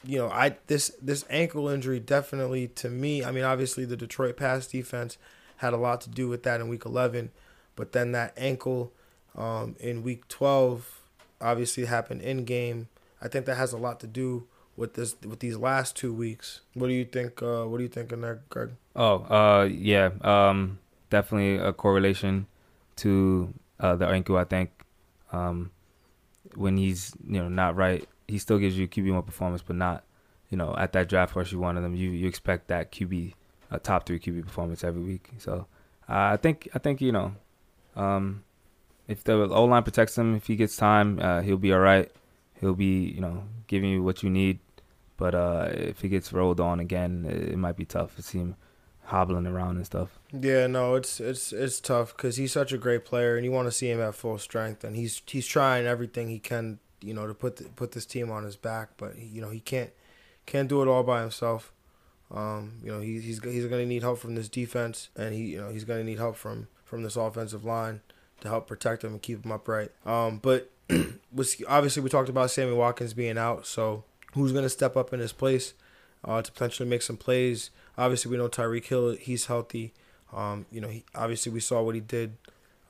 you 0.04 0.18
know, 0.18 0.28
I 0.28 0.56
this 0.66 0.92
this 1.00 1.24
ankle 1.30 1.68
injury 1.68 2.00
definitely 2.00 2.68
to 2.68 2.88
me. 2.88 3.24
I 3.24 3.30
mean, 3.30 3.44
obviously 3.44 3.84
the 3.84 3.96
Detroit 3.96 4.36
pass 4.36 4.66
defense 4.66 5.18
had 5.56 5.72
a 5.72 5.78
lot 5.78 6.00
to 6.02 6.10
do 6.10 6.28
with 6.28 6.42
that 6.42 6.60
in 6.60 6.68
week 6.68 6.84
eleven, 6.84 7.30
but 7.76 7.92
then 7.92 8.12
that 8.12 8.32
ankle 8.36 8.92
um, 9.36 9.76
in 9.78 10.02
week 10.02 10.26
twelve 10.28 11.00
obviously 11.40 11.84
happened 11.84 12.22
in 12.22 12.44
game. 12.44 12.88
I 13.20 13.28
think 13.28 13.46
that 13.46 13.56
has 13.56 13.72
a 13.72 13.78
lot 13.78 14.00
to 14.00 14.06
do 14.06 14.46
with 14.76 14.94
this 14.94 15.16
with 15.26 15.40
these 15.40 15.56
last 15.56 15.96
two 15.96 16.12
weeks. 16.12 16.60
What 16.74 16.88
do 16.88 16.94
you 16.94 17.04
think? 17.04 17.42
Uh, 17.42 17.64
what 17.64 17.78
do 17.78 17.82
you 17.82 17.88
think 17.88 18.12
in 18.12 18.20
there, 18.22 18.42
Greg? 18.48 18.70
Oh, 18.96 19.24
uh, 19.24 19.64
yeah, 19.64 20.10
um, 20.22 20.78
definitely 21.10 21.56
a 21.56 21.72
correlation 21.72 22.46
to 22.96 23.52
uh, 23.80 23.96
the 23.96 24.06
ankle. 24.06 24.36
I 24.36 24.44
think 24.44 24.70
um, 25.32 25.70
when 26.54 26.76
he's 26.76 27.12
you 27.26 27.40
know 27.40 27.48
not 27.48 27.76
right, 27.76 28.06
he 28.28 28.38
still 28.38 28.58
gives 28.58 28.78
you 28.78 28.88
QB 28.88 29.12
one 29.12 29.22
performance, 29.22 29.62
but 29.62 29.76
not 29.76 30.04
you 30.50 30.56
know 30.56 30.74
at 30.76 30.92
that 30.92 31.08
draft 31.08 31.36
rush 31.36 31.52
you 31.52 31.58
wanted 31.58 31.82
them. 31.82 31.94
You 31.94 32.10
you 32.10 32.26
expect 32.26 32.68
that 32.68 32.92
QB 32.92 33.34
a 33.70 33.78
top 33.78 34.06
three 34.06 34.18
QB 34.18 34.44
performance 34.44 34.84
every 34.84 35.02
week. 35.02 35.30
So 35.38 35.66
uh, 36.08 36.32
I 36.32 36.36
think 36.36 36.68
I 36.74 36.78
think 36.78 37.00
you 37.00 37.12
know 37.12 37.34
um, 37.96 38.44
if 39.08 39.24
the 39.24 39.34
O 39.34 39.64
line 39.64 39.82
protects 39.82 40.16
him, 40.16 40.34
if 40.34 40.46
he 40.46 40.56
gets 40.56 40.76
time, 40.76 41.18
uh, 41.20 41.40
he'll 41.42 41.56
be 41.56 41.72
all 41.72 41.80
right 41.80 42.10
he'll 42.62 42.74
be 42.74 43.04
you 43.04 43.20
know 43.20 43.44
giving 43.66 43.90
you 43.90 44.02
what 44.02 44.22
you 44.22 44.30
need. 44.30 44.60
But 45.18 45.34
uh, 45.34 45.68
if 45.70 46.00
he 46.00 46.08
gets 46.08 46.32
rolled 46.32 46.58
on 46.58 46.80
again, 46.80 47.26
it, 47.28 47.58
might 47.58 47.76
be 47.76 47.84
tough 47.84 48.16
to 48.16 48.22
see 48.22 48.38
him 48.38 48.56
hobbling 49.04 49.46
around 49.46 49.76
and 49.76 49.84
stuff. 49.84 50.18
Yeah, 50.32 50.66
no, 50.66 50.94
it's 50.94 51.20
it's 51.20 51.52
it's 51.52 51.80
tough 51.80 52.16
because 52.16 52.36
he's 52.36 52.52
such 52.52 52.72
a 52.72 52.78
great 52.78 53.04
player, 53.04 53.36
and 53.36 53.44
you 53.44 53.52
want 53.52 53.68
to 53.68 53.72
see 53.72 53.90
him 53.90 54.00
at 54.00 54.14
full 54.14 54.38
strength, 54.38 54.82
and 54.82 54.96
he's 54.96 55.20
he's 55.26 55.46
trying 55.46 55.86
everything 55.86 56.28
he 56.28 56.38
can, 56.38 56.78
you 57.02 57.12
know, 57.12 57.26
to 57.26 57.34
put 57.34 57.56
the, 57.56 57.64
put 57.64 57.92
this 57.92 58.06
team 58.06 58.30
on 58.30 58.44
his 58.44 58.56
back, 58.56 58.90
but 58.96 59.14
he, 59.16 59.26
you 59.26 59.42
know 59.42 59.50
he 59.50 59.60
can't 59.60 59.90
can't 60.46 60.68
do 60.68 60.80
it 60.82 60.88
all 60.88 61.02
by 61.02 61.20
himself. 61.20 61.72
Um, 62.30 62.80
you 62.82 62.90
know, 62.90 63.00
he, 63.00 63.20
he's 63.20 63.42
he's 63.44 63.66
going 63.66 63.82
to 63.82 63.86
need 63.86 64.02
help 64.02 64.18
from 64.18 64.34
this 64.34 64.48
defense, 64.48 65.10
and 65.14 65.34
he 65.34 65.42
you 65.42 65.60
know 65.60 65.68
he's 65.68 65.84
going 65.84 66.00
to 66.00 66.04
need 66.04 66.18
help 66.18 66.36
from 66.36 66.68
from 66.84 67.02
this 67.02 67.16
offensive 67.16 67.64
line 67.64 68.00
to 68.40 68.48
help 68.48 68.66
protect 68.66 69.04
him 69.04 69.12
and 69.12 69.22
keep 69.22 69.44
him 69.44 69.52
upright. 69.52 69.92
Um, 70.04 70.38
but 70.38 70.70
was 71.32 71.56
obviously 71.68 72.02
we 72.02 72.10
talked 72.10 72.28
about 72.28 72.50
Sammy 72.50 72.72
Watkins 72.72 73.14
being 73.14 73.38
out, 73.38 73.66
so 73.66 74.04
who's 74.34 74.52
going 74.52 74.64
to 74.64 74.70
step 74.70 74.96
up 74.96 75.12
in 75.12 75.20
his 75.20 75.32
place 75.32 75.74
uh, 76.24 76.42
to 76.42 76.52
potentially 76.52 76.88
make 76.88 77.02
some 77.02 77.16
plays? 77.16 77.70
Obviously, 77.96 78.30
we 78.30 78.36
know 78.36 78.48
Tyreek 78.48 78.86
Hill, 78.86 79.12
he's 79.12 79.46
healthy. 79.46 79.92
Um, 80.32 80.66
you 80.70 80.80
know, 80.80 80.88
he, 80.88 81.04
obviously 81.14 81.52
we 81.52 81.60
saw 81.60 81.82
what 81.82 81.94
he 81.94 82.00
did 82.00 82.36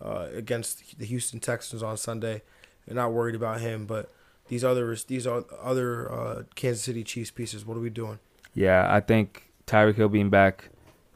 uh, 0.01 0.29
against 0.35 0.99
the 0.99 1.07
Houston 1.07 1.41
Texans 1.41 1.83
on 1.83 1.97
Sunday. 1.97 2.43
They're 2.87 2.97
not 2.97 3.13
worried 3.13 3.35
about 3.35 3.61
him, 3.61 3.87
but 3.87 4.11
these 4.49 4.65
other 4.65 4.95
these 5.07 5.27
are 5.27 5.45
other 5.61 6.11
uh, 6.13 6.43
Kansas 6.55 6.83
City 6.83 7.05
Chiefs 7.05 7.31
pieces. 7.31 7.65
What 7.65 7.77
are 7.77 7.81
we 7.81 7.91
doing? 7.91 8.19
Yeah, 8.55 8.87
I 8.93 9.01
think 9.01 9.45
Tyreek 9.67 9.97
Hill 9.97 10.09
being 10.09 10.31
back. 10.31 10.69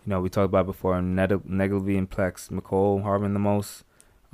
You 0.07 0.11
know, 0.11 0.20
we 0.20 0.29
talked 0.29 0.46
about 0.46 0.66
before. 0.66 1.01
Negatively 1.03 1.96
and 1.96 2.09
Plex, 2.09 2.49
Mecole 2.49 3.03
Hardman 3.03 3.35
the 3.35 3.40
most. 3.40 3.85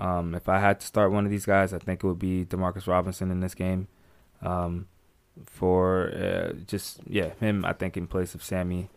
Um, 0.02 0.34
if 0.34 0.48
I 0.48 0.58
had 0.58 0.80
to 0.80 0.86
start 0.86 1.12
one 1.12 1.24
of 1.24 1.30
these 1.30 1.46
guys, 1.46 1.72
I 1.72 1.78
think 1.78 2.02
it 2.02 2.06
would 2.06 2.18
be 2.18 2.44
Demarcus 2.44 2.88
Robinson 2.88 3.30
in 3.30 3.38
this 3.38 3.54
game. 3.54 3.86
Um, 4.42 4.88
for 5.46 6.12
uh, 6.12 6.52
just 6.66 7.00
yeah, 7.06 7.30
him 7.40 7.64
I 7.64 7.72
think 7.72 7.96
in 7.96 8.08
place 8.08 8.34
of 8.34 8.42
Sammy 8.42 8.90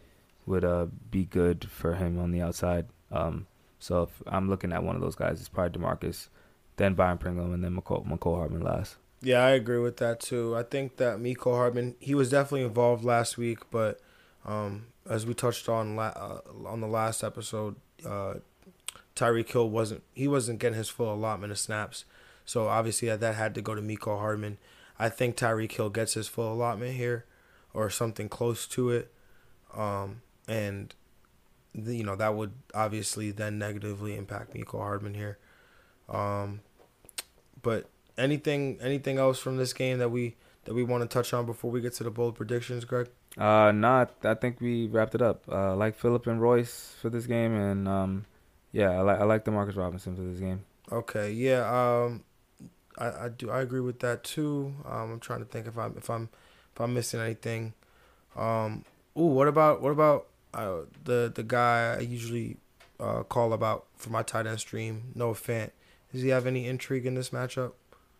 would 0.47 0.65
uh, 0.65 0.87
be 1.11 1.25
good 1.25 1.69
for 1.69 1.93
him 1.93 2.19
on 2.19 2.31
the 2.31 2.41
outside. 2.41 2.87
Um, 3.11 3.45
so 3.77 4.03
if 4.03 4.23
I'm 4.25 4.49
looking 4.49 4.73
at 4.73 4.83
one 4.83 4.95
of 4.95 5.01
those 5.01 5.15
guys, 5.15 5.39
it's 5.39 5.47
probably 5.47 5.79
Demarcus, 5.79 6.29
then 6.77 6.95
Byron 6.95 7.19
Pringle, 7.19 7.53
and 7.53 7.63
then 7.63 7.75
Mecole 7.75 8.35
Hardman 8.35 8.63
last. 8.63 8.97
Yeah, 9.21 9.45
I 9.45 9.51
agree 9.51 9.79
with 9.79 9.97
that 9.97 10.19
too. 10.19 10.55
I 10.57 10.63
think 10.63 10.97
that 10.97 11.19
Mecole 11.19 11.55
Hardman 11.55 11.95
he 11.99 12.15
was 12.15 12.31
definitely 12.31 12.63
involved 12.63 13.03
last 13.03 13.37
week, 13.37 13.59
but 13.69 13.99
um, 14.43 14.87
as 15.07 15.27
we 15.27 15.35
touched 15.35 15.69
on 15.69 15.95
la- 15.95 16.07
uh, 16.15 16.39
on 16.65 16.81
the 16.81 16.87
last 16.87 17.23
episode, 17.23 17.75
uh, 18.03 18.35
Tyreek 19.15 19.49
Hill 19.49 19.69
wasn't 19.69 20.03
he 20.13 20.27
wasn't 20.27 20.59
getting 20.59 20.77
his 20.77 20.89
full 20.89 21.13
allotment 21.13 21.51
of 21.51 21.59
snaps. 21.59 22.05
So 22.45 22.67
obviously 22.67 23.13
that 23.15 23.35
had 23.35 23.55
to 23.55 23.61
go 23.61 23.73
to 23.73 23.81
Mecole 23.81 24.19
Hardman. 24.19 24.57
I 24.99 25.09
think 25.09 25.35
Tyreek 25.35 25.71
Hill 25.71 25.89
gets 25.89 26.13
his 26.13 26.27
full 26.27 26.53
allotment 26.53 26.95
here, 26.95 27.25
or 27.73 27.89
something 27.89 28.29
close 28.29 28.65
to 28.67 28.91
it, 28.91 29.11
um, 29.75 30.21
and 30.47 30.93
you 31.73 32.03
know 32.03 32.15
that 32.15 32.35
would 32.35 32.53
obviously 32.73 33.31
then 33.31 33.57
negatively 33.57 34.15
impact 34.15 34.53
Mecole 34.53 34.79
Hardman 34.79 35.13
here. 35.13 35.37
Um, 36.07 36.61
but 37.61 37.89
anything 38.17 38.77
anything 38.81 39.17
else 39.17 39.39
from 39.39 39.57
this 39.57 39.73
game 39.73 39.97
that 39.97 40.09
we 40.09 40.35
that 40.65 40.73
we 40.73 40.83
want 40.83 41.03
to 41.03 41.07
touch 41.07 41.33
on 41.33 41.45
before 41.45 41.71
we 41.71 41.81
get 41.81 41.93
to 41.95 42.03
the 42.03 42.11
bold 42.11 42.35
predictions, 42.35 42.85
Greg? 42.85 43.09
Uh, 43.37 43.71
not. 43.71 44.13
I 44.23 44.33
think 44.33 44.61
we 44.61 44.87
wrapped 44.87 45.15
it 45.15 45.21
up. 45.21 45.43
Uh, 45.51 45.75
like 45.75 45.95
Philip 45.95 46.25
and 46.27 46.41
Royce 46.41 46.95
for 47.01 47.09
this 47.09 47.25
game, 47.25 47.53
and 47.53 47.87
um, 47.87 48.25
yeah, 48.75 48.89
I 48.89 49.01
like 49.01 49.19
I 49.21 49.23
like 49.23 49.45
Demarcus 49.45 49.77
Robinson 49.77 50.17
for 50.17 50.21
this 50.21 50.39
game. 50.39 50.65
Okay, 50.91 51.31
yeah. 51.31 51.61
Um, 51.63 52.25
I, 52.97 53.25
I 53.25 53.29
do 53.29 53.49
I 53.49 53.61
agree 53.61 53.79
with 53.79 53.99
that 53.99 54.25
too. 54.25 54.73
Um, 54.85 55.13
I'm 55.13 55.19
trying 55.21 55.39
to 55.39 55.45
think 55.45 55.65
if 55.65 55.77
I'm 55.77 55.95
if 55.97 56.09
I'm 56.09 56.27
if 56.73 56.81
I'm 56.81 56.93
missing 56.93 57.21
anything. 57.21 57.73
Um, 58.35 58.83
ooh, 59.17 59.27
what 59.27 59.47
about 59.47 59.81
what 59.81 59.91
about 59.91 60.27
uh, 60.53 60.79
the 61.05 61.31
the 61.33 61.43
guy 61.43 61.95
I 61.97 62.01
usually 62.01 62.57
uh, 62.99 63.23
call 63.23 63.53
about 63.53 63.85
for 63.95 64.09
my 64.09 64.23
tight 64.23 64.45
end 64.45 64.59
stream, 64.59 65.03
Noah 65.15 65.35
Fant? 65.35 65.71
Does 66.11 66.21
he 66.21 66.29
have 66.29 66.45
any 66.45 66.67
intrigue 66.67 67.05
in 67.05 67.15
this 67.15 67.29
matchup? 67.29 67.71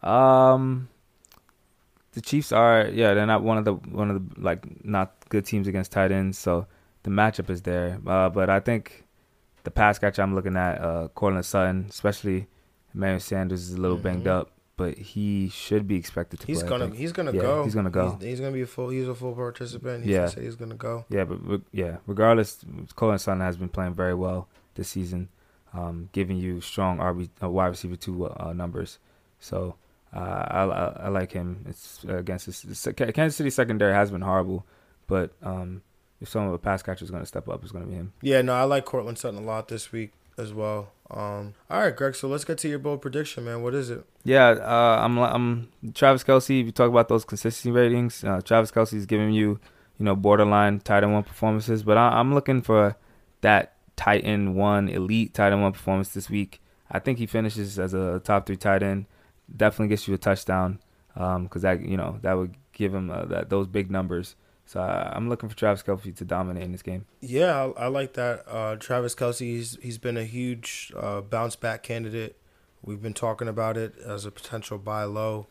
Um, 0.02 0.88
the 2.14 2.22
Chiefs 2.22 2.54
are 2.54 2.88
yeah 2.88 3.14
they're 3.14 3.26
not 3.26 3.44
one 3.44 3.58
of 3.58 3.66
the 3.66 3.74
one 3.74 4.10
of 4.10 4.36
the 4.36 4.42
like 4.42 4.86
not 4.86 5.16
good 5.28 5.46
teams 5.46 5.68
against 5.68 5.92
tight 5.92 6.14
ends, 6.14 6.38
so 6.38 6.66
the 7.04 7.10
matchup 7.10 7.50
is 7.50 7.64
there. 7.64 8.00
Uh, 8.08 8.30
but 8.30 8.50
I 8.50 8.62
think 8.62 9.05
the 9.66 9.72
pass 9.72 10.00
catcher 10.00 10.22
I'm 10.22 10.34
looking 10.34 10.56
at, 10.56 10.82
uh, 10.82 11.08
Courtland 11.10 11.46
Sutton, 11.46 11.88
especially 11.90 12.48
Emmanuel 12.94 13.20
Sanders 13.20 13.70
is 13.70 13.74
a 13.74 13.82
little 13.82 13.98
mm-hmm. 13.98 14.04
banged 14.04 14.28
up, 14.28 14.52
but 14.78 14.98
he 14.98 15.50
should 15.50 15.88
be 15.88 15.96
expected 15.98 16.40
to 16.40 16.48
he's 16.48 16.62
play. 16.62 16.70
Gonna, 16.70 16.96
he's 16.96 17.12
gonna 17.12 17.34
yeah, 17.34 17.42
go. 17.42 17.64
He's 17.64 17.76
gonna 17.76 17.90
go. 17.90 18.18
He's, 18.20 18.30
he's, 18.30 18.40
gonna 18.40 18.52
be 18.52 18.62
a 18.62 18.68
full. 18.68 18.90
He's 18.90 19.08
a 19.08 19.16
full 19.16 19.34
participant. 19.34 20.06
He's 20.06 20.14
yeah, 20.14 20.30
gonna 20.30 20.42
he's 20.42 20.56
gonna 20.56 20.76
go. 20.76 21.06
Yeah, 21.10 21.26
but 21.26 21.62
yeah, 21.72 21.98
regardless, 22.08 22.64
Courtland 22.96 23.22
Sutton 23.22 23.42
has 23.42 23.58
been 23.58 23.70
playing 23.70 23.94
very 23.94 24.14
well 24.14 24.48
this 24.76 24.90
season, 24.90 25.30
um, 25.74 26.10
giving 26.14 26.38
you 26.38 26.62
strong 26.62 27.00
RB 27.00 27.30
uh, 27.44 27.50
wide 27.50 27.68
receiver 27.68 27.96
two 27.96 28.28
uh, 28.28 28.54
numbers. 28.54 29.00
So 29.40 29.76
uh, 30.14 30.20
I, 30.20 30.64
I, 30.64 30.86
I 31.06 31.10
like 31.10 31.32
him. 31.32 31.66
It's 31.68 32.04
against 32.08 32.46
this, 32.46 32.88
Kansas 32.96 33.36
City 33.36 33.50
secondary 33.50 33.94
has 33.94 34.12
been 34.12 34.22
horrible, 34.22 34.66
but 35.08 35.34
um, 35.42 35.82
if 36.26 36.32
some 36.32 36.46
of 36.46 36.52
the 36.52 36.58
pass 36.58 36.82
catcher 36.82 37.06
is 37.06 37.12
going 37.12 37.22
to 37.22 37.28
step 37.28 37.48
up, 37.48 37.62
it's 37.62 37.72
going 37.72 37.86
to 37.86 37.90
be 37.90 37.96
him. 37.96 38.12
Yeah, 38.22 38.42
no, 38.42 38.54
I 38.54 38.64
like 38.64 38.84
Courtland 38.84 39.20
Sutton 39.20 39.40
a 39.40 39.46
lot 39.46 39.68
this 39.68 39.92
week 39.92 40.12
as 40.40 40.54
well. 40.54 40.92
Um, 41.12 41.54
all 41.70 41.82
right, 41.82 41.96
Greg. 41.96 42.16
So 42.16 42.28
let's 42.28 42.44
get 42.44 42.58
to 42.60 42.68
your 42.68 42.80
bold 42.80 43.02
prediction, 43.02 43.46
man. 43.46 43.62
What 43.62 43.76
is 43.76 43.92
it? 43.92 44.04
Yeah, 44.24 44.48
uh, 44.48 45.02
I'm 45.04 45.20
I'm 45.20 45.70
Travis 45.94 46.24
Kelce. 46.24 46.60
If 46.60 46.66
you 46.66 46.72
talk 46.72 46.90
about 46.90 47.10
those 47.10 47.24
consistency 47.24 47.70
ratings, 47.72 48.24
uh, 48.24 48.42
Travis 48.42 48.72
Kelce 48.72 48.94
is 48.94 49.06
giving 49.06 49.32
you, 49.32 49.60
you 50.00 50.06
know, 50.06 50.16
borderline 50.16 50.80
tight 50.80 51.04
end 51.04 51.14
one 51.14 51.24
performances. 51.24 51.84
But 51.84 51.98
I, 51.98 52.20
am 52.20 52.34
looking 52.34 52.64
for 52.64 52.98
that 53.42 53.76
tight 53.96 54.26
end 54.26 54.56
one 54.56 54.90
elite 54.90 55.36
tight 55.36 55.54
end 55.54 55.62
one 55.62 55.74
performance 55.74 56.10
this 56.10 56.28
week. 56.28 56.60
I 56.90 56.98
think 56.98 57.20
he 57.20 57.28
finishes 57.28 57.78
as 57.78 57.94
a 57.94 58.20
top 58.20 58.48
three 58.48 58.58
tight 58.58 58.82
end 58.82 59.06
definitely 59.56 59.90
gets 59.90 60.08
you 60.08 60.16
a 60.16 60.18
touchdown 60.18 60.80
because 61.14 61.36
um, 61.36 61.62
that 61.62 61.82
you 61.82 61.98
know 61.98 62.18
that 62.24 62.34
would 62.34 62.56
give 62.74 62.96
him 62.96 63.12
uh, 63.12 63.26
that 63.26 63.52
those 63.52 63.68
big 63.68 63.92
numbers. 63.92 64.36
So 64.66 64.82
uh, 64.82 65.12
I'm 65.14 65.30
looking 65.30 65.48
for 65.48 65.56
Travis 65.56 65.84
Kelce 65.84 66.16
to 66.16 66.26
dominate 66.26 66.64
in 66.64 66.72
this 66.72 66.82
game. 66.82 67.06
Yeah, 67.22 67.72
I, 67.78 67.84
I 67.84 67.88
like 67.88 68.14
that. 68.14 68.44
Uh, 68.48 68.76
Travis 68.78 69.14
Kelce, 69.14 69.40
he's 69.42 69.78
he's 69.82 69.98
been 69.98 70.18
a 70.18 70.24
huge 70.24 70.92
uh, 70.98 71.22
bounce 71.22 71.56
back 71.56 71.84
candidate. 71.84 72.36
We've 72.82 73.02
been 73.02 73.14
talking 73.14 73.48
about 73.48 73.78
it 73.78 73.94
as 73.98 74.26
a 74.26 74.32
potential 74.32 74.78
buy 74.78 75.04
low. 75.04 75.48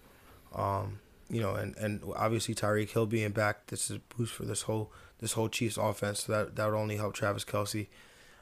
Um, 0.54 1.00
you 1.28 1.40
know, 1.40 1.54
and, 1.54 1.76
and 1.76 2.02
obviously 2.16 2.54
Tyreek 2.54 2.90
Hill 2.90 3.06
being 3.06 3.30
back, 3.30 3.66
this 3.68 3.90
is 3.90 3.96
a 3.96 4.00
boost 4.16 4.32
for 4.32 4.44
this 4.44 4.62
whole 4.62 4.92
this 5.18 5.32
whole 5.32 5.48
Chiefs 5.48 5.76
offense. 5.76 6.24
So 6.24 6.32
that 6.32 6.56
that 6.56 6.66
would 6.66 6.76
only 6.76 6.96
help 6.96 7.14
Travis 7.14 7.44
Kelce. 7.44 7.86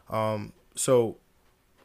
Um, 0.09 0.53
so 0.75 1.19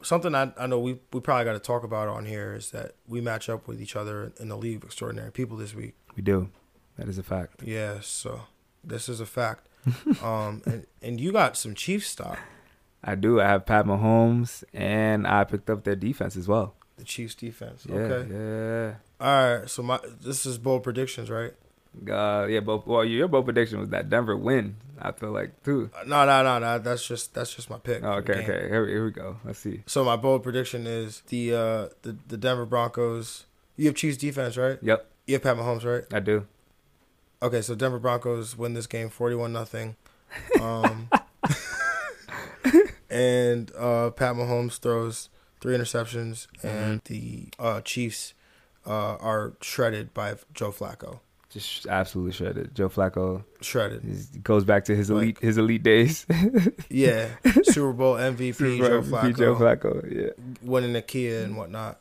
something 0.02 0.34
I, 0.34 0.52
I 0.58 0.66
know 0.66 0.78
we 0.78 0.98
we 1.12 1.20
probably 1.20 1.44
got 1.44 1.52
to 1.52 1.60
talk 1.60 1.84
about 1.84 2.08
on 2.08 2.24
here 2.24 2.54
is 2.54 2.70
that 2.70 2.92
we 3.06 3.20
match 3.20 3.48
up 3.48 3.68
with 3.68 3.80
each 3.80 3.96
other 3.96 4.32
in 4.40 4.48
the 4.48 4.56
league 4.56 4.78
of 4.78 4.84
extraordinary 4.84 5.30
people 5.30 5.56
this 5.56 5.74
week. 5.74 5.94
We 6.16 6.22
do. 6.22 6.50
That 6.96 7.08
is 7.08 7.18
a 7.18 7.22
fact. 7.22 7.62
Yeah, 7.62 8.00
so 8.00 8.42
this 8.88 9.08
is 9.08 9.20
a 9.20 9.26
fact. 9.26 9.68
um, 10.22 10.62
and 10.66 10.86
and 11.02 11.20
you 11.20 11.32
got 11.32 11.56
some 11.56 11.74
Chiefs 11.74 12.08
stock. 12.08 12.38
I 13.02 13.14
do. 13.14 13.40
I 13.40 13.44
have 13.44 13.64
Pat 13.64 13.86
Mahomes, 13.86 14.64
and 14.74 15.26
I 15.26 15.44
picked 15.44 15.70
up 15.70 15.84
their 15.84 15.96
defense 15.96 16.36
as 16.36 16.48
well. 16.48 16.74
The 16.96 17.04
Chiefs 17.04 17.34
defense. 17.34 17.86
Yeah, 17.88 17.94
okay. 17.94 18.34
Yeah. 18.34 18.94
All 19.24 19.58
right. 19.58 19.70
So 19.70 19.82
my 19.82 20.00
this 20.20 20.44
is 20.46 20.58
bold 20.58 20.82
predictions, 20.82 21.30
right? 21.30 21.52
Uh, 22.10 22.46
yeah, 22.48 22.60
both. 22.60 22.86
Well, 22.86 23.04
your 23.04 23.28
both 23.28 23.44
prediction 23.44 23.80
was 23.80 23.88
that 23.90 24.10
Denver 24.10 24.36
win. 24.36 24.76
I 25.00 25.12
feel 25.12 25.30
like 25.30 25.62
too. 25.62 25.90
No, 26.06 26.26
no, 26.26 26.42
no, 26.42 26.58
no. 26.58 26.78
That's 26.78 27.06
just 27.06 27.34
that's 27.34 27.54
just 27.54 27.70
my 27.70 27.78
pick. 27.78 28.02
Oh, 28.02 28.14
okay, 28.14 28.34
okay. 28.34 28.44
Here, 28.44 28.86
here 28.86 29.04
we 29.04 29.12
go. 29.12 29.36
Let's 29.44 29.60
see. 29.60 29.82
So 29.86 30.04
my 30.04 30.16
bold 30.16 30.42
prediction 30.42 30.86
is 30.86 31.22
the 31.28 31.54
uh 31.54 31.88
the 32.02 32.16
the 32.26 32.36
Denver 32.36 32.66
Broncos. 32.66 33.46
You 33.76 33.86
have 33.86 33.94
Chiefs 33.94 34.16
defense, 34.16 34.56
right? 34.56 34.78
Yep. 34.82 35.06
You 35.26 35.34
have 35.34 35.42
Pat 35.42 35.56
Mahomes, 35.56 35.84
right? 35.84 36.04
I 36.12 36.20
do. 36.20 36.46
Okay, 37.42 37.62
so 37.62 37.74
Denver 37.74 37.98
Broncos 37.98 38.56
win 38.56 38.74
this 38.74 38.86
game 38.86 39.08
forty-one 39.08 39.52
nothing. 39.52 39.96
Um, 40.60 41.08
and 43.10 43.70
uh, 43.76 44.10
Pat 44.10 44.34
Mahomes 44.34 44.78
throws 44.78 45.30
three 45.60 45.76
interceptions, 45.76 46.48
and 46.62 47.02
mm-hmm. 47.04 47.14
the 47.14 47.48
uh, 47.58 47.80
Chiefs 47.80 48.34
uh, 48.86 49.16
are 49.16 49.54
shredded 49.60 50.12
by 50.12 50.34
Joe 50.52 50.72
Flacco 50.72 51.20
just 51.50 51.86
absolutely 51.86 52.32
shredded. 52.32 52.74
Joe 52.74 52.88
Flacco 52.88 53.44
shredded. 53.60 54.42
Goes 54.42 54.64
back 54.64 54.84
to 54.86 54.96
his 54.96 55.10
elite 55.10 55.36
like, 55.36 55.42
his 55.42 55.58
elite 55.58 55.82
days. 55.82 56.26
yeah, 56.90 57.28
Super 57.62 57.92
Bowl 57.92 58.16
MVP 58.16 58.54
Super 58.54 58.76
Joe 58.88 59.02
MVP 59.02 59.08
Flacco. 59.08 59.36
Joe 59.36 59.54
Flacco, 59.54 60.14
yeah, 60.14 60.30
winning 60.62 60.92
the 60.92 61.02
Kia 61.02 61.44
and 61.44 61.56
whatnot. 61.56 62.00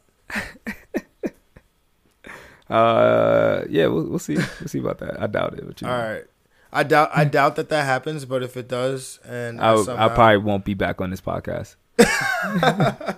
Uh, 2.69 3.63
yeah, 3.69 3.87
we'll 3.87 4.05
we'll 4.05 4.19
see. 4.19 4.35
We'll 4.59 4.67
see 4.67 4.79
about 4.79 4.99
that. 4.99 5.21
I 5.21 5.27
doubt 5.27 5.53
it. 5.53 5.65
But, 5.65 5.83
All 5.83 5.89
know. 5.89 5.97
right. 5.97 6.23
I 6.71 6.83
doubt 6.83 7.11
I 7.13 7.23
doubt 7.25 7.55
that 7.55 7.69
that 7.69 7.85
happens, 7.85 8.25
but 8.25 8.43
if 8.43 8.57
it 8.57 8.67
does, 8.67 9.19
and 9.25 9.61
I, 9.61 9.81
somehow... 9.81 10.09
I 10.09 10.13
probably 10.13 10.37
won't 10.37 10.65
be 10.65 10.73
back 10.73 10.99
on 10.99 11.09
this 11.11 11.21
podcast. 11.21 11.75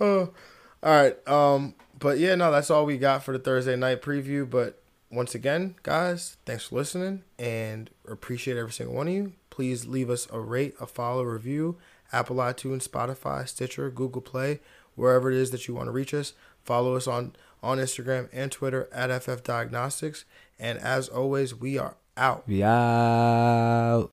oh, 0.00 0.30
all 0.30 0.32
right. 0.82 1.28
Um, 1.28 1.74
but 1.98 2.18
yeah, 2.18 2.34
no, 2.34 2.50
that's 2.52 2.70
all 2.70 2.86
we 2.86 2.98
got 2.98 3.24
for 3.24 3.32
the 3.32 3.38
Thursday 3.38 3.76
night 3.76 4.00
preview. 4.00 4.48
But 4.48 4.80
once 5.10 5.34
again, 5.34 5.74
guys, 5.82 6.36
thanks 6.46 6.64
for 6.66 6.76
listening 6.76 7.24
and 7.38 7.90
appreciate 8.08 8.56
every 8.56 8.72
single 8.72 8.94
one 8.94 9.08
of 9.08 9.14
you. 9.14 9.32
Please 9.50 9.86
leave 9.86 10.08
us 10.08 10.26
a 10.32 10.40
rate, 10.40 10.74
a 10.80 10.86
follow, 10.86 11.22
a 11.22 11.32
review, 11.32 11.76
Apple 12.12 12.36
iTunes, 12.36 12.88
Spotify, 12.88 13.46
Stitcher, 13.46 13.90
Google 13.90 14.22
Play, 14.22 14.60
wherever 14.94 15.30
it 15.30 15.36
is 15.36 15.50
that 15.50 15.68
you 15.68 15.74
want 15.74 15.86
to 15.88 15.92
reach 15.92 16.14
us. 16.14 16.34
Follow 16.64 16.96
us 16.96 17.06
on, 17.06 17.34
on 17.62 17.78
Instagram 17.78 18.28
and 18.32 18.50
Twitter 18.52 18.88
at 18.92 19.22
FF 19.22 19.42
Diagnostics. 19.42 20.24
And 20.58 20.78
as 20.78 21.08
always, 21.08 21.54
we 21.54 21.78
are 21.78 21.96
out. 22.16 22.46
We 22.46 22.62
out. 22.62 24.10